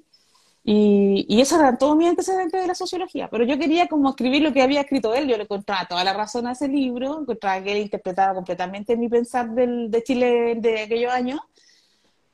Y, 0.65 1.27
y 1.29 1.41
eso 1.41 1.59
era 1.59 1.77
todo 1.77 1.97
mi 1.97 2.07
antecedente 2.07 2.57
de 2.57 2.69
la 2.69 2.75
sociología, 2.77 3.29
pero 3.29 3.45
yo 3.45 3.59
quería 3.59 3.89
como 3.89 4.11
escribir 4.11 4.43
lo 4.43 4.53
que 4.53 4.63
había 4.63 4.83
escrito 4.83 5.13
él, 5.15 5.27
yo 5.29 5.37
le 5.37 5.43
encontraba 5.45 5.87
toda 5.89 6.05
la 6.05 6.13
razón 6.13 6.47
a 6.47 6.53
ese 6.53 6.69
libro, 6.69 7.21
encontraba 7.21 7.63
que 7.65 7.73
él 7.73 7.79
interpretaba 7.83 8.35
completamente 8.35 8.97
mi 8.97 9.09
pensar 9.09 9.51
del, 9.51 9.91
de 9.91 10.03
Chile 10.05 10.55
de 10.59 10.83
aquellos 10.83 11.13
años 11.13 11.41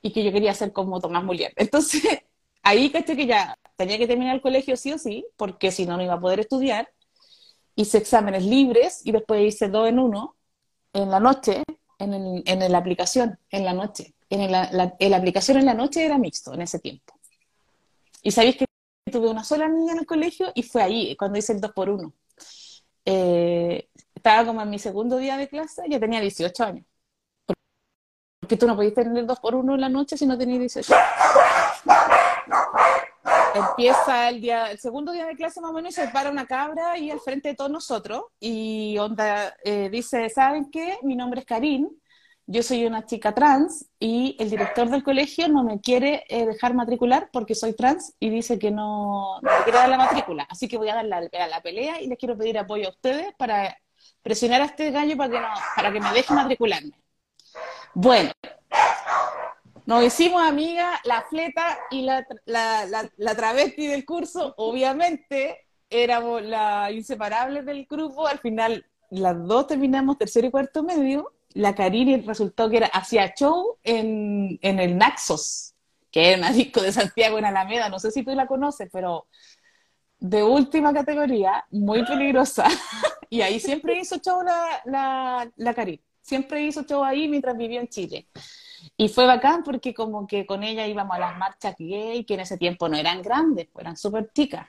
y 0.02 0.12
que 0.12 0.24
yo 0.24 0.32
quería 0.32 0.54
ser 0.54 0.72
como 0.72 1.00
Tomás 1.00 1.24
Molière. 1.24 1.52
Entonces, 1.56 2.02
ahí 2.62 2.90
caché 2.90 3.16
que 3.16 3.26
ya 3.26 3.56
tenía 3.76 3.98
que 3.98 4.06
terminar 4.06 4.34
el 4.34 4.42
colegio 4.42 4.76
sí 4.76 4.92
o 4.92 4.98
sí, 4.98 5.26
porque 5.36 5.70
si 5.70 5.86
no, 5.86 5.96
no 5.96 6.02
iba 6.02 6.14
a 6.14 6.20
poder 6.20 6.40
estudiar. 6.40 6.88
Hice 7.76 7.98
exámenes 7.98 8.44
libres 8.44 9.02
y 9.04 9.12
después 9.12 9.42
hice 9.54 9.68
dos 9.68 9.88
en 9.88 9.98
uno 10.00 10.36
en 10.92 11.10
la 11.10 11.20
noche, 11.20 11.62
en, 11.98 12.14
el, 12.14 12.42
en 12.46 12.72
la 12.72 12.78
aplicación, 12.78 13.38
en 13.50 13.64
la 13.64 13.72
noche. 13.72 14.14
En 14.30 14.50
la, 14.50 14.70
la 14.72 15.16
aplicación 15.16 15.58
en 15.58 15.66
la 15.66 15.74
noche 15.74 16.04
era 16.04 16.18
mixto 16.18 16.54
en 16.54 16.62
ese 16.62 16.80
tiempo. 16.80 17.17
Y 18.22 18.30
sabéis 18.30 18.56
que 18.56 18.66
tuve 19.10 19.28
una 19.28 19.44
sola 19.44 19.68
niña 19.68 19.92
en 19.92 20.00
el 20.00 20.06
colegio 20.06 20.52
y 20.54 20.62
fue 20.62 20.82
ahí, 20.82 21.16
cuando 21.16 21.38
hice 21.38 21.52
el 21.52 21.60
2 21.60 21.72
por 21.72 21.88
1 21.88 22.12
eh, 23.04 23.88
estaba 24.14 24.44
como 24.44 24.60
en 24.60 24.68
mi 24.68 24.78
segundo 24.78 25.16
día 25.16 25.38
de 25.38 25.48
clase, 25.48 25.82
ya 25.88 25.98
tenía 25.98 26.20
18 26.20 26.64
años. 26.64 26.84
Porque 28.40 28.56
tú 28.56 28.66
no 28.66 28.76
podías 28.76 28.94
tener 28.94 29.16
el 29.16 29.26
2 29.26 29.40
por 29.40 29.54
1 29.54 29.74
en 29.74 29.80
la 29.80 29.88
noche 29.88 30.18
si 30.18 30.26
no 30.26 30.36
tenías 30.36 30.60
18. 30.60 30.94
Empieza 33.54 34.28
el 34.28 34.40
día, 34.40 34.70
el 34.70 34.78
segundo 34.78 35.12
día 35.12 35.26
de 35.26 35.36
clase 35.36 35.60
más 35.60 35.70
o 35.70 35.74
menos, 35.74 35.94
se 35.94 36.06
para 36.08 36.30
una 36.30 36.46
cabra 36.46 36.98
y 36.98 37.10
al 37.10 37.20
frente 37.20 37.48
de 37.48 37.54
todos 37.54 37.70
nosotros 37.70 38.24
y 38.38 38.98
onda 38.98 39.56
eh, 39.64 39.88
dice, 39.90 40.28
¿saben 40.28 40.70
qué? 40.70 40.98
Mi 41.02 41.16
nombre 41.16 41.40
es 41.40 41.46
Karim 41.46 41.88
yo 42.50 42.62
soy 42.62 42.86
una 42.86 43.04
chica 43.04 43.34
trans 43.34 43.84
y 44.00 44.34
el 44.38 44.48
director 44.48 44.88
del 44.88 45.02
colegio 45.02 45.48
no 45.48 45.64
me 45.64 45.82
quiere 45.82 46.24
eh, 46.30 46.46
dejar 46.46 46.72
matricular 46.72 47.28
porque 47.30 47.54
soy 47.54 47.74
trans 47.74 48.14
y 48.18 48.30
dice 48.30 48.58
que 48.58 48.70
no, 48.70 49.38
me 49.42 49.50
quiere 49.64 49.78
dar 49.78 49.90
la 49.90 49.98
matrícula. 49.98 50.46
Así 50.48 50.66
que 50.66 50.78
voy 50.78 50.88
a 50.88 50.94
dar 50.94 51.04
la, 51.04 51.20
la, 51.20 51.60
pelea 51.60 52.00
y 52.00 52.06
les 52.06 52.16
quiero 52.18 52.38
pedir 52.38 52.58
apoyo 52.58 52.86
a 52.88 52.90
ustedes 52.90 53.34
para 53.36 53.76
presionar 54.22 54.62
a 54.62 54.64
este 54.64 54.90
gallo 54.90 55.14
para 55.18 55.30
que, 55.30 55.40
no, 55.40 55.48
para 55.76 55.92
que 55.92 56.00
me 56.00 56.10
deje 56.12 56.32
matricularme. 56.32 56.92
Bueno, 57.92 58.32
nos 59.84 60.02
hicimos 60.04 60.40
amiga 60.42 60.98
la 61.04 61.26
fleta 61.28 61.78
y 61.90 62.00
la, 62.00 62.26
la, 62.46 63.10
la, 63.14 63.34
travesti 63.34 63.86
del 63.88 64.06
curso. 64.06 64.54
Obviamente 64.56 65.66
éramos 65.90 66.42
las 66.42 66.92
inseparables 66.92 67.66
del 67.66 67.84
grupo. 67.84 68.26
Al 68.26 68.38
final 68.38 68.86
las 69.10 69.46
dos 69.46 69.66
terminamos 69.66 70.16
tercero 70.16 70.46
y 70.46 70.50
cuarto 70.50 70.82
medio 70.82 71.30
la 71.54 71.74
Carini 71.74 72.16
resultó 72.20 72.68
que 72.68 72.78
era, 72.78 72.86
hacía 72.88 73.34
show 73.34 73.78
en, 73.82 74.58
en 74.62 74.78
el 74.78 74.96
Naxos, 74.96 75.74
que 76.10 76.32
es 76.32 76.38
una 76.38 76.52
disco 76.52 76.80
de 76.82 76.92
Santiago 76.92 77.38
en 77.38 77.44
Alameda, 77.44 77.88
no 77.88 77.98
sé 77.98 78.10
si 78.10 78.22
tú 78.22 78.34
la 78.34 78.46
conoces, 78.46 78.88
pero 78.92 79.26
de 80.18 80.42
última 80.42 80.92
categoría, 80.92 81.64
muy 81.70 82.04
peligrosa, 82.04 82.66
y 83.30 83.40
ahí 83.40 83.60
siempre 83.60 83.98
hizo 83.98 84.18
show 84.18 84.42
la, 84.42 84.82
la, 84.84 85.50
la 85.56 85.74
Cari, 85.74 86.00
siempre 86.20 86.62
hizo 86.62 86.82
show 86.82 87.02
ahí 87.04 87.28
mientras 87.28 87.56
vivió 87.56 87.80
en 87.80 87.88
Chile. 87.88 88.28
Y 88.96 89.08
fue 89.08 89.26
bacán 89.26 89.62
porque 89.62 89.94
como 89.94 90.26
que 90.26 90.46
con 90.46 90.62
ella 90.62 90.86
íbamos 90.86 91.16
a 91.16 91.20
las 91.20 91.38
marchas 91.38 91.74
gay, 91.78 92.24
que 92.24 92.34
en 92.34 92.40
ese 92.40 92.58
tiempo 92.58 92.88
no 92.88 92.96
eran 92.96 93.22
grandes, 93.22 93.68
eran 93.78 93.96
súper 93.96 94.30
chicas. 94.32 94.66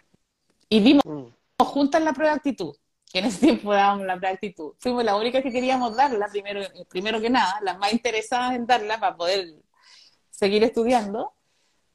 Y 0.68 0.80
vimos 0.82 1.04
mm. 1.06 1.64
juntas 1.64 2.02
la 2.02 2.14
prueba 2.14 2.34
de 2.34 2.38
actitud 2.38 2.76
que 3.10 3.20
en 3.20 3.26
ese 3.26 3.40
tiempo 3.40 3.74
dábamos 3.74 4.06
la 4.06 4.14
actitud. 4.14 4.74
Fuimos 4.80 5.04
las 5.04 5.16
únicas 5.16 5.42
que 5.42 5.52
queríamos 5.52 5.96
darla, 5.96 6.28
primero, 6.28 6.62
primero 6.88 7.20
que 7.20 7.30
nada, 7.30 7.60
las 7.62 7.78
más 7.80 7.92
interesadas 7.92 8.56
en 8.56 8.68
darla 8.68 9.00
para 9.00 9.18
poder 9.18 9.56
seguir 10.30 10.64
estudiando. 10.64 11.34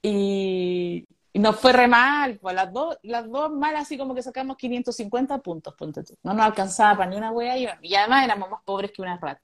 Y, 0.02 1.06
nos 1.34 1.58
fue 1.58 1.72
re 1.72 1.88
mal, 1.88 2.38
pues 2.38 2.54
las 2.54 2.72
dos, 2.72 2.96
las 3.02 3.28
dos 3.28 3.50
mal, 3.50 3.74
así 3.74 3.98
como 3.98 4.14
que 4.14 4.22
sacamos 4.22 4.56
550 4.56 5.38
puntos, 5.38 5.74
punto 5.74 6.04
tú. 6.04 6.16
No 6.22 6.32
nos 6.32 6.46
alcanzaba 6.46 6.98
para 6.98 7.10
ni 7.10 7.16
una 7.16 7.32
wea 7.32 7.58
y, 7.58 7.66
y 7.82 7.94
además 7.96 8.24
éramos 8.24 8.50
más 8.50 8.62
pobres 8.64 8.92
que 8.92 9.02
una 9.02 9.16
rata. 9.18 9.42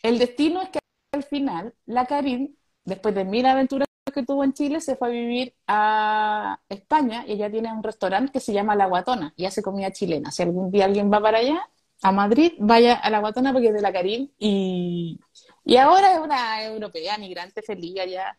El 0.00 0.18
destino 0.18 0.62
es 0.62 0.68
que 0.68 0.78
al 1.12 1.24
final, 1.24 1.74
la 1.86 2.06
Karin, 2.06 2.56
después 2.84 3.14
de 3.16 3.24
mil 3.24 3.46
aventuras 3.46 3.88
que 4.12 4.24
tuvo 4.24 4.44
en 4.44 4.52
Chile 4.52 4.80
se 4.80 4.96
fue 4.96 5.08
a 5.08 5.10
vivir 5.10 5.54
a 5.66 6.60
España 6.68 7.24
y 7.26 7.32
ella 7.32 7.50
tiene 7.50 7.72
un 7.72 7.82
restaurante 7.82 8.32
que 8.32 8.40
se 8.40 8.52
llama 8.52 8.76
La 8.76 8.86
Guatona 8.86 9.32
y 9.36 9.46
hace 9.46 9.62
comida 9.62 9.92
chilena. 9.92 10.30
Si 10.30 10.42
algún 10.42 10.70
día 10.70 10.86
alguien 10.86 11.12
va 11.12 11.20
para 11.20 11.38
allá, 11.38 11.68
a 12.02 12.12
Madrid, 12.12 12.52
vaya 12.58 12.94
a 12.94 13.10
La 13.10 13.20
Guatona 13.20 13.52
porque 13.52 13.68
es 13.68 13.74
de 13.74 13.82
la 13.82 13.92
Carim 13.92 14.30
y, 14.38 15.20
y 15.64 15.76
ahora 15.76 16.14
es 16.14 16.20
una 16.20 16.64
europea, 16.64 17.18
migrante 17.18 17.62
feliz 17.62 18.00
allá. 18.00 18.38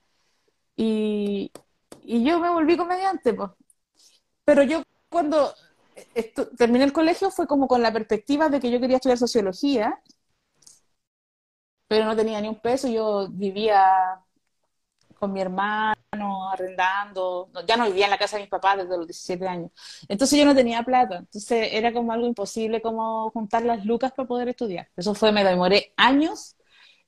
Y, 0.76 1.52
y 2.04 2.24
yo 2.24 2.40
me 2.40 2.50
volví 2.50 2.78
comediante, 2.78 3.34
pues. 3.34 3.52
Pero 4.46 4.64
yo 4.64 4.84
cuando 5.10 5.54
terminé 6.58 6.86
el 6.86 6.94
colegio 6.94 7.32
fue 7.32 7.48
como 7.48 7.68
con 7.68 7.82
la 7.82 7.92
perspectiva 7.94 8.50
de 8.50 8.60
que 8.60 8.72
yo 8.72 8.80
quería 8.80 8.98
estudiar 8.98 9.18
sociología, 9.18 10.02
pero 11.88 12.06
no 12.06 12.16
tenía 12.16 12.40
ni 12.42 12.48
un 12.48 12.60
peso, 12.60 12.88
yo 12.88 13.28
vivía 13.30 14.22
con 15.22 15.34
mi 15.34 15.42
hermano, 15.42 16.50
arrendando, 16.50 17.52
ya 17.68 17.78
no 17.78 17.86
vivía 17.86 18.06
en 18.06 18.12
la 18.12 18.18
casa 18.18 18.38
de 18.38 18.44
mis 18.44 18.50
papás 18.50 18.78
desde 18.78 18.98
los 18.98 19.06
17 19.08 19.48
años. 19.48 19.72
Entonces 20.10 20.40
yo 20.40 20.46
no 20.46 20.56
tenía 20.56 20.82
plata, 20.84 21.18
entonces 21.20 21.70
era 21.74 21.94
como 21.94 22.12
algo 22.12 22.26
imposible 22.26 22.82
como 22.82 23.30
juntar 23.30 23.64
las 23.64 23.86
lucas 23.86 24.12
para 24.14 24.28
poder 24.28 24.50
estudiar. 24.50 24.90
Eso 24.98 25.14
fue, 25.14 25.32
me 25.32 25.44
demoré 25.44 25.94
años 25.96 26.56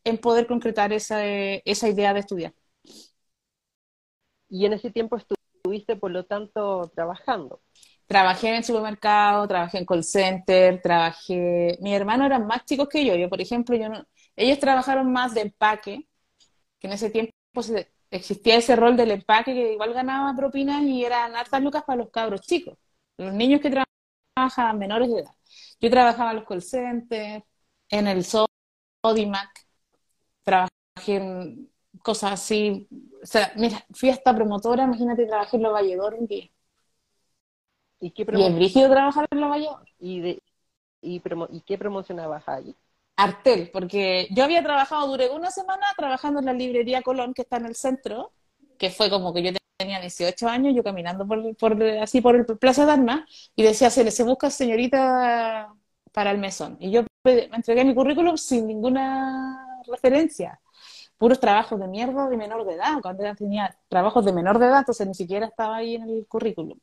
en 0.03 0.19
poder 0.19 0.45
concretar 0.47 0.93
esa, 0.93 1.25
esa 1.25 1.89
idea 1.89 2.13
de 2.13 2.19
estudiar. 2.19 2.53
Y 4.49 4.65
en 4.65 4.73
ese 4.73 4.91
tiempo 4.91 5.17
estuviste, 5.17 5.95
por 5.95 6.11
lo 6.11 6.25
tanto, 6.25 6.91
trabajando. 6.95 7.61
Trabajé 8.05 8.49
en 8.49 8.55
el 8.55 8.63
supermercado, 8.63 9.47
trabajé 9.47 9.79
en 9.79 9.85
call 9.85 10.03
center, 10.03 10.81
trabajé... 10.81 11.77
Mis 11.81 11.93
hermanos 11.95 12.27
eran 12.27 12.45
más 12.45 12.65
chicos 12.65 12.87
que 12.89 13.05
yo. 13.05 13.15
Yo, 13.15 13.29
por 13.29 13.41
ejemplo, 13.41 13.75
yo 13.75 13.89
no... 13.89 14.05
ellos 14.35 14.59
trabajaron 14.59 15.11
más 15.11 15.33
de 15.33 15.41
empaque, 15.41 16.07
que 16.79 16.87
en 16.87 16.93
ese 16.93 17.09
tiempo 17.09 17.33
se 17.63 17.93
existía 18.13 18.57
ese 18.57 18.75
rol 18.75 18.95
del 18.95 19.11
empaque 19.11 19.53
que 19.53 19.73
igual 19.73 19.93
ganaba 19.93 20.35
propinas 20.35 20.83
y 20.83 21.03
eran 21.03 21.35
hartas 21.35 21.61
lucas 21.61 21.83
para 21.83 21.97
los 21.97 22.09
cabros 22.11 22.41
chicos, 22.41 22.77
los 23.17 23.33
niños 23.33 23.61
que 23.61 23.71
trabajaban 24.35 24.79
menores 24.79 25.09
de 25.09 25.21
edad. 25.21 25.31
Yo 25.79 25.89
trabajaba 25.89 26.31
en 26.31 26.37
los 26.37 26.45
call 26.45 26.61
centers, 26.61 27.43
en 27.89 28.07
el 28.07 28.23
Sodimac, 28.23 29.67
trabajé 30.43 30.71
en 31.07 31.69
cosas 32.03 32.33
así. 32.33 32.87
O 33.21 33.25
sea, 33.25 33.51
mira, 33.55 33.83
fui 33.91 34.09
hasta 34.09 34.35
promotora, 34.35 34.83
imagínate, 34.83 35.25
trabajé 35.25 35.57
en 35.57 35.63
Los 35.63 35.73
Valledor 35.73 36.13
un 36.15 36.27
día. 36.27 36.49
¿Y 37.99 38.11
qué 38.11 38.25
y 38.33 38.43
es 38.43 38.55
brígido 38.55 38.89
trabajar 38.89 39.25
en 39.31 39.41
Los 39.41 39.49
Valledor. 39.49 39.85
¿Y, 39.99 40.19
de, 40.21 40.43
y, 41.01 41.21
¿Y 41.49 41.61
qué 41.61 41.77
promocionabas 41.77 42.47
ahí? 42.47 42.75
Artel, 43.15 43.69
porque 43.71 44.27
yo 44.31 44.43
había 44.43 44.63
trabajado, 44.63 45.07
duré 45.07 45.29
una 45.29 45.51
semana 45.51 45.85
trabajando 45.95 46.39
en 46.39 46.47
la 46.47 46.53
librería 46.53 47.01
Colón, 47.01 47.33
que 47.33 47.43
está 47.43 47.57
en 47.57 47.65
el 47.65 47.75
centro, 47.75 48.31
que 48.77 48.89
fue 48.89 49.09
como 49.09 49.33
que 49.33 49.43
yo 49.43 49.51
tenía 49.77 49.99
18 49.99 50.47
años, 50.47 50.75
yo 50.75 50.83
caminando 50.83 51.27
por, 51.27 51.83
así 52.01 52.21
por 52.21 52.35
el 52.35 52.45
Plaza 52.45 52.85
de 52.85 53.23
y 53.55 53.63
decía, 53.63 53.89
se, 53.89 54.09
se 54.11 54.23
busca 54.23 54.49
señorita 54.49 55.73
para 56.11 56.31
el 56.31 56.37
mesón. 56.37 56.77
Y 56.79 56.91
yo 56.91 57.03
me 57.23 57.49
entregué 57.53 57.83
mi 57.85 57.95
currículum 57.95 58.37
sin 58.37 58.67
ninguna 58.67 59.81
referencia. 59.87 60.59
Puros 61.17 61.39
trabajos 61.39 61.79
de 61.79 61.87
mierda 61.87 62.27
de 62.29 62.37
menor 62.37 62.65
de 62.65 62.73
edad. 62.75 62.99
Cuando 63.01 63.23
tenía 63.35 63.75
trabajos 63.87 64.25
de 64.25 64.33
menor 64.33 64.59
de 64.59 64.67
edad, 64.67 64.79
entonces 64.79 65.07
ni 65.07 65.13
siquiera 65.13 65.47
estaba 65.47 65.77
ahí 65.77 65.95
en 65.95 66.03
el 66.03 66.25
currículum. 66.27 66.79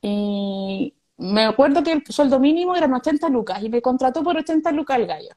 Y, 0.00 0.94
me 1.22 1.44
acuerdo 1.44 1.82
que 1.82 1.92
el 1.92 2.04
sueldo 2.06 2.38
mínimo 2.40 2.74
eran 2.76 2.92
80 2.94 3.28
lucas 3.28 3.62
y 3.62 3.68
me 3.68 3.80
contrató 3.82 4.22
por 4.22 4.36
80 4.36 4.72
lucas 4.72 4.98
el 4.98 5.06
gallo. 5.06 5.30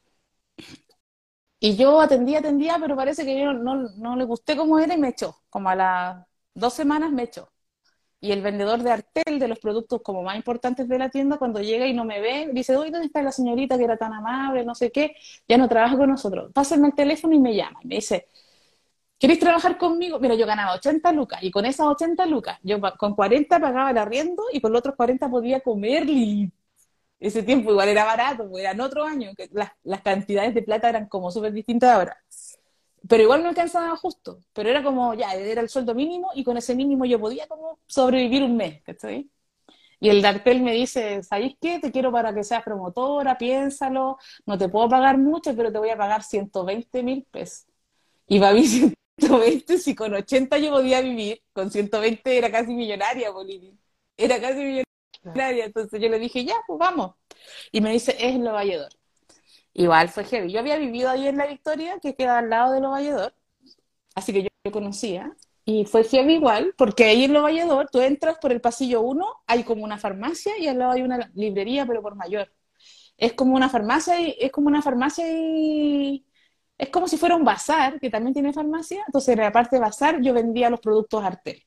Y 1.58 1.76
yo 1.76 2.00
atendía, 2.00 2.38
atendía, 2.40 2.76
pero 2.80 2.96
parece 2.96 3.24
que 3.24 3.40
yo 3.40 3.52
no, 3.52 3.88
no, 3.96 4.16
le 4.16 4.24
gusté 4.24 4.56
como 4.56 4.78
era 4.78 4.94
y 4.94 4.98
me 4.98 5.08
echó. 5.08 5.40
Como 5.48 5.68
a 5.70 5.74
las 5.74 6.26
dos 6.54 6.74
semanas 6.74 7.10
me 7.10 7.24
echó. 7.24 7.50
Y 8.20 8.32
el 8.32 8.42
vendedor 8.42 8.82
de 8.82 8.92
Artel, 8.92 9.38
de 9.38 9.48
los 9.48 9.58
productos 9.60 10.02
como 10.02 10.22
más 10.22 10.36
importantes 10.36 10.88
de 10.88 10.98
la 10.98 11.10
tienda, 11.10 11.38
cuando 11.38 11.60
llega 11.60 11.86
y 11.86 11.94
no 11.94 12.04
me 12.04 12.20
ve, 12.20 12.50
dice, 12.52 12.72
¿dónde 12.74 13.04
está 13.04 13.22
la 13.22 13.32
señorita 13.32 13.78
que 13.78 13.84
era 13.84 13.96
tan 13.96 14.12
amable, 14.12 14.64
no 14.64 14.74
sé 14.74 14.90
qué? 14.92 15.16
Ya 15.48 15.58
no 15.58 15.68
trabaja 15.68 15.96
con 15.98 16.10
nosotros. 16.10 16.52
Pásenme 16.52 16.88
el 16.88 16.94
teléfono 16.94 17.34
y 17.34 17.40
me 17.40 17.54
llama. 17.54 17.80
Y 17.82 17.88
me 17.88 17.96
dice, 17.96 18.28
¿Queréis 19.18 19.40
trabajar 19.40 19.78
conmigo? 19.78 20.18
Mira, 20.20 20.34
yo 20.34 20.46
ganaba 20.46 20.74
80 20.74 21.10
lucas 21.12 21.42
y 21.42 21.50
con 21.50 21.64
esas 21.64 21.86
80 21.86 22.26
lucas, 22.26 22.58
yo 22.62 22.78
con 22.98 23.14
40 23.14 23.58
pagaba 23.58 23.90
el 23.90 23.98
arriendo 23.98 24.44
y 24.52 24.60
con 24.60 24.72
los 24.72 24.80
otros 24.80 24.94
40 24.96 25.30
podía 25.30 25.60
comer. 25.60 26.06
ese 27.18 27.42
tiempo 27.42 27.70
igual 27.70 27.88
era 27.88 28.04
barato, 28.04 28.48
porque 28.48 28.62
eran 28.62 28.80
otro 28.80 29.04
año, 29.04 29.32
que 29.36 29.48
las, 29.52 30.02
cantidades 30.02 30.54
de 30.54 30.62
plata 30.62 30.88
eran 30.88 31.08
como 31.08 31.30
súper 31.30 31.52
distintas 31.52 31.90
ahora. 31.94 32.16
Pero 33.08 33.22
igual 33.22 33.42
no 33.42 33.48
alcanzaba 33.50 33.96
justo, 33.96 34.40
pero 34.52 34.68
era 34.68 34.82
como, 34.82 35.14
ya, 35.14 35.32
era 35.34 35.60
el 35.60 35.68
sueldo 35.68 35.94
mínimo 35.94 36.30
y 36.34 36.44
con 36.44 36.56
ese 36.56 36.74
mínimo 36.74 37.04
yo 37.04 37.20
podía 37.20 37.46
como 37.46 37.78
sobrevivir 37.86 38.42
un 38.42 38.56
mes, 38.56 38.82
¿cachai? 38.82 39.30
Y 40.00 40.10
el 40.10 40.22
Dartel 40.22 40.62
me 40.62 40.72
dice, 40.72 41.22
¿sabéis 41.22 41.56
qué? 41.60 41.78
Te 41.80 41.90
quiero 41.92 42.12
para 42.12 42.34
que 42.34 42.44
seas 42.44 42.62
promotora, 42.62 43.38
piénsalo, 43.38 44.18
no 44.46 44.58
te 44.58 44.68
puedo 44.68 44.88
pagar 44.88 45.18
mucho, 45.18 45.54
pero 45.56 45.72
te 45.72 45.78
voy 45.78 45.90
a 45.90 45.96
pagar 45.96 46.22
120 46.22 47.02
mil 47.02 47.24
pesos. 47.30 47.66
Y 48.28 48.42
a 48.42 48.52
120, 49.18 49.78
si 49.78 49.94
con 49.94 50.14
80 50.14 50.58
yo 50.58 50.70
podía 50.70 51.00
vivir, 51.00 51.42
con 51.52 51.70
120 51.70 52.36
era 52.36 52.50
casi 52.50 52.74
millonaria, 52.74 53.30
Bolivia. 53.30 53.72
Era 54.16 54.40
casi 54.40 54.84
millonaria. 55.24 55.64
Entonces 55.64 56.00
yo 56.00 56.08
le 56.08 56.18
dije, 56.18 56.44
ya, 56.44 56.54
pues 56.66 56.78
vamos. 56.78 57.14
Y 57.72 57.80
me 57.80 57.92
dice, 57.92 58.16
es 58.18 58.36
Lo 58.36 58.52
Valledor. 58.52 58.90
Igual 59.72 60.08
fue 60.08 60.24
heavy. 60.24 60.52
Yo 60.52 60.60
había 60.60 60.78
vivido 60.78 61.10
ahí 61.10 61.28
en 61.28 61.36
La 61.36 61.46
Victoria, 61.46 61.98
que 62.00 62.14
queda 62.14 62.38
al 62.38 62.50
lado 62.50 62.72
de 62.72 62.80
Lo 62.80 62.90
Valledor. 62.90 63.34
Así 64.14 64.32
que 64.32 64.42
yo 64.44 64.48
lo 64.64 64.72
conocía. 64.72 65.36
Y 65.64 65.84
fue 65.84 66.04
heavy 66.04 66.34
igual, 66.34 66.74
porque 66.78 67.04
ahí 67.04 67.24
en 67.24 67.32
Lo 67.32 67.42
Valledor, 67.42 67.88
tú 67.90 68.00
entras 68.00 68.38
por 68.38 68.52
el 68.52 68.60
pasillo 68.60 69.00
1, 69.02 69.26
hay 69.46 69.64
como 69.64 69.84
una 69.84 69.98
farmacia 69.98 70.56
y 70.58 70.68
al 70.68 70.78
lado 70.78 70.92
hay 70.92 71.02
una 71.02 71.30
librería, 71.34 71.86
pero 71.86 72.02
por 72.02 72.14
mayor. 72.16 72.52
Es 73.16 73.32
como 73.34 73.56
una 73.56 73.68
farmacia 73.68 74.20
y, 74.20 74.36
es 74.40 74.52
como 74.52 74.68
una 74.68 74.82
farmacia 74.82 75.26
y, 75.28 76.26
es 76.78 76.90
como 76.90 77.08
si 77.08 77.16
fuera 77.16 77.36
un 77.36 77.44
bazar, 77.44 77.98
que 78.00 78.10
también 78.10 78.34
tiene 78.34 78.52
farmacia. 78.52 79.02
Entonces, 79.06 79.30
en 79.36 79.40
la 79.40 79.52
parte 79.52 79.76
de 79.76 79.80
bazar, 79.80 80.20
yo 80.20 80.34
vendía 80.34 80.70
los 80.70 80.80
productos 80.80 81.24
Artel. 81.24 81.62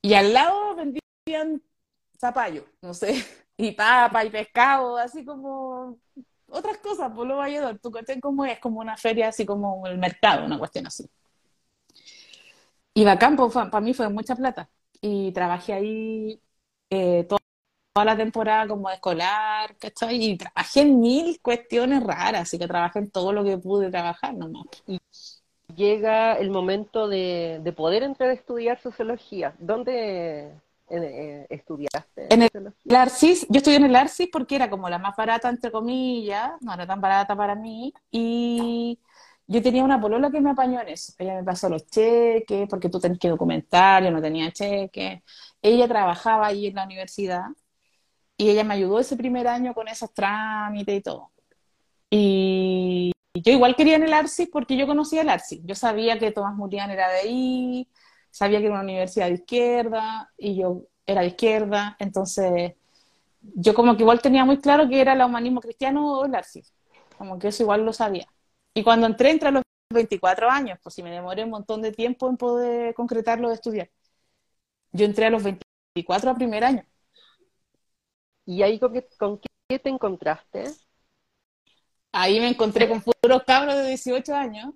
Y 0.00 0.14
al 0.14 0.32
lado 0.32 0.74
vendían 0.74 1.62
zapallo, 2.18 2.64
no 2.82 2.94
sé, 2.94 3.24
y 3.56 3.72
papa 3.72 4.24
y 4.24 4.30
pescado, 4.30 4.96
así 4.96 5.24
como 5.24 5.98
otras 6.48 6.78
cosas, 6.78 7.12
por 7.12 7.26
lo 7.26 7.36
valledor. 7.38 7.78
¿Tú 7.78 7.90
conoces 7.90 8.18
cómo 8.20 8.44
es? 8.44 8.58
Como 8.60 8.80
una 8.80 8.96
feria, 8.96 9.28
así 9.28 9.46
como 9.46 9.86
el 9.86 9.98
mercado, 9.98 10.46
una 10.46 10.58
cuestión 10.58 10.86
así. 10.86 11.08
Y 12.94 13.04
bacán, 13.04 13.36
pues, 13.36 13.52
para 13.52 13.80
mí 13.80 13.94
fue 13.94 14.08
mucha 14.08 14.36
plata. 14.36 14.70
Y 15.00 15.32
trabajé 15.32 15.72
ahí 15.72 16.42
eh, 16.90 17.24
todo 17.28 17.38
toda 17.92 18.04
la 18.06 18.16
temporada 18.16 18.66
como 18.66 18.88
escolar, 18.90 19.76
¿cachai? 19.78 20.22
Y 20.22 20.36
trabajé 20.36 20.80
en 20.80 21.00
mil 21.00 21.40
cuestiones 21.40 22.02
raras, 22.02 22.42
así 22.42 22.58
que 22.58 22.66
trabajé 22.66 23.00
en 23.00 23.10
todo 23.10 23.32
lo 23.32 23.44
que 23.44 23.58
pude 23.58 23.90
trabajar 23.90 24.34
nomás. 24.34 24.66
Y 24.86 24.98
llega 25.74 26.34
el 26.34 26.50
momento 26.50 27.08
de, 27.08 27.60
poder 27.76 28.02
entrar 28.02 28.30
a 28.30 28.32
estudiar 28.32 28.80
sociología. 28.80 29.54
¿Dónde 29.58 30.52
eh, 30.88 31.46
estudiaste? 31.50 32.32
En 32.32 32.42
el, 32.42 32.96
ARCIS, 32.96 33.46
yo 33.50 33.58
estudié 33.58 33.76
en 33.76 33.84
el 33.84 33.96
ARCIS 33.96 34.28
porque 34.32 34.56
era 34.56 34.70
como 34.70 34.88
la 34.88 34.98
más 34.98 35.14
barata, 35.14 35.48
entre 35.50 35.70
comillas, 35.70 36.52
no 36.62 36.72
era 36.72 36.86
tan 36.86 37.00
barata 37.00 37.36
para 37.36 37.54
mí, 37.54 37.92
y 38.10 38.98
yo 39.46 39.60
tenía 39.60 39.84
una 39.84 40.00
polola 40.00 40.30
que 40.30 40.40
me 40.40 40.50
apañó 40.50 40.80
en 40.80 40.88
eso. 40.88 41.12
Ella 41.18 41.34
me 41.34 41.44
pasó 41.44 41.68
los 41.68 41.86
cheques, 41.86 42.66
porque 42.70 42.88
tú 42.88 42.98
tenés 42.98 43.18
que 43.18 43.28
documentar, 43.28 44.02
yo 44.02 44.10
no 44.10 44.22
tenía 44.22 44.50
cheques. 44.50 45.20
Ella 45.60 45.86
trabajaba 45.88 46.46
ahí 46.46 46.68
en 46.68 46.76
la 46.76 46.84
universidad 46.84 47.44
y 48.42 48.50
ella 48.50 48.64
me 48.64 48.74
ayudó 48.74 48.98
ese 48.98 49.16
primer 49.16 49.46
año 49.46 49.72
con 49.72 49.86
esos 49.86 50.12
trámites 50.12 50.96
y 50.98 51.00
todo. 51.00 51.30
Y 52.10 53.12
yo 53.34 53.52
igual 53.52 53.76
quería 53.76 53.96
en 53.96 54.02
el 54.02 54.12
ARCIS 54.12 54.48
porque 54.50 54.76
yo 54.76 54.86
conocía 54.88 55.22
el 55.22 55.28
ARCIS. 55.28 55.60
Yo 55.64 55.76
sabía 55.76 56.18
que 56.18 56.32
Tomás 56.32 56.56
Murián 56.56 56.90
era 56.90 57.08
de 57.08 57.18
ahí, 57.20 57.88
sabía 58.32 58.58
que 58.58 58.64
era 58.66 58.74
una 58.74 58.82
universidad 58.82 59.28
de 59.28 59.34
izquierda 59.34 60.32
y 60.36 60.56
yo 60.56 60.82
era 61.06 61.20
de 61.20 61.28
izquierda. 61.28 61.96
Entonces, 62.00 62.72
yo 63.40 63.74
como 63.74 63.96
que 63.96 64.02
igual 64.02 64.20
tenía 64.20 64.44
muy 64.44 64.58
claro 64.58 64.88
que 64.88 65.00
era 65.00 65.12
el 65.12 65.22
humanismo 65.22 65.60
cristiano 65.60 66.20
o 66.20 66.24
el 66.26 66.34
ARCIS. 66.34 66.74
Como 67.16 67.38
que 67.38 67.48
eso 67.48 67.62
igual 67.62 67.84
lo 67.84 67.92
sabía. 67.92 68.26
Y 68.74 68.82
cuando 68.82 69.06
entré, 69.06 69.30
entré 69.30 69.50
a 69.50 69.52
los 69.52 69.62
24 69.90 70.50
años, 70.50 70.80
pues 70.82 70.96
si 70.96 71.02
me 71.04 71.12
demoré 71.12 71.44
un 71.44 71.50
montón 71.50 71.80
de 71.80 71.92
tiempo 71.92 72.28
en 72.28 72.36
poder 72.36 72.92
concretarlo 72.94 73.48
de 73.50 73.54
estudiar. 73.54 73.90
Yo 74.92 75.04
entré 75.06 75.26
a 75.26 75.30
los 75.30 75.44
24 75.44 76.30
a 76.30 76.34
primer 76.34 76.64
año. 76.64 76.84
¿Y 78.44 78.62
ahí 78.62 78.78
con 78.78 78.92
qué, 78.92 79.78
te 79.78 79.88
encontraste? 79.88 80.64
Ahí 82.12 82.40
me 82.40 82.48
encontré 82.48 82.88
con 82.88 83.00
puros 83.00 83.42
cabros 83.46 83.74
de 83.76 83.88
18 83.88 84.34
años, 84.34 84.74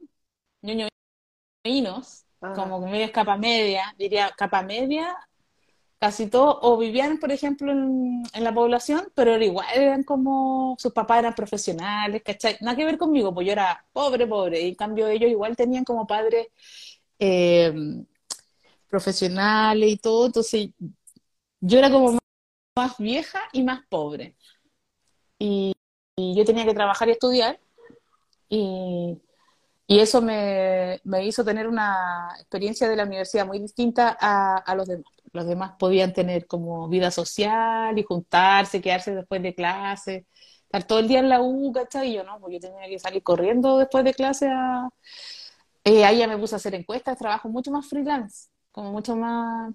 ñoños, 0.62 2.24
ah. 2.40 2.52
como 2.54 2.82
que 2.82 2.90
media 2.90 3.12
capa 3.12 3.36
media, 3.36 3.94
diría 3.98 4.30
capa 4.36 4.62
media, 4.62 5.14
casi 5.98 6.28
todos, 6.28 6.58
o 6.62 6.78
vivían, 6.78 7.18
por 7.18 7.32
ejemplo, 7.32 7.72
en, 7.72 8.22
la 8.34 8.54
población, 8.54 9.08
pero 9.14 9.36
igual 9.42 9.66
eran 9.74 10.02
como, 10.04 10.76
sus 10.78 10.92
papás 10.92 11.20
eran 11.20 11.34
profesionales, 11.34 12.22
¿cachai? 12.24 12.56
Nada 12.60 12.76
que 12.76 12.84
ver 12.84 12.98
conmigo, 12.98 13.34
pues 13.34 13.46
yo 13.46 13.52
era 13.52 13.84
pobre, 13.92 14.26
pobre, 14.26 14.60
y 14.62 14.68
en 14.70 14.74
cambio 14.74 15.08
ellos 15.08 15.30
igual 15.30 15.56
tenían 15.56 15.84
como 15.84 16.06
padres 16.06 16.48
eh, 17.18 17.74
profesionales 18.88 19.90
y 19.90 19.96
todo, 19.98 20.26
entonces 20.26 20.70
yo 21.60 21.78
era 21.78 21.90
como 21.90 22.18
más 22.76 22.98
vieja 22.98 23.40
y 23.52 23.62
más 23.64 23.80
pobre. 23.88 24.36
Y, 25.38 25.72
yo 26.16 26.44
tenía 26.44 26.64
que 26.64 26.74
trabajar 26.74 27.08
y 27.08 27.12
estudiar, 27.12 27.60
y, 28.48 29.20
eso 29.88 30.20
me, 30.22 31.00
hizo 31.22 31.44
tener 31.44 31.68
una 31.68 32.28
experiencia 32.38 32.88
de 32.88 32.96
la 32.96 33.04
universidad 33.04 33.46
muy 33.46 33.58
distinta 33.60 34.16
a, 34.20 34.56
a 34.58 34.74
los 34.74 34.88
demás. 34.88 35.12
Los 35.32 35.46
demás 35.46 35.72
podían 35.78 36.12
tener 36.12 36.46
como 36.46 36.88
vida 36.88 37.10
social 37.10 37.98
y 37.98 38.02
juntarse, 38.02 38.80
quedarse 38.80 39.14
después 39.14 39.42
de 39.42 39.54
clase 39.54 40.26
estar 40.66 40.84
todo 40.84 40.98
el 40.98 41.08
día 41.08 41.20
en 41.20 41.28
la 41.28 41.40
U, 41.40 41.72
¿cachai? 41.72 42.10
Y 42.10 42.14
yo 42.14 42.24
no, 42.24 42.38
porque 42.40 42.54
yo 42.56 42.60
tenía 42.60 42.88
que 42.88 42.98
salir 42.98 43.22
corriendo 43.22 43.78
después 43.78 44.04
de 44.04 44.14
clase 44.14 44.48
a... 44.48 44.88
Eh, 45.84 46.04
ahí 46.04 46.18
ya 46.18 46.28
me 46.28 46.38
puse 46.38 46.54
a 46.54 46.58
hacer 46.58 46.74
encuestas, 46.74 47.18
trabajo 47.18 47.48
mucho 47.48 47.70
más 47.70 47.88
freelance, 47.88 48.48
como 48.72 48.92
mucho 48.92 49.16
más... 49.16 49.72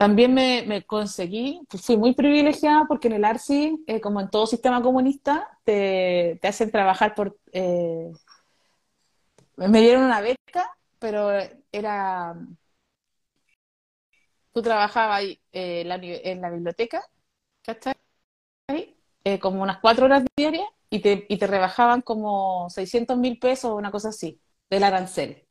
También 0.00 0.32
me, 0.32 0.82
conseguí, 0.86 1.60
pues 1.68 1.82
fui 1.84 1.98
muy 1.98 2.14
privilegiada 2.14 2.86
porque 2.88 3.08
en 3.08 3.14
el 3.14 3.24
ARSI, 3.24 3.84
eh, 3.86 4.00
como 4.00 4.22
en 4.22 4.30
todo 4.30 4.46
sistema 4.46 4.80
comunista, 4.82 5.58
te, 5.62 6.40
hacen 6.42 6.70
trabajar 6.70 7.14
por... 7.14 7.36
Eh, 7.52 8.10
me 9.56 9.80
dieron 9.82 10.04
una 10.04 10.22
beca, 10.22 10.74
pero 10.98 11.30
era... 11.70 12.34
Tú 14.52 14.62
trabajabas 14.62 15.18
ahí 15.18 15.40
en 15.52 15.88
la 16.40 16.50
biblioteca, 16.50 17.04
¿cachai? 17.62 17.94
Eh, 19.24 19.38
como 19.38 19.62
unas 19.62 19.80
cuatro 19.80 20.06
horas 20.06 20.24
diarias 20.34 20.66
y 20.88 21.00
te, 21.00 21.26
y 21.28 21.36
te 21.38 21.46
rebajaban 21.46 22.00
como 22.00 22.70
600 22.70 23.18
mil 23.18 23.38
pesos 23.38 23.72
o 23.72 23.76
una 23.76 23.90
cosa 23.90 24.08
así, 24.08 24.40
del 24.70 24.84
arancel. 24.84 25.46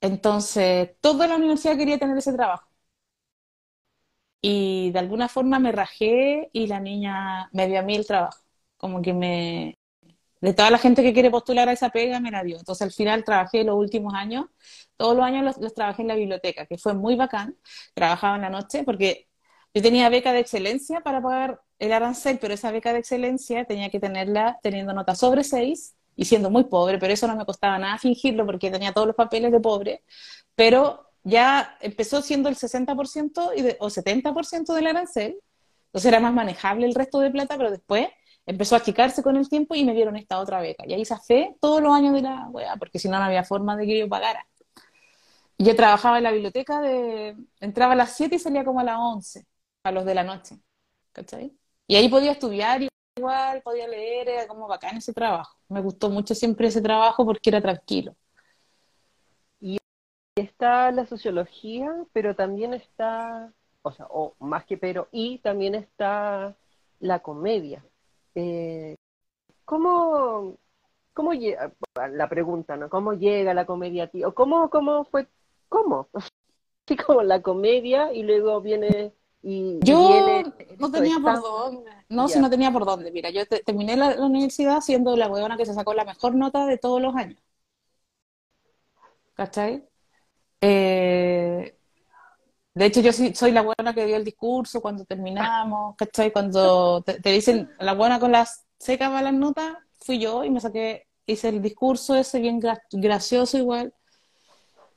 Entonces, 0.00 0.90
toda 1.00 1.26
la 1.26 1.36
universidad 1.36 1.76
quería 1.76 1.98
tener 1.98 2.16
ese 2.16 2.32
trabajo. 2.32 2.69
Y 4.42 4.90
de 4.92 4.98
alguna 4.98 5.28
forma 5.28 5.58
me 5.58 5.72
rajé 5.72 6.50
y 6.52 6.66
la 6.66 6.80
niña 6.80 7.48
me 7.52 7.68
dio 7.68 7.80
a 7.80 7.82
mí 7.82 7.96
el 7.96 8.06
trabajo. 8.06 8.40
Como 8.76 9.02
que 9.02 9.12
me... 9.14 9.78
De 10.40 10.54
toda 10.54 10.70
la 10.70 10.78
gente 10.78 11.02
que 11.02 11.12
quiere 11.12 11.30
postular 11.30 11.68
a 11.68 11.72
esa 11.72 11.90
pega, 11.90 12.18
me 12.20 12.30
la 12.30 12.42
dio. 12.42 12.58
Entonces, 12.58 12.82
al 12.82 12.92
final 12.92 13.24
trabajé 13.24 13.62
los 13.64 13.76
últimos 13.76 14.14
años. 14.14 14.46
Todos 14.96 15.16
los 15.16 15.24
años 15.24 15.56
los, 15.60 15.74
trabajé 15.74 16.02
en 16.02 16.08
la 16.08 16.14
biblioteca, 16.14 16.66
que 16.66 16.78
fue 16.78 16.94
muy 16.94 17.14
bacán. 17.16 17.56
Trabajaba 17.94 18.36
en 18.36 18.42
la 18.42 18.50
noche 18.50 18.82
porque 18.84 19.28
yo 19.74 19.82
tenía 19.82 20.08
beca 20.08 20.32
de 20.32 20.40
excelencia 20.40 21.00
para 21.02 21.22
pagar 21.22 21.60
el 21.78 21.92
arancel, 21.92 22.38
pero 22.40 22.54
esa 22.54 22.70
beca 22.72 22.92
de 22.92 23.00
excelencia 23.00 23.64
tenía 23.66 23.90
que 23.90 24.00
tenerla 24.00 24.58
teniendo 24.62 24.92
nota 24.94 25.14
sobre 25.14 25.44
6 25.44 25.94
y 26.16 26.24
siendo 26.24 26.50
muy 26.50 26.64
pobre, 26.64 26.98
pero 26.98 27.12
eso 27.12 27.26
no 27.26 27.36
me 27.36 27.46
costaba 27.46 27.78
nada 27.78 27.98
fingirlo 27.98 28.44
porque 28.46 28.70
tenía 28.70 28.92
todos 28.92 29.06
los 29.06 29.16
papeles 29.16 29.52
de 29.52 29.60
pobre, 29.60 30.04
pero 30.54 31.09
ya 31.24 31.76
empezó 31.80 32.22
siendo 32.22 32.48
el 32.48 32.56
60% 32.56 33.52
y 33.56 33.76
o 33.78 33.90
70% 33.90 34.74
del 34.74 34.86
arancel, 34.86 35.36
entonces 35.86 36.08
era 36.08 36.20
más 36.20 36.32
manejable 36.32 36.86
el 36.86 36.94
resto 36.94 37.20
de 37.20 37.30
plata, 37.30 37.56
pero 37.56 37.70
después 37.70 38.08
empezó 38.46 38.74
a 38.74 38.78
achicarse 38.78 39.22
con 39.22 39.36
el 39.36 39.48
tiempo 39.48 39.74
y 39.74 39.84
me 39.84 39.94
dieron 39.94 40.16
esta 40.16 40.38
otra 40.38 40.60
beca. 40.60 40.84
Y 40.86 40.92
ahí 40.94 41.04
fe 41.04 41.56
todos 41.60 41.82
los 41.82 41.92
años 41.92 42.14
de 42.14 42.22
la 42.22 42.48
wea, 42.50 42.76
porque 42.76 42.98
si 42.98 43.08
no, 43.08 43.18
no 43.18 43.24
había 43.24 43.44
forma 43.44 43.76
de 43.76 43.86
que 43.86 43.98
yo 43.98 44.08
pagara. 44.08 44.46
Y 45.56 45.64
yo 45.64 45.76
trabajaba 45.76 46.18
en 46.18 46.24
la 46.24 46.32
biblioteca 46.32 46.80
entraba 47.60 47.92
a 47.92 47.96
las 47.96 48.16
7 48.16 48.36
y 48.36 48.38
salía 48.38 48.64
como 48.64 48.80
a 48.80 48.84
las 48.84 48.96
11, 48.98 49.46
a 49.84 49.92
los 49.92 50.04
de 50.06 50.14
la 50.14 50.24
noche, 50.24 50.56
¿cachai? 51.12 51.52
Y 51.86 51.96
ahí 51.96 52.08
podía 52.08 52.32
estudiar 52.32 52.80
igual, 53.16 53.60
podía 53.62 53.86
leer, 53.86 54.28
era 54.28 54.46
como 54.48 54.66
bacán 54.68 54.96
ese 54.96 55.12
trabajo. 55.12 55.56
Me 55.68 55.80
gustó 55.82 56.08
mucho 56.08 56.34
siempre 56.34 56.68
ese 56.68 56.80
trabajo 56.80 57.24
porque 57.26 57.50
era 57.50 57.60
tranquilo. 57.60 58.16
Y 60.36 60.42
está 60.42 60.90
la 60.92 61.06
sociología, 61.06 61.92
pero 62.12 62.34
también 62.36 62.74
está, 62.74 63.52
o 63.82 63.92
sea, 63.92 64.06
o 64.10 64.34
más 64.38 64.64
que 64.64 64.78
pero, 64.78 65.08
y 65.12 65.38
también 65.38 65.74
está 65.74 66.56
la 67.00 67.20
comedia. 67.20 67.84
Eh, 68.34 68.96
¿Cómo, 69.64 70.56
cómo 71.12 71.34
llega, 71.34 71.72
la 72.12 72.28
pregunta, 72.28 72.76
¿no? 72.76 72.88
¿Cómo 72.88 73.14
llega 73.14 73.54
la 73.54 73.66
comedia 73.66 74.04
a 74.04 74.08
ti? 74.08 74.24
¿O 74.24 74.34
cómo, 74.34 74.70
cómo 74.70 75.04
fue, 75.04 75.28
cómo? 75.68 76.08
Así 76.14 76.96
como 76.96 77.22
la 77.22 77.42
comedia 77.42 78.12
y 78.12 78.22
luego 78.24 78.60
viene 78.60 79.14
yo 79.42 80.42
no 80.78 80.90
tenía 80.90 81.18
por 81.18 81.40
dónde. 81.40 81.90
No, 82.08 82.28
si 82.28 82.38
no 82.38 82.50
tenía 82.50 82.70
por 82.70 82.84
dónde. 82.84 83.10
Mira, 83.10 83.30
yo 83.30 83.46
terminé 83.46 83.96
la, 83.96 84.22
universidad 84.22 84.80
siendo 84.80 85.16
la 85.16 85.28
huevona 85.28 85.56
que 85.56 85.64
se 85.64 85.74
sacó 85.74 85.94
la 85.94 86.04
mejor 86.04 86.34
nota 86.34 86.66
de 86.66 86.76
todos 86.76 87.00
los 87.00 87.14
años. 87.14 87.40
¿Cachai? 89.34 89.88
Eh, 90.60 91.76
de 92.74 92.86
hecho, 92.86 93.00
yo 93.00 93.12
soy 93.12 93.50
la 93.52 93.62
buena 93.62 93.94
que 93.94 94.06
dio 94.06 94.16
el 94.16 94.24
discurso 94.24 94.80
cuando 94.80 95.04
terminamos, 95.04 95.96
¿cachai? 95.96 96.32
Cuando 96.32 97.02
te, 97.02 97.18
dicen 97.32 97.70
la 97.78 97.94
buena 97.94 98.20
con 98.20 98.32
las 98.32 98.64
secas 98.78 99.08
para 99.10 99.22
las 99.22 99.34
notas, 99.34 99.76
fui 100.00 100.18
yo 100.18 100.44
y 100.44 100.50
me 100.50 100.60
saqué, 100.60 101.06
hice 101.26 101.48
el 101.48 101.62
discurso 101.62 102.14
ese 102.14 102.40
bien 102.40 102.60
gracioso 102.92 103.58
igual. 103.58 103.92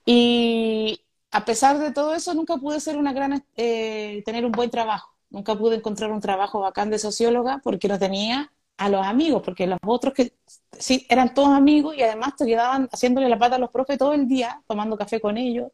Y, 0.05 1.01
a 1.32 1.45
pesar 1.45 1.80
de 1.80 1.91
todo 1.91 2.14
eso, 2.14 2.34
nunca 2.34 2.57
pude 2.57 2.80
ser 2.80 2.97
una 2.97 3.11
gran, 3.11 3.43
eh, 3.55 4.22
tener 4.26 4.45
un 4.45 4.51
buen 4.51 4.70
trabajo. 4.70 5.16
Nunca 5.30 5.55
pude 5.57 5.78
encontrar 5.78 6.11
un 6.11 6.22
trabajo 6.22 6.59
bacán 6.59 6.91
de 6.91 6.99
socióloga 6.99 7.59
porque 7.64 7.88
no 7.88 7.97
tenía 7.97 8.53
a 8.84 8.89
los 8.89 9.05
amigos, 9.05 9.41
porque 9.43 9.65
los 9.65 9.79
otros 9.86 10.13
que 10.13 10.34
sí 10.77 11.05
eran 11.09 11.34
todos 11.34 11.49
amigos 11.49 11.95
y 11.95 12.03
además 12.03 12.36
te 12.36 12.45
quedaban 12.45 12.89
haciéndole 12.91 13.29
la 13.29 13.39
pata 13.39 13.55
a 13.55 13.59
los 13.59 13.71
profes 13.71 13.97
todo 13.97 14.11
el 14.11 14.27
día, 14.27 14.61
tomando 14.67 14.97
café 14.97 15.21
con 15.21 15.38
ellos 15.38 15.69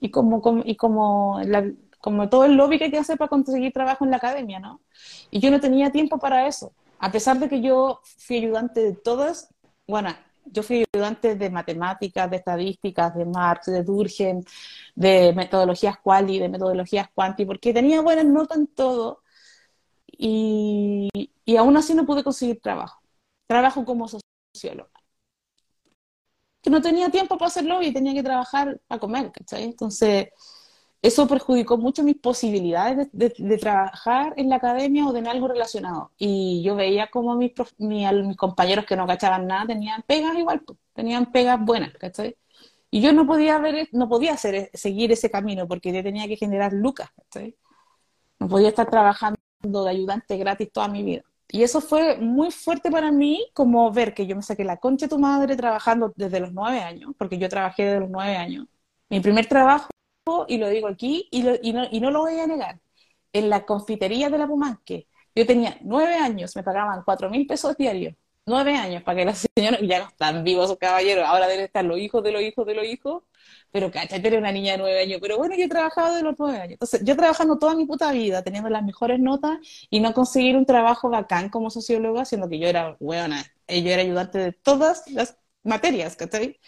y 0.00 0.10
como, 0.10 0.42
como 0.42 0.62
y 0.64 0.74
como, 0.74 1.40
como 2.00 2.28
todo 2.28 2.44
el 2.46 2.56
lobby 2.56 2.78
que 2.78 2.84
hay 2.84 2.90
que 2.90 2.98
hacer 2.98 3.16
para 3.16 3.28
conseguir 3.28 3.72
trabajo 3.72 4.04
en 4.04 4.10
la 4.10 4.16
academia, 4.16 4.58
¿no? 4.58 4.80
Y 5.30 5.38
yo 5.38 5.52
no 5.52 5.60
tenía 5.60 5.92
tiempo 5.92 6.18
para 6.18 6.48
eso. 6.48 6.72
A 6.98 7.12
pesar 7.12 7.38
de 7.38 7.48
que 7.48 7.60
yo 7.60 8.00
fui 8.18 8.38
ayudante 8.38 8.80
de 8.80 8.94
todas, 8.94 9.48
bueno, 9.86 10.10
yo 10.44 10.64
fui 10.64 10.84
ayudante 10.92 11.36
de 11.36 11.50
matemáticas, 11.50 12.28
de 12.28 12.36
estadísticas, 12.36 13.14
de 13.14 13.26
Marx, 13.26 13.66
de 13.66 13.84
Durkheim, 13.84 14.42
de 14.96 15.32
metodologías 15.34 15.98
quali, 16.02 16.40
de 16.40 16.48
metodologías 16.48 17.08
quanti, 17.14 17.44
porque 17.44 17.72
tenía 17.72 18.00
buenas 18.00 18.24
notas 18.24 18.58
en 18.58 18.66
todo 18.66 19.22
y, 20.22 21.08
y 21.46 21.56
aún 21.56 21.76
así 21.78 21.94
no 21.94 22.04
pude 22.04 22.22
conseguir 22.22 22.60
trabajo. 22.60 23.00
Trabajo 23.46 23.84
como 23.86 24.06
socióloga. 24.06 24.90
Que 26.62 26.68
no 26.70 26.82
tenía 26.82 27.08
tiempo 27.10 27.38
para 27.38 27.48
hacerlo 27.48 27.82
y 27.82 27.92
tenía 27.92 28.12
que 28.12 28.22
trabajar 28.22 28.78
para 28.86 29.00
comer, 29.00 29.32
¿cachai? 29.32 29.64
Entonces, 29.64 30.28
eso 31.02 31.26
perjudicó 31.26 31.78
mucho 31.78 32.02
mis 32.02 32.18
posibilidades 32.18 33.08
de, 33.12 33.30
trabajar 33.58 34.34
en 34.36 34.50
la 34.50 34.56
academia 34.56 35.06
o 35.06 35.12
de 35.14 35.26
algo 35.28 35.48
relacionado. 35.48 36.12
Y 36.18 36.62
yo 36.62 36.76
veía 36.76 37.10
como 37.10 37.34
mis, 37.36 37.52
mis, 37.78 38.36
compañeros 38.36 38.84
que 38.84 38.96
no 38.96 39.06
cachaban 39.06 39.46
nada 39.46 39.66
tenían 39.68 40.02
pegas 40.06 40.36
igual, 40.36 40.62
tenían 40.92 41.32
pegas 41.32 41.58
buenas, 41.64 41.94
¿cachai? 41.94 42.36
Y 42.90 43.00
yo 43.00 43.12
no 43.14 43.26
podía 43.26 43.58
ver, 43.58 43.88
no 43.92 44.08
podía 44.08 44.34
hacer, 44.34 44.70
seguir 44.74 45.12
ese 45.12 45.30
camino 45.30 45.66
porque 45.66 45.92
yo 45.92 46.02
tenía 46.02 46.28
que 46.28 46.36
generar 46.36 46.72
lucas, 46.74 47.10
¿cachai? 47.16 47.56
No 48.38 48.48
podía 48.48 48.68
estar 48.68 48.90
trabajando 48.90 49.39
de 49.62 49.90
ayudante 49.90 50.36
gratis 50.36 50.70
toda 50.72 50.88
mi 50.88 51.02
vida. 51.02 51.22
Y 51.48 51.62
eso 51.62 51.80
fue 51.80 52.16
muy 52.18 52.50
fuerte 52.50 52.90
para 52.90 53.10
mí, 53.10 53.46
como 53.54 53.90
ver 53.92 54.14
que 54.14 54.26
yo 54.26 54.36
me 54.36 54.42
saqué 54.42 54.64
la 54.64 54.76
concha 54.76 55.06
de 55.06 55.10
tu 55.10 55.18
madre 55.18 55.56
trabajando 55.56 56.12
desde 56.16 56.40
los 56.40 56.52
nueve 56.52 56.80
años, 56.80 57.12
porque 57.18 57.38
yo 57.38 57.48
trabajé 57.48 57.84
desde 57.84 58.00
los 58.00 58.10
nueve 58.10 58.36
años. 58.36 58.66
Mi 59.08 59.20
primer 59.20 59.46
trabajo 59.46 59.88
y 60.46 60.58
lo 60.58 60.68
digo 60.68 60.88
aquí, 60.88 61.28
y, 61.30 61.44
y, 61.68 61.72
no, 61.72 61.84
y 61.90 62.00
no 62.00 62.10
lo 62.10 62.20
voy 62.20 62.38
a 62.38 62.46
negar, 62.46 62.78
en 63.32 63.50
la 63.50 63.64
confitería 63.64 64.30
de 64.30 64.38
la 64.38 64.46
Pumanque, 64.46 65.08
yo 65.34 65.46
tenía 65.46 65.76
nueve 65.82 66.14
años, 66.14 66.54
me 66.56 66.62
pagaban 66.62 67.02
cuatro 67.04 67.30
mil 67.30 67.46
pesos 67.46 67.76
diarios, 67.76 68.14
nueve 68.50 68.76
años, 68.76 69.02
para 69.02 69.18
que 69.18 69.24
la 69.24 69.34
señora, 69.34 69.78
ya 69.82 70.00
no 70.00 70.08
están 70.08 70.44
vivos 70.44 70.66
esos 70.66 70.78
caballeros, 70.78 71.24
ahora 71.26 71.48
deben 71.48 71.64
estar 71.64 71.84
los 71.84 71.98
hijos 71.98 72.22
de 72.22 72.32
los 72.32 72.42
hijos 72.42 72.66
de 72.66 72.74
los 72.74 72.84
hijos, 72.84 73.22
pero 73.70 73.90
cachate, 73.90 74.26
era 74.28 74.38
una 74.38 74.52
niña 74.52 74.72
de 74.72 74.78
nueve 74.78 75.00
años, 75.02 75.18
pero 75.22 75.38
bueno, 75.38 75.54
yo 75.56 75.64
he 75.64 75.68
trabajado 75.68 76.14
de 76.16 76.22
los 76.22 76.34
nueve 76.38 76.58
años, 76.58 76.72
entonces 76.72 77.02
yo 77.04 77.16
trabajando 77.16 77.58
toda 77.58 77.74
mi 77.74 77.86
puta 77.86 78.12
vida, 78.12 78.42
teniendo 78.42 78.68
las 78.68 78.82
mejores 78.84 79.20
notas, 79.20 79.58
y 79.88 80.00
no 80.00 80.12
conseguir 80.12 80.56
un 80.56 80.66
trabajo 80.66 81.08
bacán 81.08 81.48
como 81.48 81.70
socióloga, 81.70 82.24
siendo 82.24 82.48
que 82.48 82.58
yo 82.58 82.68
era 82.68 82.96
buena, 83.00 83.42
yo 83.68 83.90
era 83.90 84.02
ayudante 84.02 84.38
de 84.38 84.52
todas 84.52 85.08
las 85.10 85.38
materias, 85.62 86.16
¿cachai? 86.16 86.58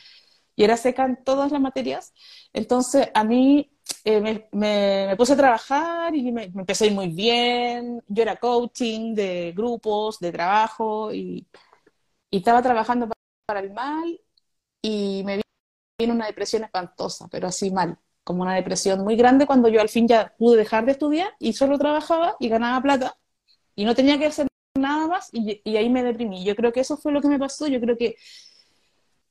y 0.56 0.64
era 0.64 0.76
seca 0.76 1.04
en 1.04 1.22
todas 1.24 1.52
las 1.52 1.60
materias. 1.60 2.12
Entonces 2.52 3.08
a 3.14 3.24
mí 3.24 3.70
eh, 4.04 4.20
me, 4.20 4.48
me, 4.52 5.16
puse 5.16 5.32
a 5.34 5.36
trabajar 5.36 6.14
y 6.14 6.32
me, 6.32 6.44
empecé 6.44 6.84
a 6.84 6.86
ir 6.88 6.94
muy 6.94 7.08
bien. 7.08 8.02
Yo 8.08 8.22
era 8.22 8.36
coaching 8.36 9.14
de 9.14 9.52
grupos, 9.56 10.18
de 10.18 10.32
trabajo 10.32 11.12
y, 11.12 11.46
y 12.32 12.38
estaba 12.38 12.62
trabajando 12.62 13.08
para, 13.46 13.60
el 13.60 13.72
mal 13.72 14.20
y 14.82 15.22
me 15.26 15.42
vino 15.98 16.14
una 16.14 16.26
depresión 16.26 16.64
espantosa, 16.64 17.28
pero 17.30 17.48
así 17.48 17.70
mal, 17.70 17.98
como 18.24 18.42
una 18.42 18.54
depresión 18.54 19.04
muy 19.04 19.16
grande 19.16 19.46
cuando 19.46 19.68
yo 19.68 19.80
al 19.80 19.90
fin 19.90 20.08
ya 20.08 20.34
pude 20.38 20.56
dejar 20.58 20.86
de 20.86 20.92
estudiar 20.92 21.34
y 21.38 21.52
solo 21.52 21.78
trabajaba 21.78 22.36
y 22.40 22.48
ganaba 22.48 22.82
plata 22.82 23.18
y 23.76 23.84
no 23.84 23.94
tenía 23.94 24.18
que 24.18 24.26
hacer 24.26 24.48
nada 24.78 25.08
más 25.08 25.28
y, 25.32 25.60
y 25.64 25.76
ahí 25.76 25.90
me 25.90 26.02
deprimí. 26.02 26.44
Yo 26.44 26.56
creo 26.56 26.72
que 26.72 26.80
eso 26.80 26.96
fue 26.96 27.12
lo 27.12 27.20
que 27.20 27.28
me 27.28 27.38
pasó. 27.38 27.66
Yo 27.68 27.80
creo 27.80 27.96
que 27.98 28.16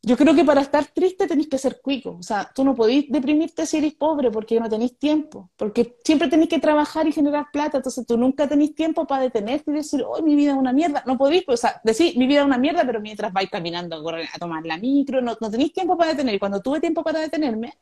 yo 0.03 0.17
creo 0.17 0.33
que 0.33 0.43
para 0.43 0.61
estar 0.61 0.85
triste 0.87 1.27
tenéis 1.27 1.47
que 1.47 1.59
ser 1.59 1.79
cuico. 1.79 2.17
O 2.19 2.23
sea, 2.23 2.49
tú 2.55 2.63
no 2.63 2.73
podéis 2.75 3.05
deprimirte 3.09 3.65
si 3.67 3.77
eres 3.77 3.93
pobre 3.93 4.31
porque 4.31 4.59
no 4.59 4.67
tenéis 4.67 4.97
tiempo. 4.97 5.51
Porque 5.55 5.97
siempre 6.03 6.27
tenéis 6.27 6.49
que 6.49 6.59
trabajar 6.59 7.07
y 7.07 7.11
generar 7.11 7.47
plata. 7.51 7.77
Entonces 7.77 8.05
tú 8.07 8.17
nunca 8.17 8.47
tenéis 8.47 8.73
tiempo 8.73 9.05
para 9.05 9.23
detenerte 9.23 9.69
y 9.71 9.75
decir, 9.75 10.03
oh, 10.03 10.21
mi 10.23 10.35
vida 10.35 10.51
es 10.53 10.57
una 10.57 10.73
mierda. 10.73 11.03
No 11.05 11.17
podéis, 11.17 11.43
pues, 11.45 11.59
o 11.59 11.67
sea, 11.67 11.81
decir, 11.83 12.17
mi 12.17 12.25
vida 12.25 12.39
es 12.39 12.45
una 12.45 12.57
mierda, 12.57 12.83
pero 12.85 12.99
mientras 12.99 13.31
vais 13.31 13.49
caminando 13.49 13.97
a, 13.97 14.39
tomar 14.39 14.65
la 14.65 14.77
micro, 14.77 15.21
no, 15.21 15.37
no 15.39 15.51
tenéis 15.51 15.71
tiempo 15.73 15.95
para 15.97 16.11
detener. 16.11 16.35
Y 16.35 16.39
cuando 16.39 16.61
tuve 16.61 16.79
tiempo 16.79 17.03
para 17.03 17.19
detenerme, 17.19 17.73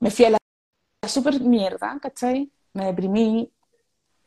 me 0.00 0.10
fui 0.10 0.24
a 0.26 0.30
la 0.30 0.38
super 1.08 1.40
mierda, 1.40 1.98
¿cachai? 2.00 2.50
Me 2.74 2.86
deprimí. 2.86 3.50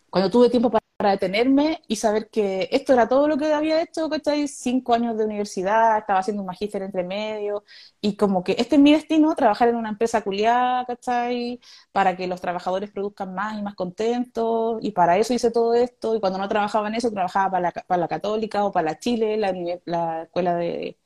Cuando 0.09 0.29
tuve 0.29 0.49
tiempo 0.49 0.71
para 0.71 1.11
detenerme 1.11 1.81
y 1.87 1.95
saber 1.95 2.29
que 2.29 2.67
esto 2.71 2.93
era 2.93 3.07
todo 3.07 3.27
lo 3.27 3.37
que 3.37 3.53
había 3.53 3.81
hecho, 3.81 4.09
¿cachai? 4.09 4.47
Cinco 4.47 4.93
años 4.93 5.17
de 5.17 5.25
universidad, 5.25 5.97
estaba 5.97 6.19
haciendo 6.19 6.41
un 6.43 6.47
magíster 6.47 6.81
entre 6.83 7.03
medio, 7.03 7.63
y 8.01 8.15
como 8.17 8.43
que 8.43 8.53
este 8.59 8.75
es 8.75 8.81
mi 8.81 8.91
destino, 8.93 9.33
trabajar 9.35 9.69
en 9.69 9.75
una 9.77 9.89
empresa 9.89 10.21
culiada, 10.23 10.85
¿cachai? 10.85 11.59
Para 11.91 12.17
que 12.17 12.27
los 12.27 12.41
trabajadores 12.41 12.91
produzcan 12.91 13.33
más 13.33 13.57
y 13.57 13.61
más 13.63 13.75
contentos, 13.75 14.79
y 14.81 14.91
para 14.91 15.17
eso 15.17 15.33
hice 15.33 15.51
todo 15.51 15.73
esto, 15.73 16.15
y 16.15 16.19
cuando 16.19 16.39
no 16.39 16.49
trabajaba 16.49 16.87
en 16.89 16.95
eso, 16.95 17.11
trabajaba 17.11 17.51
para 17.51 17.61
la, 17.63 17.71
para 17.71 18.01
la 18.01 18.07
Católica 18.09 18.65
o 18.65 18.71
para 18.71 18.91
la 18.91 18.99
Chile, 18.99 19.37
la, 19.37 19.53
la 19.85 20.23
escuela 20.23 20.55
de, 20.55 20.98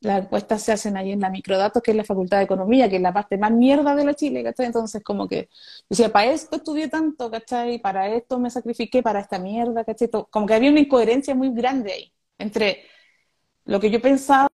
las 0.00 0.22
encuestas 0.24 0.62
se 0.62 0.72
hacen 0.72 0.96
ahí 0.96 1.12
en 1.12 1.20
la 1.20 1.30
microdatos, 1.30 1.82
que 1.82 1.90
es 1.92 1.96
la 1.96 2.04
Facultad 2.04 2.38
de 2.38 2.44
Economía, 2.44 2.88
que 2.88 2.96
es 2.96 3.02
la 3.02 3.12
parte 3.12 3.38
más 3.38 3.50
mierda 3.52 3.94
de 3.94 4.04
la 4.04 4.14
Chile, 4.14 4.44
¿cachai? 4.44 4.66
Entonces, 4.66 5.02
como 5.02 5.26
que, 5.28 5.48
decía, 5.88 6.10
para 6.12 6.32
esto 6.32 6.56
estudié 6.56 6.88
tanto, 6.88 7.30
¿cachai? 7.30 7.78
Para 7.80 8.08
esto 8.08 8.38
me 8.38 8.50
sacrifiqué, 8.50 9.02
para 9.02 9.20
esta 9.20 9.38
mierda, 9.38 9.84
¿cachai? 9.84 10.08
Como 10.30 10.46
que 10.46 10.54
había 10.54 10.70
una 10.70 10.80
incoherencia 10.80 11.34
muy 11.34 11.50
grande 11.52 11.92
ahí, 11.92 12.12
entre 12.38 12.84
lo 13.64 13.80
que 13.80 13.90
yo 13.90 14.00
pensaba, 14.02 14.48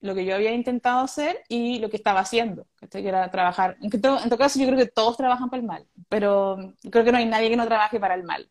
lo 0.00 0.14
que 0.14 0.24
yo 0.24 0.34
había 0.34 0.52
intentado 0.52 1.00
hacer 1.00 1.42
y 1.48 1.80
lo 1.80 1.90
que 1.90 1.96
estaba 1.96 2.20
haciendo, 2.20 2.66
¿cachai? 2.76 3.02
Que 3.02 3.08
era 3.08 3.30
trabajar. 3.30 3.76
En, 3.80 3.90
en 3.92 4.00
todo 4.00 4.38
caso, 4.38 4.58
yo 4.60 4.66
creo 4.66 4.78
que 4.78 4.86
todos 4.86 5.16
trabajan 5.16 5.50
para 5.50 5.60
el 5.60 5.66
mal, 5.66 5.86
pero 6.08 6.74
creo 6.90 7.04
que 7.04 7.12
no 7.12 7.18
hay 7.18 7.26
nadie 7.26 7.50
que 7.50 7.56
no 7.56 7.66
trabaje 7.66 7.98
para 7.98 8.14
el 8.14 8.24
mal. 8.24 8.48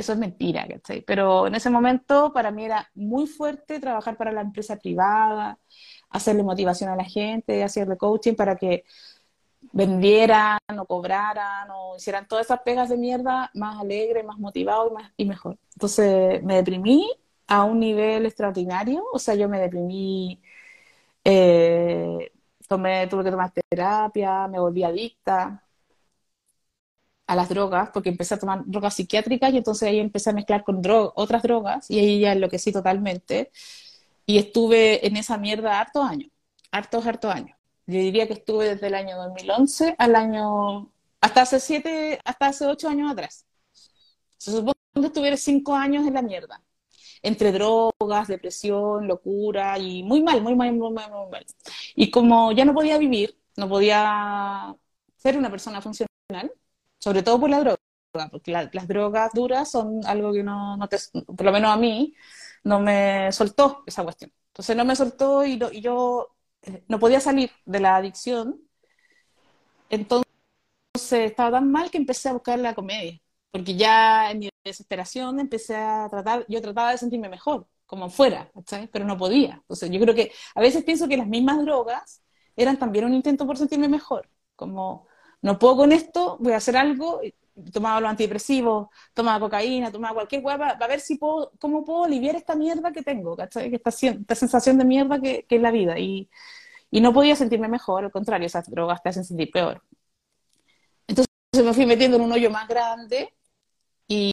Eso 0.00 0.14
es 0.14 0.18
mentira, 0.18 0.66
¿cachai? 0.66 1.02
Pero 1.02 1.46
en 1.46 1.54
ese 1.54 1.68
momento 1.68 2.32
para 2.32 2.50
mí 2.50 2.64
era 2.64 2.90
muy 2.94 3.26
fuerte 3.26 3.80
trabajar 3.80 4.16
para 4.16 4.32
la 4.32 4.40
empresa 4.40 4.76
privada, 4.76 5.58
hacerle 6.08 6.42
motivación 6.42 6.88
a 6.88 6.96
la 6.96 7.04
gente, 7.04 7.62
hacerle 7.62 7.98
coaching 7.98 8.34
para 8.34 8.56
que 8.56 8.84
vendieran 9.72 10.58
o 10.78 10.86
cobraran 10.86 11.68
o 11.70 11.96
hicieran 11.96 12.26
todas 12.26 12.46
esas 12.46 12.60
pegas 12.62 12.88
de 12.88 12.96
mierda 12.96 13.50
más 13.52 13.78
alegre, 13.78 14.22
más 14.22 14.38
motivado 14.38 14.88
y, 14.88 14.94
más, 14.94 15.12
y 15.18 15.24
mejor. 15.26 15.58
Entonces 15.74 16.42
me 16.44 16.56
deprimí 16.56 17.06
a 17.46 17.64
un 17.64 17.78
nivel 17.78 18.24
extraordinario, 18.24 19.04
o 19.12 19.18
sea, 19.18 19.34
yo 19.34 19.50
me 19.50 19.60
deprimí, 19.60 20.40
eh, 21.24 22.32
tomé, 22.68 23.06
tuve 23.08 23.24
que 23.24 23.30
tomar 23.30 23.52
terapia, 23.52 24.48
me 24.48 24.60
volví 24.60 24.82
adicta, 24.82 25.62
a 27.30 27.36
las 27.36 27.48
drogas, 27.48 27.90
porque 27.94 28.08
empecé 28.08 28.34
a 28.34 28.38
tomar 28.40 28.62
drogas 28.66 28.94
psiquiátricas 28.94 29.52
y 29.54 29.58
entonces 29.58 29.88
ahí 29.88 30.00
empecé 30.00 30.30
a 30.30 30.32
mezclar 30.32 30.64
con 30.64 30.82
otras 31.14 31.44
drogas 31.44 31.88
y 31.88 32.00
ahí 32.00 32.20
ya 32.20 32.32
enloquecí 32.32 32.72
totalmente. 32.72 33.52
Y 34.26 34.38
estuve 34.38 35.06
en 35.06 35.16
esa 35.16 35.38
mierda 35.38 35.78
hartos 35.80 36.04
años, 36.04 36.28
hartos, 36.72 37.06
hartos 37.06 37.32
años. 37.32 37.56
Yo 37.86 38.00
diría 38.00 38.26
que 38.26 38.32
estuve 38.32 38.70
desde 38.70 38.88
el 38.88 38.94
año 38.96 39.16
2011 39.16 39.94
al 39.96 40.16
año, 40.16 40.90
hasta 41.20 41.42
hace 41.42 41.60
siete, 41.60 42.18
hasta 42.24 42.48
hace 42.48 42.66
ocho 42.66 42.88
años 42.88 43.12
atrás. 43.12 43.46
Se 44.36 44.50
supone 44.50 44.74
que 44.94 45.06
estuviera 45.06 45.36
cinco 45.36 45.76
años 45.76 46.08
en 46.08 46.14
la 46.14 46.22
mierda. 46.22 46.60
Entre 47.22 47.52
drogas, 47.52 48.26
depresión, 48.26 49.06
locura 49.06 49.78
y 49.78 50.02
muy 50.02 50.20
mal, 50.20 50.42
muy 50.42 50.56
mal, 50.56 50.72
muy 50.72 50.92
mal, 50.92 51.12
muy 51.12 51.30
mal. 51.30 51.46
Y 51.94 52.10
como 52.10 52.50
ya 52.50 52.64
no 52.64 52.74
podía 52.74 52.98
vivir, 52.98 53.38
no 53.56 53.68
podía 53.68 54.74
ser 55.16 55.38
una 55.38 55.50
persona 55.50 55.80
funcional, 55.80 56.52
sobre 57.00 57.22
todo 57.24 57.40
por 57.40 57.50
la 57.50 57.60
droga, 57.60 57.78
porque 58.30 58.52
las 58.52 58.88
drogas 58.88 59.32
duras 59.34 59.70
son 59.70 60.00
algo 60.06 60.32
que 60.32 60.44
no, 60.44 60.76
no 60.76 60.88
te, 60.88 60.98
por 61.26 61.44
lo 61.44 61.52
menos 61.52 61.70
a 61.72 61.76
mí, 61.76 62.14
no 62.64 62.80
me 62.80 63.32
soltó 63.32 63.82
esa 63.86 64.04
cuestión. 64.04 64.32
Entonces 64.48 64.76
no 64.76 64.84
me 64.84 64.96
soltó 64.96 65.44
y, 65.44 65.58
y 65.72 65.80
yo 65.80 66.36
eh, 66.62 66.84
no 66.88 66.98
podía 67.00 67.20
salir 67.20 67.50
de 67.64 67.80
la 67.80 67.96
adicción. 67.96 68.60
Entonces 69.88 70.26
estaba 71.12 71.52
tan 71.52 71.70
mal 71.70 71.90
que 71.90 71.98
empecé 71.98 72.28
a 72.28 72.32
buscar 72.34 72.58
la 72.58 72.74
comedia, 72.74 73.20
porque 73.50 73.76
ya 73.76 74.30
en 74.30 74.40
mi 74.40 74.50
desesperación 74.64 75.40
empecé 75.40 75.76
a 75.76 76.08
tratar, 76.10 76.44
yo 76.48 76.60
trataba 76.62 76.92
de 76.92 76.98
sentirme 76.98 77.28
mejor, 77.28 77.66
como 77.86 78.10
fuera, 78.10 78.50
pero 78.92 79.04
no 79.04 79.16
podía. 79.16 79.54
Entonces 79.62 79.90
yo 79.90 80.00
creo 80.00 80.14
que 80.14 80.32
a 80.54 80.60
veces 80.60 80.84
pienso 80.84 81.08
que 81.08 81.16
las 81.16 81.26
mismas 81.26 81.60
drogas 81.64 82.22
eran 82.56 82.78
también 82.78 83.04
un 83.06 83.14
intento 83.14 83.46
por 83.46 83.56
sentirme 83.56 83.88
mejor, 83.88 84.28
como 84.56 85.06
no 85.42 85.58
puedo 85.58 85.76
con 85.78 85.92
esto, 85.92 86.36
voy 86.40 86.52
a 86.52 86.56
hacer 86.58 86.76
algo, 86.76 87.20
tomaba 87.72 88.00
los 88.00 88.10
antidepresivos, 88.10 88.88
tomaba 89.14 89.40
cocaína, 89.40 89.90
tomaba 89.90 90.14
cualquier 90.14 90.44
hueá 90.44 90.58
para 90.58 90.86
ver 90.86 91.00
si 91.00 91.16
puedo, 91.16 91.52
cómo 91.58 91.84
puedo 91.84 92.04
aliviar 92.04 92.36
esta 92.36 92.54
mierda 92.54 92.92
que 92.92 93.02
tengo, 93.02 93.36
¿cachai? 93.36 93.74
Esta, 93.74 93.90
sensación 94.34 94.78
de 94.78 94.84
mierda 94.84 95.20
que, 95.20 95.46
es 95.48 95.60
la 95.60 95.70
vida. 95.70 95.98
Y, 95.98 96.28
no 96.92 97.12
podía 97.12 97.36
sentirme 97.36 97.68
mejor, 97.68 98.04
al 98.04 98.10
contrario, 98.12 98.46
esas 98.46 98.70
drogas 98.70 99.02
te 99.02 99.10
hacen 99.10 99.24
sentir 99.24 99.50
peor. 99.50 99.82
Entonces 101.06 101.28
me 101.64 101.74
fui 101.74 101.86
metiendo 101.86 102.16
en 102.16 102.22
un 102.22 102.32
hoyo 102.32 102.50
más 102.50 102.68
grande 102.68 103.34
y, 104.08 104.32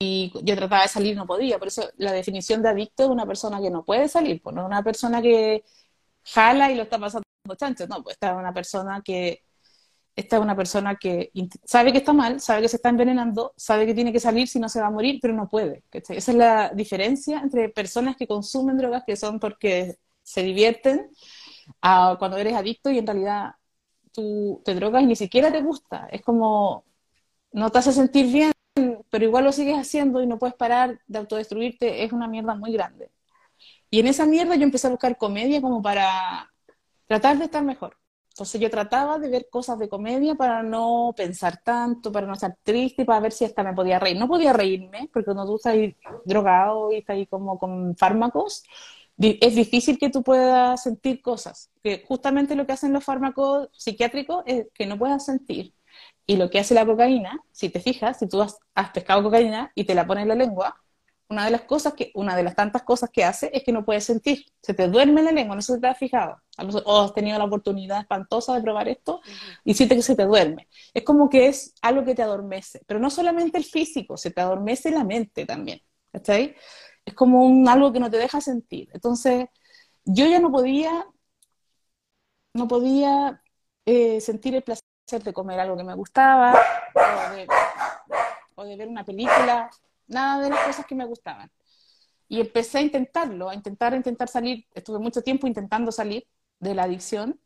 y 0.00 0.32
yo 0.42 0.56
trataba 0.56 0.82
de 0.82 0.88
salir, 0.88 1.16
no 1.16 1.26
podía. 1.26 1.58
Por 1.58 1.68
eso 1.68 1.88
la 1.96 2.12
definición 2.12 2.62
de 2.62 2.70
adicto 2.70 3.04
es 3.04 3.10
una 3.10 3.26
persona 3.26 3.60
que 3.60 3.70
no 3.70 3.84
puede 3.84 4.08
salir, 4.08 4.42
pues 4.42 4.54
no 4.56 4.66
una 4.66 4.82
persona 4.82 5.22
que 5.22 5.64
jala 6.24 6.70
y 6.72 6.76
lo 6.76 6.84
está 6.84 6.98
pasando 6.98 7.24
chancho, 7.56 7.86
no, 7.86 8.02
pues 8.02 8.14
esta 8.14 8.32
es 8.32 8.36
una 8.36 8.52
persona 8.52 9.02
que 9.02 9.42
esta 10.18 10.36
es 10.36 10.42
una 10.42 10.56
persona 10.56 10.96
que 10.96 11.30
sabe 11.64 11.92
que 11.92 11.98
está 11.98 12.12
mal, 12.12 12.40
sabe 12.40 12.62
que 12.62 12.68
se 12.68 12.74
está 12.76 12.88
envenenando, 12.88 13.52
sabe 13.56 13.86
que 13.86 13.94
tiene 13.94 14.12
que 14.12 14.18
salir 14.18 14.48
si 14.48 14.58
no 14.58 14.68
se 14.68 14.80
va 14.80 14.88
a 14.88 14.90
morir, 14.90 15.20
pero 15.22 15.32
no 15.32 15.48
puede. 15.48 15.84
Esa 15.92 16.14
es 16.14 16.36
la 16.36 16.70
diferencia 16.70 17.38
entre 17.40 17.68
personas 17.68 18.16
que 18.16 18.26
consumen 18.26 18.76
drogas, 18.76 19.04
que 19.06 19.14
son 19.14 19.38
porque 19.38 19.94
se 20.24 20.42
divierten, 20.42 21.08
a 21.82 22.16
cuando 22.18 22.36
eres 22.36 22.54
adicto 22.54 22.90
y 22.90 22.98
en 22.98 23.06
realidad 23.06 23.52
tú 24.12 24.60
te 24.64 24.74
drogas 24.74 25.04
y 25.04 25.06
ni 25.06 25.14
siquiera 25.14 25.52
te 25.52 25.62
gusta. 25.62 26.08
Es 26.10 26.22
como, 26.22 26.84
no 27.52 27.70
te 27.70 27.78
hace 27.78 27.92
sentir 27.92 28.26
bien, 28.26 28.52
pero 29.10 29.24
igual 29.24 29.44
lo 29.44 29.52
sigues 29.52 29.78
haciendo 29.78 30.20
y 30.20 30.26
no 30.26 30.38
puedes 30.40 30.56
parar 30.56 31.00
de 31.06 31.18
autodestruirte, 31.18 32.02
es 32.02 32.12
una 32.12 32.26
mierda 32.26 32.56
muy 32.56 32.72
grande. 32.72 33.12
Y 33.90 34.00
en 34.00 34.08
esa 34.08 34.26
mierda 34.26 34.56
yo 34.56 34.64
empecé 34.64 34.88
a 34.88 34.90
buscar 34.90 35.16
comedia 35.16 35.60
como 35.60 35.80
para 35.80 36.50
tratar 37.06 37.38
de 37.38 37.44
estar 37.44 37.62
mejor. 37.62 37.96
Entonces 38.38 38.60
yo 38.60 38.70
trataba 38.70 39.18
de 39.18 39.28
ver 39.28 39.48
cosas 39.50 39.80
de 39.80 39.88
comedia 39.88 40.36
para 40.36 40.62
no 40.62 41.12
pensar 41.16 41.60
tanto, 41.60 42.12
para 42.12 42.24
no 42.24 42.34
estar 42.34 42.56
triste, 42.62 43.04
para 43.04 43.18
ver 43.18 43.32
si 43.32 43.44
hasta 43.44 43.64
me 43.64 43.72
podía 43.72 43.98
reír. 43.98 44.16
No 44.16 44.28
podía 44.28 44.52
reírme, 44.52 45.10
porque 45.12 45.24
cuando 45.24 45.44
tú 45.44 45.56
estás 45.56 45.72
ahí 45.72 45.96
drogado 46.24 46.92
y 46.92 46.98
estás 46.98 47.14
ahí 47.14 47.26
como 47.26 47.58
con 47.58 47.96
fármacos, 47.96 48.62
es 49.18 49.56
difícil 49.56 49.98
que 49.98 50.08
tú 50.10 50.22
puedas 50.22 50.80
sentir 50.84 51.20
cosas. 51.20 51.72
Que 51.82 52.04
justamente 52.06 52.54
lo 52.54 52.64
que 52.64 52.74
hacen 52.74 52.92
los 52.92 53.02
fármacos 53.02 53.70
psiquiátricos 53.72 54.44
es 54.46 54.68
que 54.72 54.86
no 54.86 54.96
puedas 54.96 55.24
sentir. 55.24 55.74
Y 56.24 56.36
lo 56.36 56.48
que 56.48 56.60
hace 56.60 56.74
la 56.74 56.86
cocaína, 56.86 57.40
si 57.50 57.70
te 57.70 57.80
fijas, 57.80 58.20
si 58.20 58.28
tú 58.28 58.40
has, 58.40 58.56
has 58.76 58.90
pescado 58.90 59.24
cocaína 59.24 59.72
y 59.74 59.82
te 59.82 59.96
la 59.96 60.06
pones 60.06 60.22
en 60.22 60.28
la 60.28 60.36
lengua, 60.36 60.80
una 61.28 61.44
de 61.44 61.50
las 61.50 61.62
cosas 61.62 61.94
que, 61.94 62.12
una 62.14 62.36
de 62.36 62.44
las 62.44 62.54
tantas 62.54 62.84
cosas 62.84 63.10
que 63.10 63.24
hace 63.24 63.50
es 63.52 63.64
que 63.64 63.72
no 63.72 63.84
puedes 63.84 64.04
sentir. 64.04 64.46
Se 64.62 64.74
te 64.74 64.86
duerme 64.86 65.24
la 65.24 65.32
lengua, 65.32 65.56
no 65.56 65.62
se 65.62 65.80
te 65.80 65.88
ha 65.88 65.94
fijado. 65.96 66.40
O 66.84 67.00
has 67.00 67.14
tenido 67.14 67.38
la 67.38 67.44
oportunidad 67.44 68.00
espantosa 68.00 68.54
de 68.54 68.62
probar 68.62 68.88
esto 68.88 69.20
y 69.64 69.74
sientes 69.74 69.98
que 69.98 70.02
se 70.02 70.16
te 70.16 70.24
duerme. 70.24 70.68
Es 70.92 71.04
como 71.04 71.28
que 71.28 71.46
es 71.46 71.74
algo 71.82 72.04
que 72.04 72.14
te 72.14 72.22
adormece. 72.22 72.82
Pero 72.86 72.98
no 73.00 73.10
solamente 73.10 73.58
el 73.58 73.64
físico, 73.64 74.16
se 74.16 74.30
te 74.30 74.40
adormece 74.40 74.90
la 74.90 75.04
mente 75.04 75.46
también. 75.46 75.80
¿Cachai? 76.12 76.56
Es 77.04 77.14
como 77.14 77.44
un, 77.44 77.68
algo 77.68 77.92
que 77.92 78.00
no 78.00 78.10
te 78.10 78.16
deja 78.16 78.40
sentir. 78.40 78.88
Entonces, 78.92 79.46
yo 80.04 80.26
ya 80.26 80.40
no 80.40 80.50
podía, 80.50 81.06
no 82.54 82.66
podía 82.66 83.42
eh, 83.86 84.20
sentir 84.20 84.54
el 84.54 84.62
placer 84.62 85.22
de 85.22 85.32
comer 85.32 85.60
algo 85.60 85.76
que 85.76 85.84
me 85.84 85.94
gustaba 85.94 86.60
o 88.54 88.64
de 88.64 88.76
ver 88.76 88.88
una 88.88 89.04
película 89.04 89.70
nada 90.08 90.42
de 90.42 90.50
las 90.50 90.66
cosas 90.66 90.86
que 90.86 90.94
me 90.94 91.04
gustaban. 91.04 91.50
Y 92.28 92.40
empecé 92.40 92.78
a 92.78 92.82
intentarlo, 92.82 93.48
a 93.48 93.54
intentar, 93.54 93.94
a 93.94 93.96
intentar 93.96 94.28
salir. 94.28 94.66
Estuve 94.74 94.98
mucho 94.98 95.22
tiempo 95.22 95.46
intentando 95.46 95.92
salir 95.92 96.26
de 96.60 96.74
la 96.74 96.84
adicción 96.84 97.40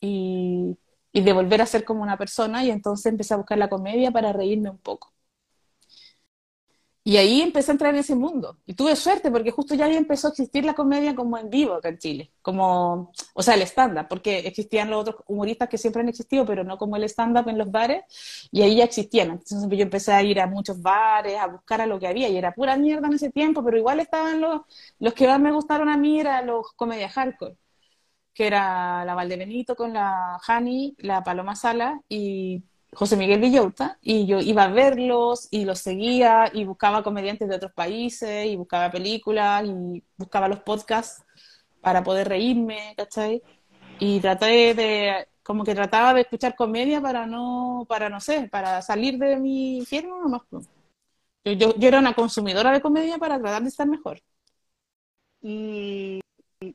y, 0.00 0.78
y 1.12 1.22
de 1.22 1.32
volver 1.32 1.62
a 1.62 1.66
ser 1.66 1.84
como 1.84 2.02
una 2.02 2.18
persona 2.18 2.64
y 2.64 2.70
entonces 2.70 3.06
empecé 3.06 3.34
a 3.34 3.38
buscar 3.38 3.58
la 3.58 3.68
comedia 3.70 4.10
para 4.12 4.32
reírme 4.32 4.70
un 4.70 4.78
poco. 4.78 5.12
Y 7.04 7.18
ahí 7.18 7.40
empecé 7.40 7.70
a 7.70 7.74
entrar 7.74 7.94
en 7.94 8.00
ese 8.00 8.16
mundo. 8.16 8.58
Y 8.66 8.74
tuve 8.74 8.96
suerte 8.96 9.30
porque 9.30 9.52
justo 9.52 9.76
ya 9.76 9.84
ahí 9.86 9.94
empezó 9.96 10.26
a 10.26 10.30
existir 10.30 10.64
la 10.64 10.74
comedia 10.74 11.14
como 11.14 11.38
en 11.38 11.48
vivo 11.50 11.74
acá 11.74 11.88
en 11.88 11.98
Chile. 11.98 12.32
Como, 12.42 13.12
o 13.32 13.42
sea, 13.42 13.54
el 13.54 13.62
stand-up, 13.62 14.08
porque 14.08 14.40
existían 14.40 14.90
los 14.90 15.02
otros 15.02 15.16
humoristas 15.28 15.68
que 15.68 15.78
siempre 15.78 16.02
han 16.02 16.08
existido, 16.08 16.44
pero 16.44 16.64
no 16.64 16.78
como 16.78 16.96
el 16.96 17.04
stand-up 17.04 17.48
en 17.48 17.58
los 17.58 17.70
bares. 17.70 18.02
Y 18.50 18.62
ahí 18.62 18.76
ya 18.78 18.84
existían. 18.84 19.30
Entonces 19.30 19.68
yo 19.70 19.82
empecé 19.84 20.12
a 20.12 20.22
ir 20.24 20.40
a 20.40 20.48
muchos 20.48 20.82
bares, 20.82 21.38
a 21.38 21.46
buscar 21.46 21.80
a 21.80 21.86
lo 21.86 22.00
que 22.00 22.08
había. 22.08 22.28
Y 22.28 22.36
era 22.38 22.52
pura 22.54 22.76
mierda 22.76 23.06
en 23.06 23.14
ese 23.14 23.30
tiempo, 23.30 23.62
pero 23.64 23.78
igual 23.78 24.00
estaban 24.00 24.40
los, 24.40 24.62
los 24.98 25.14
que 25.14 25.28
más 25.28 25.38
me 25.40 25.52
gustaron 25.52 25.88
a 25.88 25.96
mí, 25.96 26.18
eran 26.20 26.46
los 26.48 26.72
comedias 26.72 27.12
hardcore. 27.12 27.56
Que 28.36 28.46
era 28.46 29.02
la 29.06 29.14
Valdebenito 29.14 29.74
con 29.74 29.94
la 29.94 30.38
Hani, 30.46 30.94
la 30.98 31.24
Paloma 31.24 31.56
Sala 31.56 32.02
y 32.06 32.62
José 32.92 33.16
Miguel 33.16 33.40
Villauta, 33.40 33.98
y 34.02 34.26
yo 34.26 34.40
iba 34.40 34.64
a 34.64 34.68
verlos 34.68 35.48
y 35.50 35.64
los 35.64 35.78
seguía 35.78 36.50
y 36.52 36.64
buscaba 36.66 37.02
comediantes 37.02 37.48
de 37.48 37.56
otros 37.56 37.72
países 37.72 38.46
y 38.46 38.56
buscaba 38.56 38.90
películas 38.90 39.64
y 39.64 40.04
buscaba 40.18 40.48
los 40.48 40.60
podcasts 40.60 41.24
para 41.80 42.02
poder 42.04 42.28
reírme, 42.28 42.94
¿cachai? 42.96 43.42
Y 44.00 44.20
traté 44.20 44.74
de, 44.74 45.28
como 45.42 45.64
que 45.64 45.74
trataba 45.74 46.12
de 46.12 46.20
escuchar 46.22 46.54
comedia 46.56 47.00
para 47.00 47.26
no, 47.26 47.86
para 47.88 48.10
no 48.10 48.20
sé, 48.20 48.48
para 48.50 48.82
salir 48.82 49.16
de 49.18 49.36
mi 49.38 49.78
infierno, 49.78 50.28
no, 50.28 50.44
yo, 51.44 51.52
yo, 51.52 51.74
yo 51.76 51.88
era 51.88 52.00
una 52.00 52.14
consumidora 52.14 52.70
de 52.72 52.82
comedia 52.82 53.18
para 53.18 53.38
tratar 53.38 53.62
de 53.62 53.68
estar 53.68 53.86
mejor. 53.88 54.20
Y, 55.40 56.20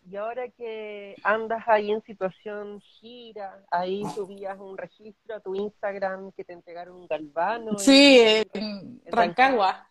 y 0.09 0.15
ahora 0.15 0.47
que 0.49 1.15
andas 1.23 1.63
ahí 1.67 1.91
en 1.91 2.01
situación 2.03 2.79
gira, 2.79 3.65
ahí 3.71 4.03
subías 4.15 4.59
un 4.59 4.77
registro 4.77 5.35
a 5.35 5.39
tu 5.39 5.55
Instagram 5.55 6.31
que 6.31 6.43
te 6.43 6.53
entregaron 6.53 6.95
un 6.95 7.07
galvano. 7.07 7.77
Sí, 7.77 8.19
en, 8.19 8.47
en, 8.53 9.01
Rancagua. 9.05 9.89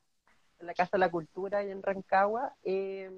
En 0.59 0.67
la 0.67 0.75
Casa 0.75 0.91
de 0.93 0.99
la 0.99 1.11
Cultura 1.11 1.65
y 1.65 1.71
en 1.71 1.83
Rancagua. 1.83 2.55
Eh, 2.63 3.11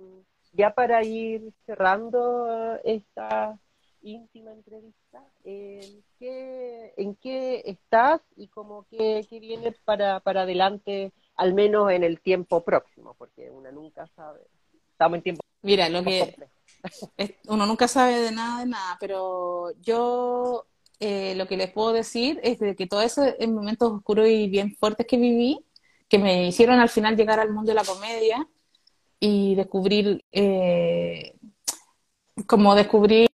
ya 0.52 0.74
para 0.74 1.02
ir 1.04 1.52
cerrando 1.64 2.78
esta 2.84 3.58
íntima 4.02 4.52
entrevista, 4.52 5.24
¿en 5.44 6.04
qué, 6.18 6.92
en 6.96 7.14
qué 7.16 7.62
estás 7.66 8.20
y 8.36 8.48
cómo 8.48 8.86
qué, 8.90 9.26
qué 9.28 9.40
viene 9.40 9.72
para, 9.84 10.20
para 10.20 10.42
adelante, 10.42 11.12
al 11.36 11.54
menos 11.54 11.90
en 11.90 12.02
el 12.02 12.20
tiempo 12.20 12.62
próximo? 12.62 13.14
Porque 13.14 13.50
una 13.50 13.70
nunca 13.70 14.06
sabe. 14.08 14.40
Estamos 14.90 15.18
en 15.18 15.22
tiempo. 15.22 15.42
Mira, 15.62 15.88
lo 15.88 16.02
que 16.02 16.36
uno 17.48 17.66
nunca 17.66 17.88
sabe 17.88 18.18
de 18.20 18.32
nada 18.32 18.60
de 18.60 18.66
nada, 18.66 18.96
pero 19.00 19.72
yo 19.80 20.66
eh, 21.00 21.34
lo 21.36 21.46
que 21.46 21.56
les 21.56 21.70
puedo 21.72 21.92
decir 21.92 22.40
es 22.42 22.58
de 22.58 22.76
que 22.76 22.86
todos 22.86 23.04
esos 23.04 23.26
momentos 23.48 23.92
oscuros 23.92 24.28
y 24.28 24.48
bien 24.48 24.76
fuertes 24.76 25.06
que 25.06 25.16
viví, 25.16 25.64
que 26.08 26.18
me 26.18 26.46
hicieron 26.46 26.80
al 26.80 26.88
final 26.88 27.16
llegar 27.16 27.40
al 27.40 27.52
mundo 27.52 27.70
de 27.70 27.76
la 27.76 27.84
comedia 27.84 28.48
y 29.20 29.54
descubrir, 29.54 30.24
eh, 30.32 31.34
como 32.46 32.74
descubrir 32.74 33.28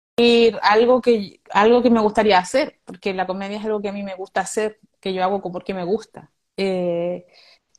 algo 0.63 1.01
que, 1.01 1.41
algo 1.51 1.83
que 1.83 1.91
me 1.91 2.01
gustaría 2.01 2.39
hacer, 2.39 2.81
porque 2.85 3.15
la 3.15 3.27
comedia 3.27 3.59
es 3.59 3.65
algo 3.65 3.81
que 3.83 3.89
a 3.89 3.93
mí 3.93 4.03
me 4.03 4.15
gusta 4.15 4.41
hacer, 4.41 4.79
que 5.01 5.13
yo 5.13 5.23
hago 5.23 5.41
porque 5.43 5.75
me 5.75 5.85
gusta. 5.85 6.33
Eh, 6.57 7.27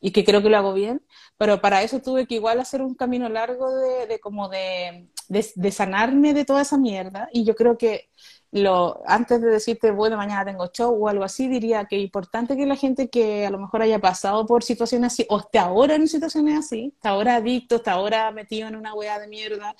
y 0.00 0.12
que 0.12 0.24
creo 0.24 0.42
que 0.42 0.48
lo 0.50 0.56
hago 0.56 0.72
bien, 0.74 1.02
pero 1.36 1.60
para 1.60 1.82
eso 1.82 2.00
tuve 2.00 2.26
que 2.26 2.36
igual 2.36 2.60
hacer 2.60 2.82
un 2.82 2.94
camino 2.94 3.28
largo 3.28 3.70
de, 3.76 4.06
de 4.06 4.20
como 4.20 4.48
de, 4.48 5.08
de, 5.28 5.46
de, 5.54 5.72
sanarme 5.72 6.34
de 6.34 6.44
toda 6.44 6.62
esa 6.62 6.78
mierda 6.78 7.28
y 7.32 7.44
yo 7.44 7.54
creo 7.54 7.76
que 7.78 8.08
lo, 8.50 9.02
antes 9.06 9.40
de 9.42 9.48
decirte, 9.50 9.90
bueno, 9.90 10.16
mañana 10.16 10.44
tengo 10.44 10.68
show 10.68 10.90
o 10.92 11.08
algo 11.08 11.24
así, 11.24 11.48
diría 11.48 11.84
que 11.84 11.96
es 11.96 12.02
importante 12.02 12.56
que 12.56 12.66
la 12.66 12.76
gente 12.76 13.10
que 13.10 13.46
a 13.46 13.50
lo 13.50 13.58
mejor 13.58 13.82
haya 13.82 13.98
pasado 14.00 14.46
por 14.46 14.64
situaciones 14.64 15.12
así, 15.12 15.26
o 15.28 15.38
esté 15.40 15.58
ahora 15.58 15.94
en 15.96 16.08
situaciones 16.08 16.58
así, 16.58 16.92
está 16.94 17.10
ahora 17.10 17.36
adicto, 17.36 17.76
está 17.76 17.92
ahora 17.92 18.30
metido 18.30 18.68
en 18.68 18.76
una 18.76 18.94
weá 18.94 19.18
de 19.18 19.28
mierda, 19.28 19.74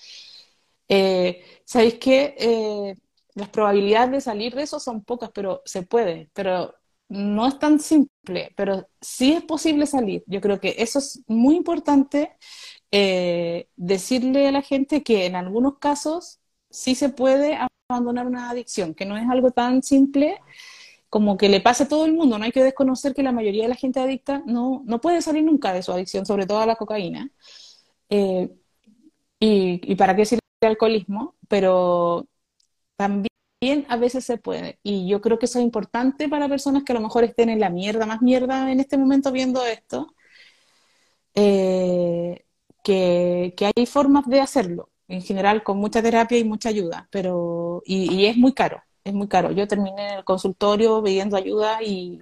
eh, 0.88 1.44
¿sabéis 1.64 1.94
qué? 1.98 2.34
Eh, 2.38 2.94
las 3.34 3.48
probabilidades 3.50 4.10
de 4.10 4.20
salir 4.20 4.54
de 4.54 4.62
eso 4.62 4.80
son 4.80 5.04
pocas, 5.04 5.30
pero 5.32 5.62
se 5.64 5.82
puede, 5.82 6.30
pero 6.34 6.74
no 7.08 7.46
es 7.46 7.58
tan 7.58 7.80
simple, 7.80 8.52
pero 8.56 8.88
sí 9.00 9.32
es 9.32 9.42
posible 9.42 9.86
salir. 9.86 10.24
Yo 10.26 10.40
creo 10.40 10.60
que 10.60 10.76
eso 10.78 10.98
es 10.98 11.22
muy 11.26 11.56
importante 11.56 12.32
eh, 12.90 13.68
decirle 13.76 14.48
a 14.48 14.52
la 14.52 14.62
gente 14.62 15.02
que 15.02 15.26
en 15.26 15.36
algunos 15.36 15.78
casos 15.78 16.40
sí 16.70 16.94
se 16.94 17.08
puede 17.10 17.58
abandonar 17.88 18.26
una 18.26 18.50
adicción, 18.50 18.94
que 18.94 19.06
no 19.06 19.16
es 19.16 19.28
algo 19.28 19.50
tan 19.50 19.82
simple 19.82 20.38
como 21.10 21.36
que 21.38 21.48
le 21.48 21.60
pase 21.60 21.84
a 21.84 21.88
todo 21.88 22.04
el 22.06 22.12
mundo. 22.14 22.38
No 22.38 22.44
hay 22.44 22.52
que 22.52 22.62
desconocer 22.64 23.14
que 23.14 23.22
la 23.22 23.32
mayoría 23.32 23.64
de 23.64 23.70
la 23.70 23.74
gente 23.76 24.00
adicta 24.00 24.42
no, 24.46 24.82
no 24.86 25.00
puede 25.00 25.22
salir 25.22 25.44
nunca 25.44 25.72
de 25.72 25.82
su 25.82 25.92
adicción, 25.92 26.26
sobre 26.26 26.46
todo 26.46 26.60
a 26.60 26.66
la 26.66 26.76
cocaína. 26.76 27.30
Eh, 28.10 28.50
y, 29.40 29.80
y, 29.92 29.94
para 29.96 30.16
qué 30.16 30.24
sirve 30.26 30.40
el 30.60 30.70
alcoholismo, 30.70 31.36
pero 31.48 32.26
también 32.96 33.27
a 33.88 33.96
veces 33.96 34.24
se 34.24 34.38
puede. 34.38 34.78
Y 34.82 35.08
yo 35.08 35.20
creo 35.20 35.38
que 35.38 35.46
eso 35.46 35.58
es 35.58 35.64
importante 35.64 36.28
para 36.28 36.48
personas 36.48 36.84
que 36.84 36.92
a 36.92 36.94
lo 36.94 37.00
mejor 37.00 37.24
estén 37.24 37.48
en 37.50 37.60
la 37.60 37.70
mierda, 37.70 38.06
más 38.06 38.22
mierda 38.22 38.70
en 38.70 38.80
este 38.80 38.96
momento 38.98 39.32
viendo 39.32 39.64
esto, 39.66 40.14
eh, 41.34 42.44
que, 42.82 43.54
que, 43.56 43.70
hay 43.76 43.86
formas 43.86 44.26
de 44.26 44.40
hacerlo, 44.40 44.90
en 45.08 45.22
general 45.22 45.62
con 45.62 45.78
mucha 45.78 46.02
terapia 46.02 46.38
y 46.38 46.44
mucha 46.44 46.68
ayuda, 46.70 47.08
pero 47.10 47.82
y, 47.84 48.12
y, 48.14 48.26
es 48.26 48.36
muy 48.36 48.54
caro, 48.54 48.82
es 49.04 49.14
muy 49.14 49.28
caro. 49.28 49.52
Yo 49.52 49.68
terminé 49.68 50.08
en 50.12 50.18
el 50.18 50.24
consultorio 50.24 51.02
pidiendo 51.02 51.36
ayuda 51.36 51.82
y 51.82 52.20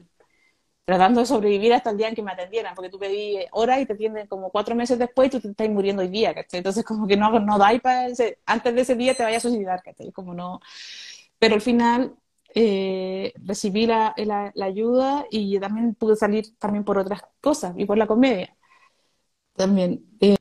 tratando 0.84 1.20
de 1.20 1.26
sobrevivir 1.26 1.74
hasta 1.74 1.90
el 1.90 1.98
día 1.98 2.08
en 2.08 2.14
que 2.14 2.22
me 2.22 2.32
atendieran, 2.32 2.74
porque 2.74 2.90
tú 2.90 2.98
pedí 2.98 3.38
horas 3.52 3.80
y 3.80 3.86
te 3.86 3.94
atienden 3.94 4.26
como 4.28 4.50
cuatro 4.50 4.74
meses 4.74 4.98
después 4.98 5.28
y 5.28 5.30
tú 5.32 5.40
te 5.40 5.48
estás 5.48 5.68
muriendo 5.68 6.02
hoy 6.02 6.08
día, 6.08 6.34
¿cachai? 6.34 6.58
Entonces 6.58 6.84
como 6.84 7.06
que 7.08 7.16
no, 7.16 7.38
no 7.40 7.58
da 7.58 7.74
y 7.74 7.80
para 7.80 8.06
ese, 8.06 8.38
antes 8.46 8.74
de 8.74 8.80
ese 8.82 8.94
día 8.94 9.14
te 9.14 9.24
vayas 9.24 9.44
a 9.44 9.48
suicidar, 9.48 9.82
¿cachai? 9.82 10.12
Como 10.12 10.34
no... 10.34 10.60
Pero 11.38 11.54
al 11.54 11.60
final 11.60 12.16
eh, 12.54 13.32
recibí 13.36 13.86
la, 13.86 14.14
la, 14.16 14.52
ayuda 14.64 15.26
y 15.30 15.58
también 15.60 15.94
pude 15.94 16.16
salir 16.16 16.56
también 16.58 16.84
por 16.84 16.98
otras 16.98 17.22
cosas 17.40 17.74
y 17.76 17.84
por 17.84 17.98
la 17.98 18.06
comedia 18.06 18.56
también. 19.56 20.04
Eh, 20.20 20.36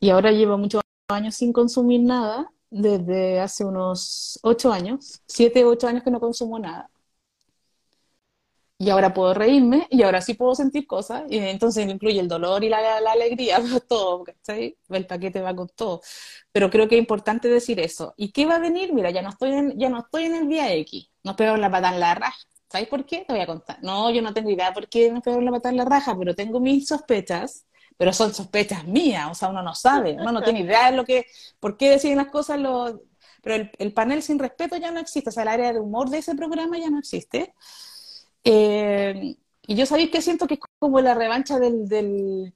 y 0.00 0.10
ahora 0.10 0.32
llevo 0.32 0.58
muchos 0.58 0.82
años 1.08 1.34
sin 1.36 1.52
consumir 1.52 2.02
nada, 2.02 2.52
desde 2.70 3.40
hace 3.40 3.64
unos 3.64 4.38
ocho 4.42 4.72
años, 4.72 5.22
siete, 5.26 5.64
ocho 5.64 5.86
años 5.86 6.02
que 6.02 6.10
no 6.10 6.20
consumo 6.20 6.58
nada. 6.58 6.90
Y 8.82 8.90
ahora 8.90 9.14
puedo 9.14 9.32
reírme 9.32 9.86
y 9.90 10.02
ahora 10.02 10.20
sí 10.20 10.34
puedo 10.34 10.56
sentir 10.56 10.88
cosas, 10.88 11.22
y 11.30 11.38
entonces 11.38 11.88
incluye 11.88 12.18
el 12.18 12.26
dolor 12.26 12.64
y 12.64 12.68
la, 12.68 12.96
alegría, 13.12 13.58
todo, 13.88 14.24
¿cachai? 14.24 14.76
El 14.88 15.06
paquete 15.06 15.40
va 15.40 15.54
con 15.54 15.68
todo 15.68 16.00
pero 16.52 16.70
creo 16.70 16.88
que 16.88 16.96
es 16.96 17.00
importante 17.00 17.48
decir 17.48 17.80
eso. 17.80 18.14
¿Y 18.16 18.32
qué 18.32 18.44
va 18.46 18.56
a 18.56 18.58
venir? 18.58 18.92
Mira, 18.92 19.10
ya 19.10 19.22
no 19.22 19.30
estoy 19.30 19.52
en, 19.52 19.78
ya 19.78 19.88
no 19.88 20.00
estoy 20.00 20.24
en 20.24 20.34
el 20.34 20.48
día 20.48 20.72
X, 20.74 21.10
nos 21.22 21.36
pegamos 21.36 21.60
la 21.60 21.70
pata 21.70 21.94
en 21.94 22.00
la 22.00 22.14
raja. 22.14 22.38
¿Sabes 22.68 22.88
por 22.88 23.04
qué? 23.06 23.24
Te 23.26 23.32
voy 23.32 23.42
a 23.42 23.46
contar. 23.46 23.78
No, 23.82 24.10
yo 24.10 24.22
no 24.22 24.34
tengo 24.34 24.50
idea 24.50 24.72
por 24.72 24.88
qué 24.88 25.12
nos 25.12 25.22
pegamos 25.22 25.44
la 25.44 25.52
pata 25.52 25.68
en 25.70 25.76
la 25.76 25.84
raja, 25.84 26.16
pero 26.18 26.34
tengo 26.34 26.60
mis 26.60 26.88
sospechas, 26.88 27.66
pero 27.96 28.12
son 28.12 28.34
sospechas 28.34 28.86
mías, 28.86 29.28
o 29.30 29.34
sea, 29.34 29.48
uno 29.50 29.62
no 29.62 29.74
sabe, 29.74 30.16
uno 30.18 30.32
no 30.32 30.42
tiene 30.42 30.60
idea 30.60 30.90
de 30.90 30.96
lo 30.96 31.04
que, 31.04 31.26
por 31.60 31.76
qué 31.76 31.90
deciden 31.90 32.18
las 32.18 32.28
cosas 32.28 32.58
los... 32.58 32.96
Pero 33.42 33.68
el 33.78 33.92
panel 33.92 34.22
sin 34.22 34.38
respeto 34.38 34.76
ya 34.76 34.90
no 34.92 35.00
existe, 35.00 35.30
o 35.30 35.32
sea, 35.32 35.42
el 35.42 35.48
área 35.48 35.72
de 35.72 35.80
humor 35.80 36.10
de 36.10 36.18
ese 36.18 36.34
programa 36.34 36.78
ya 36.78 36.90
no 36.90 36.98
existe. 36.98 37.54
Eh, 38.44 39.36
y 39.62 39.74
yo 39.74 39.86
sabéis 39.86 40.10
que 40.10 40.22
siento 40.22 40.46
que 40.46 40.54
es 40.54 40.60
como 40.78 41.00
la 41.00 41.14
revancha 41.14 41.58
del, 41.58 41.88
del 41.88 42.52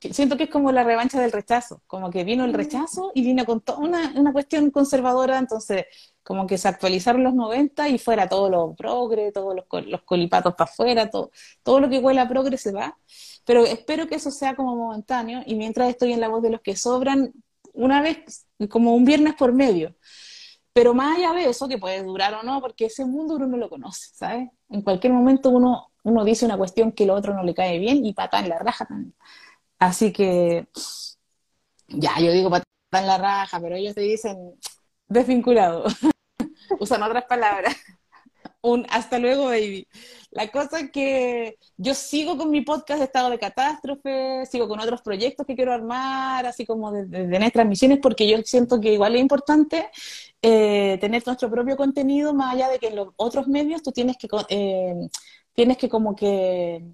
siento 0.00 0.36
que 0.36 0.44
es 0.44 0.50
como 0.50 0.72
la 0.72 0.82
revancha 0.82 1.20
del 1.20 1.32
rechazo, 1.32 1.82
como 1.86 2.10
que 2.10 2.24
vino 2.24 2.44
el 2.44 2.54
rechazo 2.54 3.12
y 3.14 3.22
vino 3.22 3.44
con 3.44 3.60
toda 3.60 3.78
una, 3.78 4.12
una, 4.16 4.32
cuestión 4.32 4.70
conservadora, 4.70 5.38
entonces 5.38 5.84
como 6.22 6.46
que 6.46 6.56
se 6.56 6.68
actualizaron 6.68 7.22
los 7.22 7.34
90 7.34 7.88
y 7.88 7.98
fuera 7.98 8.28
todo 8.28 8.48
lo 8.48 8.74
progre, 8.74 9.30
todos 9.32 9.54
los, 9.54 9.86
los 9.86 10.02
colipatos 10.02 10.54
para 10.54 10.70
afuera, 10.70 11.10
todo, 11.10 11.30
todo 11.62 11.80
lo 11.80 11.90
que 11.90 11.98
huele 11.98 12.20
a 12.20 12.28
progre 12.28 12.56
se 12.56 12.72
va, 12.72 12.96
pero 13.44 13.64
espero 13.66 14.06
que 14.06 14.14
eso 14.14 14.30
sea 14.30 14.56
como 14.56 14.74
momentáneo 14.74 15.42
y 15.44 15.54
mientras 15.54 15.90
estoy 15.90 16.12
en 16.12 16.20
la 16.20 16.28
voz 16.28 16.42
de 16.42 16.50
los 16.50 16.62
que 16.62 16.76
sobran, 16.76 17.32
una 17.72 18.00
vez, 18.00 18.46
como 18.70 18.94
un 18.94 19.04
viernes 19.04 19.34
por 19.34 19.52
medio. 19.52 19.94
Pero 20.72 20.94
más 20.94 21.16
allá 21.16 21.32
de 21.32 21.48
eso, 21.48 21.68
que 21.68 21.78
puede 21.78 22.02
durar 22.02 22.34
o 22.34 22.42
no, 22.42 22.60
porque 22.60 22.86
ese 22.86 23.04
mundo 23.04 23.34
uno 23.34 23.46
no 23.46 23.56
lo 23.56 23.68
conoce, 23.68 24.10
¿sabes? 24.14 24.48
En 24.68 24.82
cualquier 24.82 25.12
momento 25.12 25.50
uno, 25.50 25.90
uno 26.04 26.24
dice 26.24 26.44
una 26.46 26.56
cuestión 26.56 26.92
que 26.92 27.04
el 27.04 27.10
otro 27.10 27.34
no 27.34 27.42
le 27.42 27.54
cae 27.54 27.78
bien 27.78 28.04
y 28.04 28.14
pata 28.14 28.38
en 28.38 28.48
la 28.48 28.58
raja 28.58 28.84
también. 28.86 29.14
Así 29.78 30.12
que, 30.12 30.68
ya, 31.88 32.18
yo 32.20 32.32
digo 32.32 32.50
patada 32.50 32.66
en 32.92 33.06
la 33.06 33.18
raja, 33.18 33.60
pero 33.60 33.76
ellos 33.76 33.94
te 33.94 34.02
dicen 34.02 34.54
desvinculado. 35.08 35.84
Usan 36.78 37.02
otras 37.02 37.24
palabras. 37.24 37.76
Un 38.62 38.86
hasta 38.90 39.18
luego, 39.18 39.46
baby. 39.46 39.86
La 40.30 40.48
cosa 40.48 40.88
que 40.88 41.56
yo 41.78 41.94
sigo 41.94 42.36
con 42.36 42.50
mi 42.50 42.60
podcast 42.60 42.98
de 42.98 43.06
estado 43.06 43.30
de 43.30 43.38
catástrofe, 43.38 44.44
sigo 44.44 44.68
con 44.68 44.78
otros 44.80 45.00
proyectos 45.00 45.46
que 45.46 45.56
quiero 45.56 45.72
armar, 45.72 46.44
así 46.44 46.66
como 46.66 46.92
de, 46.92 47.06
de, 47.06 47.26
de 47.26 47.50
transmisiones, 47.50 48.00
porque 48.02 48.28
yo 48.28 48.36
siento 48.44 48.78
que 48.78 48.92
igual 48.92 49.14
es 49.14 49.22
importante 49.22 49.88
eh, 50.42 50.98
tener 51.00 51.22
nuestro 51.24 51.50
propio 51.50 51.76
contenido, 51.78 52.34
más 52.34 52.54
allá 52.54 52.68
de 52.68 52.78
que 52.78 52.88
en 52.88 52.96
los 52.96 53.08
otros 53.16 53.48
medios 53.48 53.82
tú 53.82 53.92
tienes 53.92 54.18
que, 54.18 54.28
eh, 54.50 54.94
tienes 55.54 55.78
que 55.78 55.88
como 55.88 56.14
que 56.14 56.84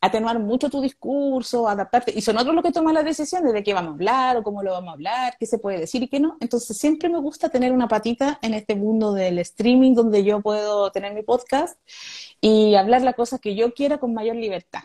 atenuar 0.00 0.38
mucho 0.38 0.70
tu 0.70 0.80
discurso, 0.80 1.68
adaptarte, 1.68 2.12
y 2.16 2.20
son 2.22 2.36
otros 2.38 2.54
los 2.54 2.64
que 2.64 2.72
toman 2.72 2.94
las 2.94 3.04
decisiones 3.04 3.52
de 3.52 3.62
qué 3.62 3.74
vamos 3.74 3.92
a 3.92 3.94
hablar 3.94 4.36
o 4.36 4.42
cómo 4.42 4.62
lo 4.62 4.72
vamos 4.72 4.90
a 4.90 4.92
hablar, 4.92 5.36
qué 5.38 5.46
se 5.46 5.58
puede 5.58 5.80
decir 5.80 6.02
y 6.02 6.08
qué 6.08 6.20
no. 6.20 6.36
Entonces 6.40 6.76
siempre 6.76 7.08
me 7.08 7.18
gusta 7.18 7.48
tener 7.48 7.72
una 7.72 7.88
patita 7.88 8.38
en 8.42 8.54
este 8.54 8.76
mundo 8.76 9.12
del 9.12 9.38
streaming 9.40 9.94
donde 9.94 10.24
yo 10.24 10.40
puedo 10.40 10.90
tener 10.92 11.14
mi 11.14 11.22
podcast 11.22 11.78
y 12.40 12.74
hablar 12.76 13.02
las 13.02 13.14
cosas 13.14 13.40
que 13.40 13.54
yo 13.56 13.74
quiera 13.74 13.98
con 13.98 14.14
mayor 14.14 14.36
libertad. 14.36 14.82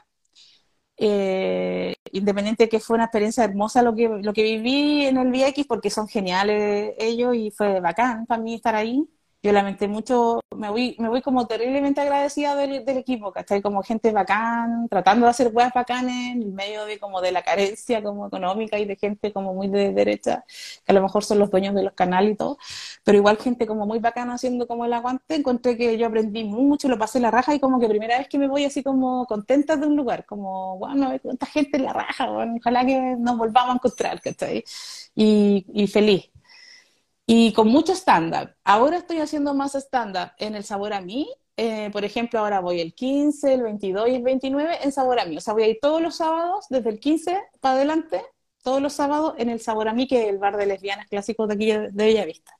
Eh, 0.98 1.96
independiente 2.12 2.64
de 2.66 2.70
que 2.70 2.80
fue 2.80 2.96
una 2.96 3.06
experiencia 3.06 3.44
hermosa 3.44 3.82
lo 3.82 3.96
que, 3.96 4.08
lo 4.08 4.32
que 4.34 4.44
viví 4.44 5.06
en 5.06 5.18
el 5.18 5.32
VX, 5.32 5.66
porque 5.68 5.90
son 5.90 6.08
geniales 6.08 6.94
ellos 7.00 7.36
y 7.36 7.52
fue 7.52 7.80
bacán 7.80 8.26
para 8.26 8.42
mí 8.42 8.56
estar 8.56 8.76
ahí 8.76 9.08
yo 9.44 9.52
lamenté 9.52 9.90
mucho, 9.90 10.40
me 10.56 10.70
voy, 10.70 10.96
me 11.00 11.10
voy 11.10 11.22
como 11.22 11.46
terriblemente 11.48 12.00
agradecida 12.00 12.56
del, 12.56 12.86
del 12.86 12.98
equipo, 12.98 13.34
¿cachai? 13.34 13.62
Como 13.62 13.84
gente 13.84 14.12
bacán, 14.14 14.88
tratando 14.90 15.26
de 15.26 15.32
hacer 15.32 15.52
weas 15.54 15.74
bacanes 15.74 16.36
en 16.38 16.56
medio 16.56 16.86
de 16.86 16.98
como 16.98 17.20
de 17.20 17.34
la 17.34 17.44
carencia 17.44 18.02
como 18.02 18.28
económica 18.28 18.80
y 18.80 18.86
de 18.86 18.96
gente 18.96 19.34
como 19.34 19.54
muy 19.54 19.68
de 19.68 19.92
derecha, 19.92 20.46
que 20.86 20.92
a 20.92 20.94
lo 20.94 21.02
mejor 21.02 21.26
son 21.26 21.40
los 21.40 21.52
dueños 21.52 21.76
de 21.76 21.84
los 21.84 21.94
canales 21.94 22.32
y 22.34 22.36
todo, 22.38 22.58
pero 23.04 23.18
igual 23.18 23.38
gente 23.38 23.68
como 23.68 23.86
muy 23.86 24.00
bacana 24.00 24.36
haciendo 24.36 24.66
como 24.66 24.86
el 24.86 24.94
aguante, 24.94 25.36
encontré 25.36 25.76
que 25.78 25.98
yo 25.98 26.08
aprendí 26.08 26.46
mucho, 26.46 26.88
lo 26.88 26.98
pasé 26.98 27.20
la 27.20 27.30
raja 27.30 27.54
y 27.54 27.60
como 27.60 27.82
que 27.82 27.90
primera 27.90 28.18
vez 28.18 28.30
que 28.30 28.38
me 28.40 28.48
voy 28.48 28.64
así 28.64 28.82
como 28.82 29.26
contenta 29.26 29.76
de 29.76 29.88
un 29.88 29.98
lugar, 29.98 30.26
como, 30.26 30.78
bueno, 30.78 31.12
cuánta 31.22 31.46
gente 31.48 31.78
en 31.78 31.84
la 31.84 31.94
raja, 31.94 32.30
bueno, 32.30 32.56
ojalá 32.58 32.86
que 32.86 33.16
nos 33.20 33.38
volvamos 33.38 33.72
a 33.72 33.76
encontrar, 33.76 34.22
¿cachai? 34.22 34.64
Y, 35.16 35.66
y 35.74 35.88
feliz, 35.88 36.30
y 37.26 37.54
con 37.54 37.68
mucho 37.70 37.94
stand-up. 37.94 38.52
Ahora 38.64 38.98
estoy 38.98 39.20
haciendo 39.20 39.54
más 39.54 39.76
stand-up 39.76 40.32
en 40.38 40.56
el 40.56 40.64
Sabor 40.64 40.94
a 40.94 41.02
mí. 41.02 41.30
Eh, 41.56 41.90
por 41.92 42.04
ejemplo, 42.04 42.40
ahora 42.40 42.60
voy 42.60 42.82
el 42.82 42.94
15, 42.94 43.54
el 43.54 43.64
22 43.64 44.10
y 44.10 44.16
el 44.16 44.24
29 44.24 44.80
en 44.84 44.92
Sabor 44.92 45.20
a 45.20 45.26
mí. 45.26 45.38
O 45.38 45.42
sea, 45.42 45.54
voy 45.54 45.64
a 45.64 45.68
ir 45.68 45.80
todos 45.82 46.02
los 46.02 46.16
sábados, 46.18 46.66
desde 46.70 46.90
el 46.90 47.00
15 47.00 47.40
para 47.62 47.76
adelante, 47.76 48.22
todos 48.64 48.82
los 48.82 48.94
sábados 48.94 49.36
en 49.38 49.50
el 49.50 49.60
Sabor 49.60 49.88
a 49.88 49.94
mí, 49.94 50.08
que 50.08 50.24
es 50.24 50.30
el 50.30 50.38
bar 50.40 50.58
de 50.58 50.66
lesbianas 50.66 51.08
clásicos 51.08 51.48
de 51.48 51.54
aquí 51.56 51.68
de 51.68 51.90
Bellavista. 51.92 52.58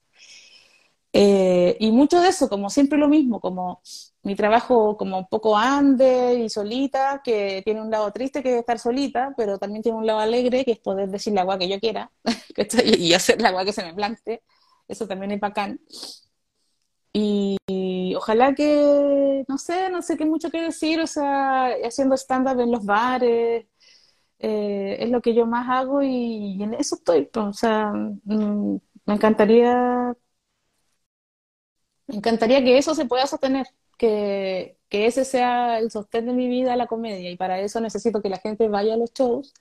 Eh, 1.16 1.78
y 1.80 1.92
mucho 1.92 2.20
de 2.22 2.30
eso, 2.30 2.50
como 2.50 2.72
siempre 2.72 2.98
lo 2.98 3.08
mismo, 3.08 3.40
como 3.40 3.82
mi 4.24 4.36
trabajo 4.36 4.98
como 4.98 5.20
un 5.20 5.28
poco 5.28 5.56
ande 5.56 6.36
y 6.44 6.50
solita, 6.50 7.22
que 7.24 7.62
tiene 7.64 7.82
un 7.82 7.92
lado 7.92 8.12
triste 8.12 8.42
que 8.42 8.54
es 8.54 8.60
estar 8.62 8.80
solita, 8.80 9.34
pero 9.38 9.60
también 9.60 9.84
tiene 9.84 9.98
un 10.00 10.08
lado 10.08 10.20
alegre 10.20 10.66
que 10.66 10.72
es 10.72 10.80
poder 10.80 11.10
decir 11.10 11.34
la 11.34 11.42
agua 11.42 11.60
que 11.60 11.68
yo 11.70 11.80
quiera 11.80 12.12
y 12.98 13.14
hacer 13.14 13.40
la 13.42 13.50
agua 13.50 13.64
que 13.64 13.74
se 13.74 13.84
me 13.84 13.94
plante. 13.94 14.42
Eso 14.88 15.08
también 15.08 15.32
es 15.32 15.40
bacán. 15.40 15.80
Y, 17.16 17.58
ojalá 18.16 18.54
que, 18.56 19.46
no 19.48 19.58
sé, 19.58 19.90
no 19.90 20.02
sé 20.02 20.18
qué 20.18 20.26
mucho 20.26 20.50
que 20.50 20.62
decir, 20.62 21.00
o 21.00 21.08
sea, 21.08 21.68
haciendo 21.86 22.16
stand-up 22.16 22.60
en 22.60 22.72
los 22.72 22.86
bares, 22.86 23.68
eh, 24.40 24.98
es 25.00 25.10
lo 25.10 25.22
que 25.22 25.36
yo 25.36 25.46
más 25.48 25.70
hago 25.70 26.02
y, 26.04 26.62
en 26.64 26.74
eso 26.76 26.96
estoy. 26.96 27.26
Pues, 27.28 27.46
o 27.48 27.54
sea, 27.54 27.92
mm, 27.94 28.78
me 29.06 29.14
encantaría, 29.16 30.16
me 32.08 32.16
encantaría 32.18 32.64
que 32.64 32.78
eso 32.78 32.96
se 32.96 33.06
pueda 33.06 33.28
sostener, 33.28 33.68
que, 33.98 34.78
que 34.90 35.06
ese 35.08 35.26
sea 35.26 35.80
el 35.80 35.92
sostén 35.92 36.26
de 36.28 36.34
mi 36.34 36.48
vida, 36.48 36.76
la 36.76 36.88
comedia, 36.88 37.30
y 37.32 37.38
para 37.38 37.60
eso 37.60 37.80
necesito 37.82 38.22
que 38.22 38.30
la 38.30 38.38
gente 38.40 38.68
vaya 38.70 38.94
a 38.96 38.98
los 38.98 39.14
shows, 39.14 39.54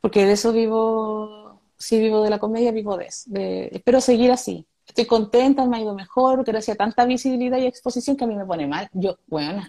porque 0.00 0.26
de 0.26 0.32
eso 0.32 0.52
vivo 0.52 1.43
si 1.78 1.98
vivo 2.00 2.22
de 2.22 2.30
la 2.30 2.38
comedia, 2.38 2.72
vivo 2.72 2.96
de 2.96 3.06
eso. 3.06 3.30
espero 3.34 4.00
seguir 4.00 4.30
así. 4.30 4.66
Estoy 4.86 5.06
contenta, 5.06 5.66
me 5.66 5.78
ha 5.78 5.80
ido 5.80 5.94
mejor, 5.94 6.44
gracias 6.44 6.74
a 6.74 6.78
tanta 6.78 7.04
visibilidad 7.06 7.58
y 7.58 7.66
exposición 7.66 8.16
que 8.16 8.24
a 8.24 8.26
mí 8.26 8.36
me 8.36 8.44
pone 8.44 8.66
mal. 8.66 8.88
Yo, 8.92 9.18
bueno, 9.26 9.64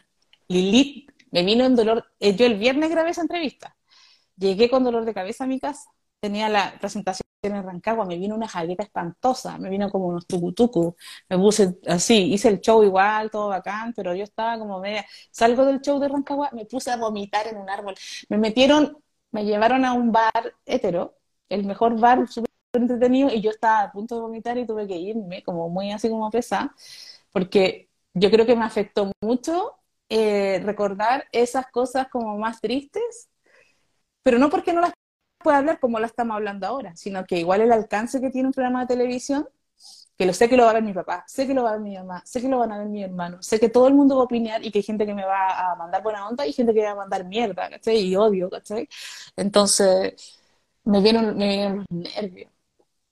Lilith 0.48 1.10
me 1.32 1.44
vino 1.44 1.66
en 1.66 1.76
dolor. 1.76 2.06
Eh, 2.20 2.36
yo 2.36 2.46
el 2.46 2.58
viernes 2.58 2.90
grabé 2.90 3.12
esa 3.12 3.22
entrevista. 3.22 3.76
Llegué 4.38 4.70
con 4.70 4.84
dolor 4.84 5.06
de 5.06 5.14
cabeza 5.14 5.46
a 5.46 5.48
mi 5.48 5.60
casa. 5.60 5.90
Tenía 6.20 6.50
la 6.50 6.78
presentación 6.80 7.26
en 7.44 7.64
Rancagua, 7.64 8.06
me 8.06 8.18
vino 8.18 8.36
una 8.36 8.48
jaqueta 8.48 8.84
espantosa, 8.84 9.58
me 9.58 9.70
vino 9.70 9.90
como 9.92 10.08
unos 10.08 10.26
tucutucus, 10.26 10.94
me 11.30 11.38
puse 11.38 11.78
así, 11.88 12.34
hice 12.34 12.50
el 12.50 12.60
show 12.62 12.84
igual, 12.84 13.30
todo 13.30 13.50
bacán, 13.50 13.94
pero 13.96 14.16
yo 14.16 14.24
estaba 14.24 14.58
como 14.58 14.80
media, 14.80 15.06
salgo 15.32 15.66
del 15.66 15.82
show 15.82 16.00
de 16.00 16.08
Rancagua, 16.08 16.50
me 16.54 16.66
puse 16.66 16.92
a 16.92 16.98
vomitar 16.98 17.48
en 17.48 17.58
un 17.58 17.70
árbol, 17.70 17.96
me 18.30 18.38
metieron, 18.38 18.98
me 19.32 19.46
llevaron 19.46 19.86
a 19.86 19.94
un 19.94 20.12
bar 20.12 20.56
hetero, 20.66 21.18
el 21.50 21.66
mejor 21.66 22.00
bar, 22.00 22.28
súper 22.28 22.50
entretenido, 22.74 23.30
y 23.30 23.42
yo 23.42 23.52
estaba 23.52 23.84
a 23.84 23.92
punto 23.92 24.16
de 24.16 24.22
vomitar 24.22 24.58
y 24.58 24.66
tuve 24.66 24.88
que 24.88 24.98
irme, 24.98 25.44
como 25.44 25.70
muy 25.70 25.92
así 25.92 26.10
como 26.10 26.30
pesada, 26.30 26.74
porque 27.32 27.90
yo 28.14 28.32
creo 28.32 28.46
que 28.46 28.56
me 28.56 28.66
afectó 28.66 29.12
mucho 29.22 29.76
eh, 30.10 30.62
recordar 30.64 31.26
esas 31.32 31.68
cosas 31.68 32.08
como 32.10 32.38
más 32.38 32.62
tristes, 32.62 33.30
pero 34.24 34.40
no 34.40 34.50
porque 34.50 34.74
no 34.74 34.82
las 34.82 34.94
pueda 35.44 35.58
hablar 35.58 35.80
como 35.80 36.00
las 36.00 36.12
estamos 36.12 36.36
hablando 36.36 36.68
ahora, 36.68 36.96
sino 36.96 37.26
que 37.26 37.40
igual 37.40 37.62
el 37.62 37.72
alcance 37.72 38.20
que 38.22 38.32
tiene 38.32 38.48
un 38.48 38.54
programa 38.54 38.82
de 38.82 38.88
televisión, 38.88 39.48
que 40.18 40.26
lo 40.26 40.34
sé 40.34 40.48
que 40.50 40.58
lo 40.58 40.64
va 40.64 40.72
a 40.72 40.74
ver 40.74 40.84
mi 40.84 40.94
papá, 40.94 41.24
sé 41.28 41.46
que 41.46 41.54
lo 41.54 41.64
va 41.64 41.72
a 41.72 41.74
ver 41.74 41.82
mi 41.82 41.96
mamá, 41.96 42.22
sé 42.26 42.42
que 42.42 42.48
lo 42.48 42.60
van 42.60 42.72
a 42.72 42.78
ver 42.80 42.88
mi 42.88 43.04
hermano, 43.04 43.42
sé 43.44 43.60
que 43.60 43.70
todo 43.70 43.88
el 43.88 43.94
mundo 43.94 44.16
va 44.16 44.22
a 44.22 44.26
opinar 44.26 44.66
y 44.66 44.72
que 44.72 44.80
hay 44.80 44.84
gente 44.84 45.06
que 45.06 45.14
me 45.14 45.26
va 45.26 45.72
a 45.72 45.76
mandar 45.76 46.02
buena 46.02 46.28
onda 46.28 46.48
y 46.48 46.54
gente 46.54 46.74
que 46.74 46.84
va 46.84 46.92
a 46.92 46.96
mandar 46.96 47.26
mierda, 47.26 47.70
¿cachai? 47.70 47.98
Y 47.98 48.16
odio, 48.16 48.50
¿cachai? 48.50 48.88
Entonces, 49.36 50.40
me 50.86 51.02
vieron, 51.02 51.38
me 51.38 51.70
los 51.70 51.86
nervios. 51.90 52.52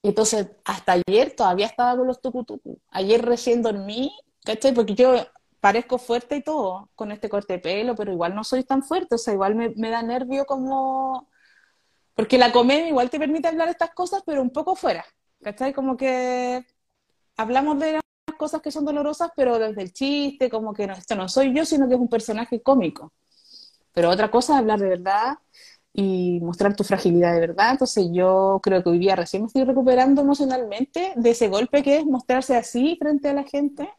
Entonces, 0.04 0.48
hasta 0.66 0.94
ayer 0.94 1.36
todavía 1.36 1.66
estaba 1.68 1.98
con 1.98 2.08
los 2.08 2.22
tucutucu. 2.22 2.80
Ayer 2.92 3.24
recién 3.24 3.62
dormí, 3.62 4.12
¿cachai? 4.46 4.74
Porque 4.74 4.96
yo 4.96 5.16
parezco 5.60 5.98
fuerte 5.98 6.38
y 6.38 6.44
todo 6.44 6.90
con 6.96 7.12
este 7.12 7.30
corte 7.30 7.54
de 7.54 7.60
pelo, 7.60 7.96
pero 7.96 8.12
igual 8.12 8.36
no 8.36 8.44
soy 8.44 8.64
tan 8.66 8.84
fuerte, 8.84 9.16
o 9.16 9.18
sea, 9.18 9.34
igual 9.34 9.56
me, 9.56 9.70
me 9.78 9.90
da 9.90 10.04
nervio 10.04 10.46
como... 10.46 11.30
Porque 12.16 12.38
la 12.38 12.52
comedia 12.52 12.88
igual 12.90 13.10
te 13.10 13.20
permite 13.20 13.48
hablar 13.48 13.70
estas 13.70 13.92
cosas, 13.94 14.24
pero 14.26 14.42
un 14.42 14.52
poco 14.52 14.76
fuera, 14.76 15.06
¿cachai? 15.42 15.74
Como 15.74 15.98
que 15.98 16.66
hablamos 17.38 17.80
de 17.80 17.94
las 17.94 18.04
cosas 18.38 18.62
que 18.62 18.72
son 18.72 18.86
dolorosas, 18.86 19.32
pero 19.36 19.58
desde 19.60 19.82
el 19.84 19.94
chiste, 19.94 20.50
como 20.50 20.74
que 20.74 20.88
no, 20.88 20.94
esto 20.94 21.16
no 21.16 21.30
soy 21.30 21.56
yo, 21.56 21.66
sino 21.66 21.88
que 21.88 21.96
es 21.96 22.00
un 22.00 22.10
personaje 22.10 22.62
cómico. 22.62 23.14
Pero 23.94 24.10
otra 24.10 24.30
cosa 24.32 24.54
es 24.54 24.60
hablar 24.60 24.80
de 24.80 24.90
verdad 24.90 25.38
y 25.94 26.40
mostrar 26.42 26.76
tu 26.76 26.84
fragilidad 26.84 27.34
de 27.34 27.40
verdad. 27.42 27.72
Entonces 27.72 28.08
yo 28.12 28.60
creo 28.64 28.84
que 28.84 28.90
hoy 28.90 29.00
día 29.00 29.16
recién 29.16 29.44
me 29.44 29.48
estoy 29.48 29.64
recuperando 29.64 30.22
emocionalmente 30.22 31.14
de 31.16 31.30
ese 31.30 31.48
golpe 31.48 31.84
que 31.84 31.98
es 31.98 32.06
mostrarse 32.06 32.56
así 32.56 32.98
frente 33.00 33.30
a 33.30 33.34
la 33.34 33.44
gente 33.44 33.90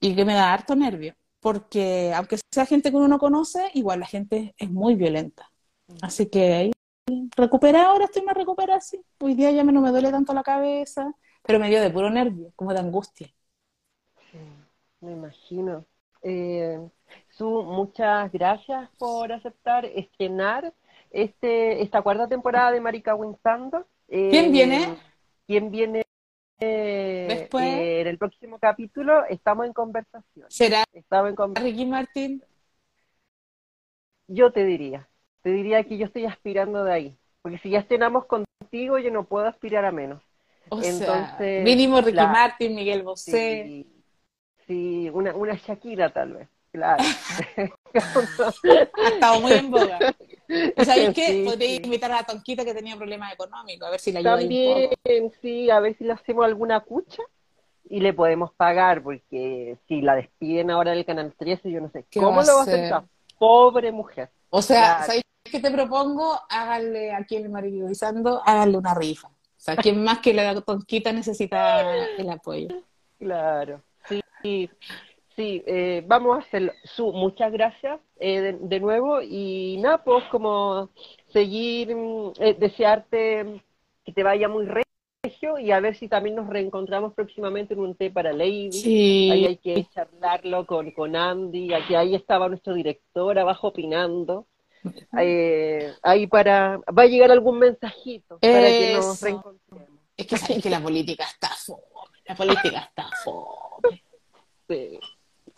y 0.00 0.14
que 0.14 0.24
me 0.24 0.34
da 0.34 0.52
harto 0.52 0.76
nervio, 0.76 1.14
porque 1.40 2.12
aunque 2.14 2.38
sea 2.52 2.66
gente 2.66 2.90
que 2.90 2.96
uno 2.96 3.08
no 3.08 3.18
conoce, 3.18 3.70
igual 3.74 4.00
la 4.00 4.06
gente 4.06 4.54
es 4.56 4.70
muy 4.70 4.94
violenta. 4.94 5.50
Así 6.02 6.28
que 6.28 6.54
ahí 6.54 6.72
recuperé 7.36 7.78
ahora 7.78 8.04
estoy 8.04 8.22
más 8.22 8.36
recuperada, 8.36 8.80
sí. 8.80 9.00
Hoy 9.20 9.34
día 9.34 9.50
ya 9.50 9.64
no 9.64 9.80
me 9.80 9.90
duele 9.90 10.10
tanto 10.10 10.32
la 10.32 10.42
cabeza, 10.42 11.12
pero 11.42 11.58
me 11.58 11.68
dio 11.68 11.80
de 11.80 11.90
puro 11.90 12.10
nervio, 12.10 12.52
como 12.54 12.72
de 12.72 12.80
angustia. 12.80 13.28
me 15.00 15.12
imagino. 15.12 15.84
Eh, 16.22 16.78
muchas 17.46 18.30
gracias 18.32 18.90
por 18.98 19.32
aceptar 19.32 19.84
estrenar 19.84 20.72
este, 21.10 21.82
esta 21.82 22.02
cuarta 22.02 22.28
temporada 22.28 22.72
de 22.72 22.80
Marica 22.80 23.14
Winsando. 23.14 23.86
¿Quién 24.06 24.46
eh, 24.46 24.50
viene? 24.50 24.96
¿Quién 25.46 25.70
viene? 25.70 26.04
Después. 26.58 27.64
Eh, 27.64 28.00
en 28.00 28.06
el 28.08 28.18
próximo 28.18 28.58
capítulo 28.58 29.24
estamos 29.26 29.66
en 29.66 29.72
conversación. 29.72 30.46
¿Será 30.50 30.84
estamos 30.92 31.34
en 31.38 31.54
Ricky 31.54 31.86
Martín? 31.86 32.42
Yo 34.26 34.52
te 34.52 34.64
diría, 34.64 35.08
te 35.42 35.50
diría 35.50 35.84
que 35.84 35.96
yo 35.96 36.06
estoy 36.06 36.26
aspirando 36.26 36.84
de 36.84 36.92
ahí, 36.92 37.18
porque 37.40 37.58
si 37.58 37.70
ya 37.70 37.78
estrenamos 37.78 38.26
contigo 38.26 38.98
yo 38.98 39.10
no 39.10 39.24
puedo 39.24 39.46
aspirar 39.46 39.84
a 39.84 39.92
menos. 39.92 40.22
O 40.68 40.82
Entonces, 40.82 41.64
mínimo 41.64 42.00
Ricky 42.00 42.16
Martin, 42.16 42.74
Miguel 42.74 43.02
Bosé. 43.02 43.86
Sí, 44.66 45.08
una, 45.14 45.34
una 45.34 45.54
Shakira 45.54 46.12
tal 46.12 46.34
vez. 46.34 46.48
Claro. 46.72 47.02
ha 47.94 49.08
estado 49.08 49.40
muy 49.40 49.52
en 49.52 49.70
boga. 49.70 49.98
¿Sabéis 50.84 51.10
qué? 51.14 51.44
Podría 51.46 51.76
invitar 51.76 52.12
a 52.12 52.16
la 52.16 52.22
Tonquita 52.24 52.64
que 52.64 52.74
tenía 52.74 52.96
problemas 52.96 53.32
económicos, 53.32 53.88
a 53.88 53.90
ver 53.90 54.00
si 54.00 54.12
la 54.12 54.20
ayuda 54.20 54.38
También, 54.38 54.90
un 54.92 55.22
poco. 55.22 55.34
sí, 55.42 55.70
a 55.70 55.80
ver 55.80 55.96
si 55.96 56.04
le 56.04 56.12
hacemos 56.12 56.44
alguna 56.44 56.80
cucha 56.80 57.22
y 57.88 58.00
le 58.00 58.12
podemos 58.12 58.52
pagar, 58.54 59.02
porque 59.02 59.78
si 59.88 60.02
la 60.02 60.14
despiden 60.14 60.70
ahora 60.70 60.92
del 60.92 61.04
Canal 61.04 61.34
13, 61.36 61.70
yo 61.70 61.80
no 61.80 61.90
sé 61.90 62.04
cómo 62.14 62.42
lo 62.42 62.54
va 62.54 62.60
a 62.60 62.62
hacer. 62.62 62.94
Pobre 63.38 63.92
mujer. 63.92 64.30
O 64.50 64.60
sea, 64.62 65.02
¿sabéis 65.04 65.24
qué 65.44 65.60
te 65.60 65.70
propongo? 65.70 66.38
Háganle 66.50 67.12
aquí 67.12 67.36
en 67.36 67.50
Maravillizando, 67.50 68.42
háganle 68.44 68.78
una 68.78 68.94
rifa. 68.94 69.28
O 69.28 69.60
sea, 69.60 69.76
quien 69.76 70.02
más 70.02 70.20
que 70.20 70.34
la 70.34 70.60
Tonquita 70.60 71.12
necesita 71.12 71.94
el 72.16 72.30
apoyo. 72.30 72.68
Claro, 73.18 73.82
sí. 74.42 74.70
Sí, 75.38 75.62
eh, 75.66 76.02
vamos 76.04 76.36
a 76.36 76.40
hacerlo. 76.40 76.72
Su, 76.82 77.12
muchas 77.12 77.52
gracias 77.52 78.00
eh, 78.18 78.58
de, 78.60 78.80
nuevo 78.80 79.22
y 79.22 79.76
nada, 79.80 80.02
pues 80.02 80.24
como 80.32 80.90
seguir, 81.32 81.94
mm, 81.94 82.32
eh, 82.40 82.56
desearte 82.58 83.62
que 84.04 84.12
te 84.12 84.24
vaya 84.24 84.48
muy 84.48 84.66
regio 84.66 85.56
y 85.60 85.70
a 85.70 85.78
ver 85.78 85.94
si 85.94 86.08
también 86.08 86.34
nos 86.34 86.48
reencontramos 86.48 87.14
próximamente 87.14 87.74
en 87.74 87.80
un 87.80 87.94
té 87.94 88.10
para 88.10 88.32
Lady. 88.32 88.72
Sí. 88.72 89.30
Ahí 89.30 89.46
hay 89.46 89.56
que 89.58 89.86
charlarlo 89.94 90.66
con, 90.66 90.90
con 90.90 91.14
Andy, 91.14 91.72
aquí 91.72 91.94
ahí 91.94 92.16
estaba 92.16 92.48
nuestro 92.48 92.74
director 92.74 93.38
abajo 93.38 93.68
opinando. 93.68 94.44
ahí 95.12 96.26
para, 96.26 96.78
va 96.78 97.02
a 97.02 97.06
llegar 97.06 97.30
algún 97.30 97.60
mensajito 97.60 98.40
para 98.40 98.66
que 98.66 98.94
nos 98.96 99.22
reencontremos. 99.22 99.88
Es 100.16 100.26
que 100.26 100.60
que 100.60 100.68
la 100.68 100.80
política 100.80 101.26
está 101.32 101.50
fome, 101.50 101.82
la 102.26 102.34
política 102.34 102.80
está 102.80 103.08
fome. 103.22 104.02
Sí. 104.68 104.98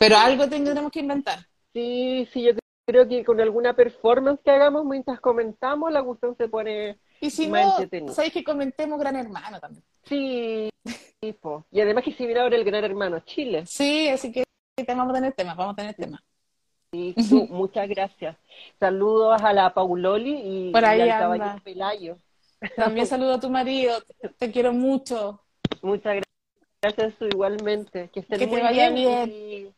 Pero 0.01 0.17
algo 0.17 0.49
tendremos 0.49 0.91
que 0.91 0.99
inventar. 0.99 1.39
Sí, 1.73 2.27
sí, 2.33 2.43
yo 2.43 2.51
creo 2.85 3.07
que 3.07 3.23
con 3.23 3.39
alguna 3.39 3.73
performance 3.73 4.41
que 4.43 4.51
hagamos 4.51 4.83
mientras 4.83 5.19
comentamos, 5.21 5.91
la 5.91 6.03
cuestión 6.03 6.35
se 6.35 6.49
pone 6.49 6.97
Y 7.21 7.29
si 7.29 7.47
más 7.47 7.79
no, 7.91 8.13
sabéis 8.13 8.33
que 8.33 8.43
comentemos 8.43 8.99
Gran 8.99 9.15
Hermano 9.15 9.59
también. 9.59 9.83
Sí, 10.03 10.69
sí, 11.21 11.33
po. 11.33 11.65
y 11.71 11.79
además 11.79 12.03
que 12.03 12.13
se 12.13 12.25
viene 12.25 12.41
ahora 12.41 12.55
el 12.55 12.65
Gran 12.65 12.83
Hermano 12.83 13.19
Chile. 13.21 13.63
Sí, 13.67 14.09
así 14.09 14.31
que 14.31 14.43
vamos 14.87 15.11
a 15.11 15.13
tener 15.13 15.33
temas, 15.33 15.55
vamos 15.55 15.73
a 15.73 15.75
tener 15.75 15.95
temas. 15.95 16.21
Sí, 16.91 17.15
tú, 17.29 17.47
muchas 17.51 17.87
gracias. 17.87 18.35
Saludos 18.79 19.41
a 19.41 19.53
la 19.53 19.73
Pauloli 19.73 20.41
y, 20.43 20.71
Por 20.71 20.83
ahí 20.83 20.97
y 20.99 21.01
al 21.03 21.11
anda. 21.11 21.19
caballero 21.19 21.63
Pelayo. 21.63 22.17
También 22.75 23.07
saludo 23.07 23.35
a 23.35 23.39
tu 23.39 23.49
marido, 23.49 24.01
te, 24.19 24.29
te 24.29 24.51
quiero 24.51 24.73
mucho. 24.73 25.39
Muchas 25.81 26.17
gra- 26.17 26.23
gracias 26.81 27.13
tú 27.17 27.25
igualmente. 27.25 28.09
Que 28.13 28.19
estén 28.19 28.39
Que 28.39 28.45
te 28.45 28.51
muy 28.51 28.61
vaya 28.61 28.89
bien. 28.89 29.29
Y, 29.31 29.71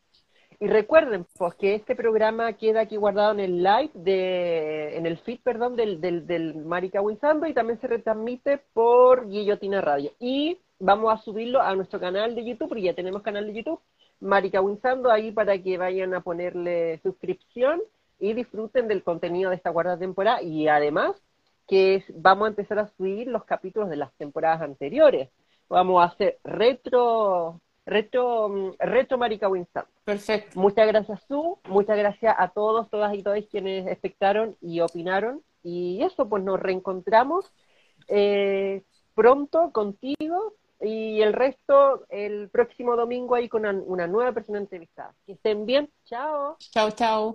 y 0.60 0.66
recuerden, 0.66 1.26
pues, 1.36 1.54
que 1.54 1.74
este 1.74 1.94
programa 1.94 2.52
queda 2.54 2.80
aquí 2.80 2.96
guardado 2.96 3.32
en 3.32 3.40
el 3.40 3.62
live, 3.62 3.90
de, 3.94 4.96
en 4.96 5.06
el 5.06 5.18
feed, 5.18 5.40
perdón, 5.42 5.76
del, 5.76 6.00
del, 6.00 6.26
del 6.26 6.56
Marica 6.56 7.00
Winsando 7.00 7.46
y 7.46 7.54
también 7.54 7.80
se 7.80 7.86
retransmite 7.86 8.58
por 8.72 9.28
Guillotina 9.28 9.80
Radio. 9.80 10.12
Y 10.18 10.58
vamos 10.78 11.12
a 11.12 11.22
subirlo 11.22 11.60
a 11.60 11.74
nuestro 11.74 12.00
canal 12.00 12.34
de 12.34 12.44
YouTube, 12.44 12.68
porque 12.68 12.82
ya 12.84 12.94
tenemos 12.94 13.22
canal 13.22 13.46
de 13.46 13.54
YouTube, 13.54 13.80
Marica 14.20 14.60
Winsando, 14.60 15.10
ahí 15.10 15.32
para 15.32 15.60
que 15.60 15.78
vayan 15.78 16.14
a 16.14 16.20
ponerle 16.20 16.98
suscripción 17.02 17.80
y 18.18 18.32
disfruten 18.32 18.88
del 18.88 19.02
contenido 19.02 19.50
de 19.50 19.56
esta 19.56 19.72
cuarta 19.72 19.98
temporada. 19.98 20.42
Y 20.42 20.68
además, 20.68 21.20
que 21.66 22.04
vamos 22.14 22.46
a 22.46 22.48
empezar 22.50 22.78
a 22.78 22.88
subir 22.96 23.28
los 23.28 23.44
capítulos 23.44 23.88
de 23.88 23.96
las 23.96 24.12
temporadas 24.14 24.62
anteriores. 24.62 25.30
Vamos 25.68 26.02
a 26.02 26.06
hacer 26.06 26.38
retro, 26.44 27.60
retro, 27.86 28.48
mm, 28.48 28.72
retro 28.78 29.18
Marica 29.18 29.48
Winston. 29.48 29.84
Perfecto. 30.04 30.58
Muchas 30.58 30.86
gracias, 30.86 31.22
Su. 31.28 31.58
Muchas 31.68 31.96
gracias 31.96 32.34
a 32.38 32.48
todos, 32.48 32.88
todas 32.90 33.14
y 33.14 33.22
todos 33.22 33.44
quienes 33.50 33.86
espectaron 33.86 34.56
y 34.60 34.80
opinaron. 34.80 35.42
Y 35.62 36.02
eso, 36.02 36.28
pues 36.28 36.42
nos 36.42 36.60
reencontramos 36.60 37.52
eh, 38.08 38.82
pronto 39.14 39.72
contigo 39.72 40.54
y 40.80 41.22
el 41.22 41.32
resto 41.32 42.04
el 42.10 42.50
próximo 42.50 42.96
domingo 42.96 43.34
ahí 43.34 43.48
con 43.48 43.64
una, 43.64 43.72
una 43.84 44.06
nueva 44.06 44.32
persona 44.32 44.58
entrevistada. 44.58 45.14
Que 45.26 45.32
estén 45.32 45.64
bien. 45.66 45.90
Chao. 46.04 46.56
Chao, 46.58 46.90
chao. 46.90 47.34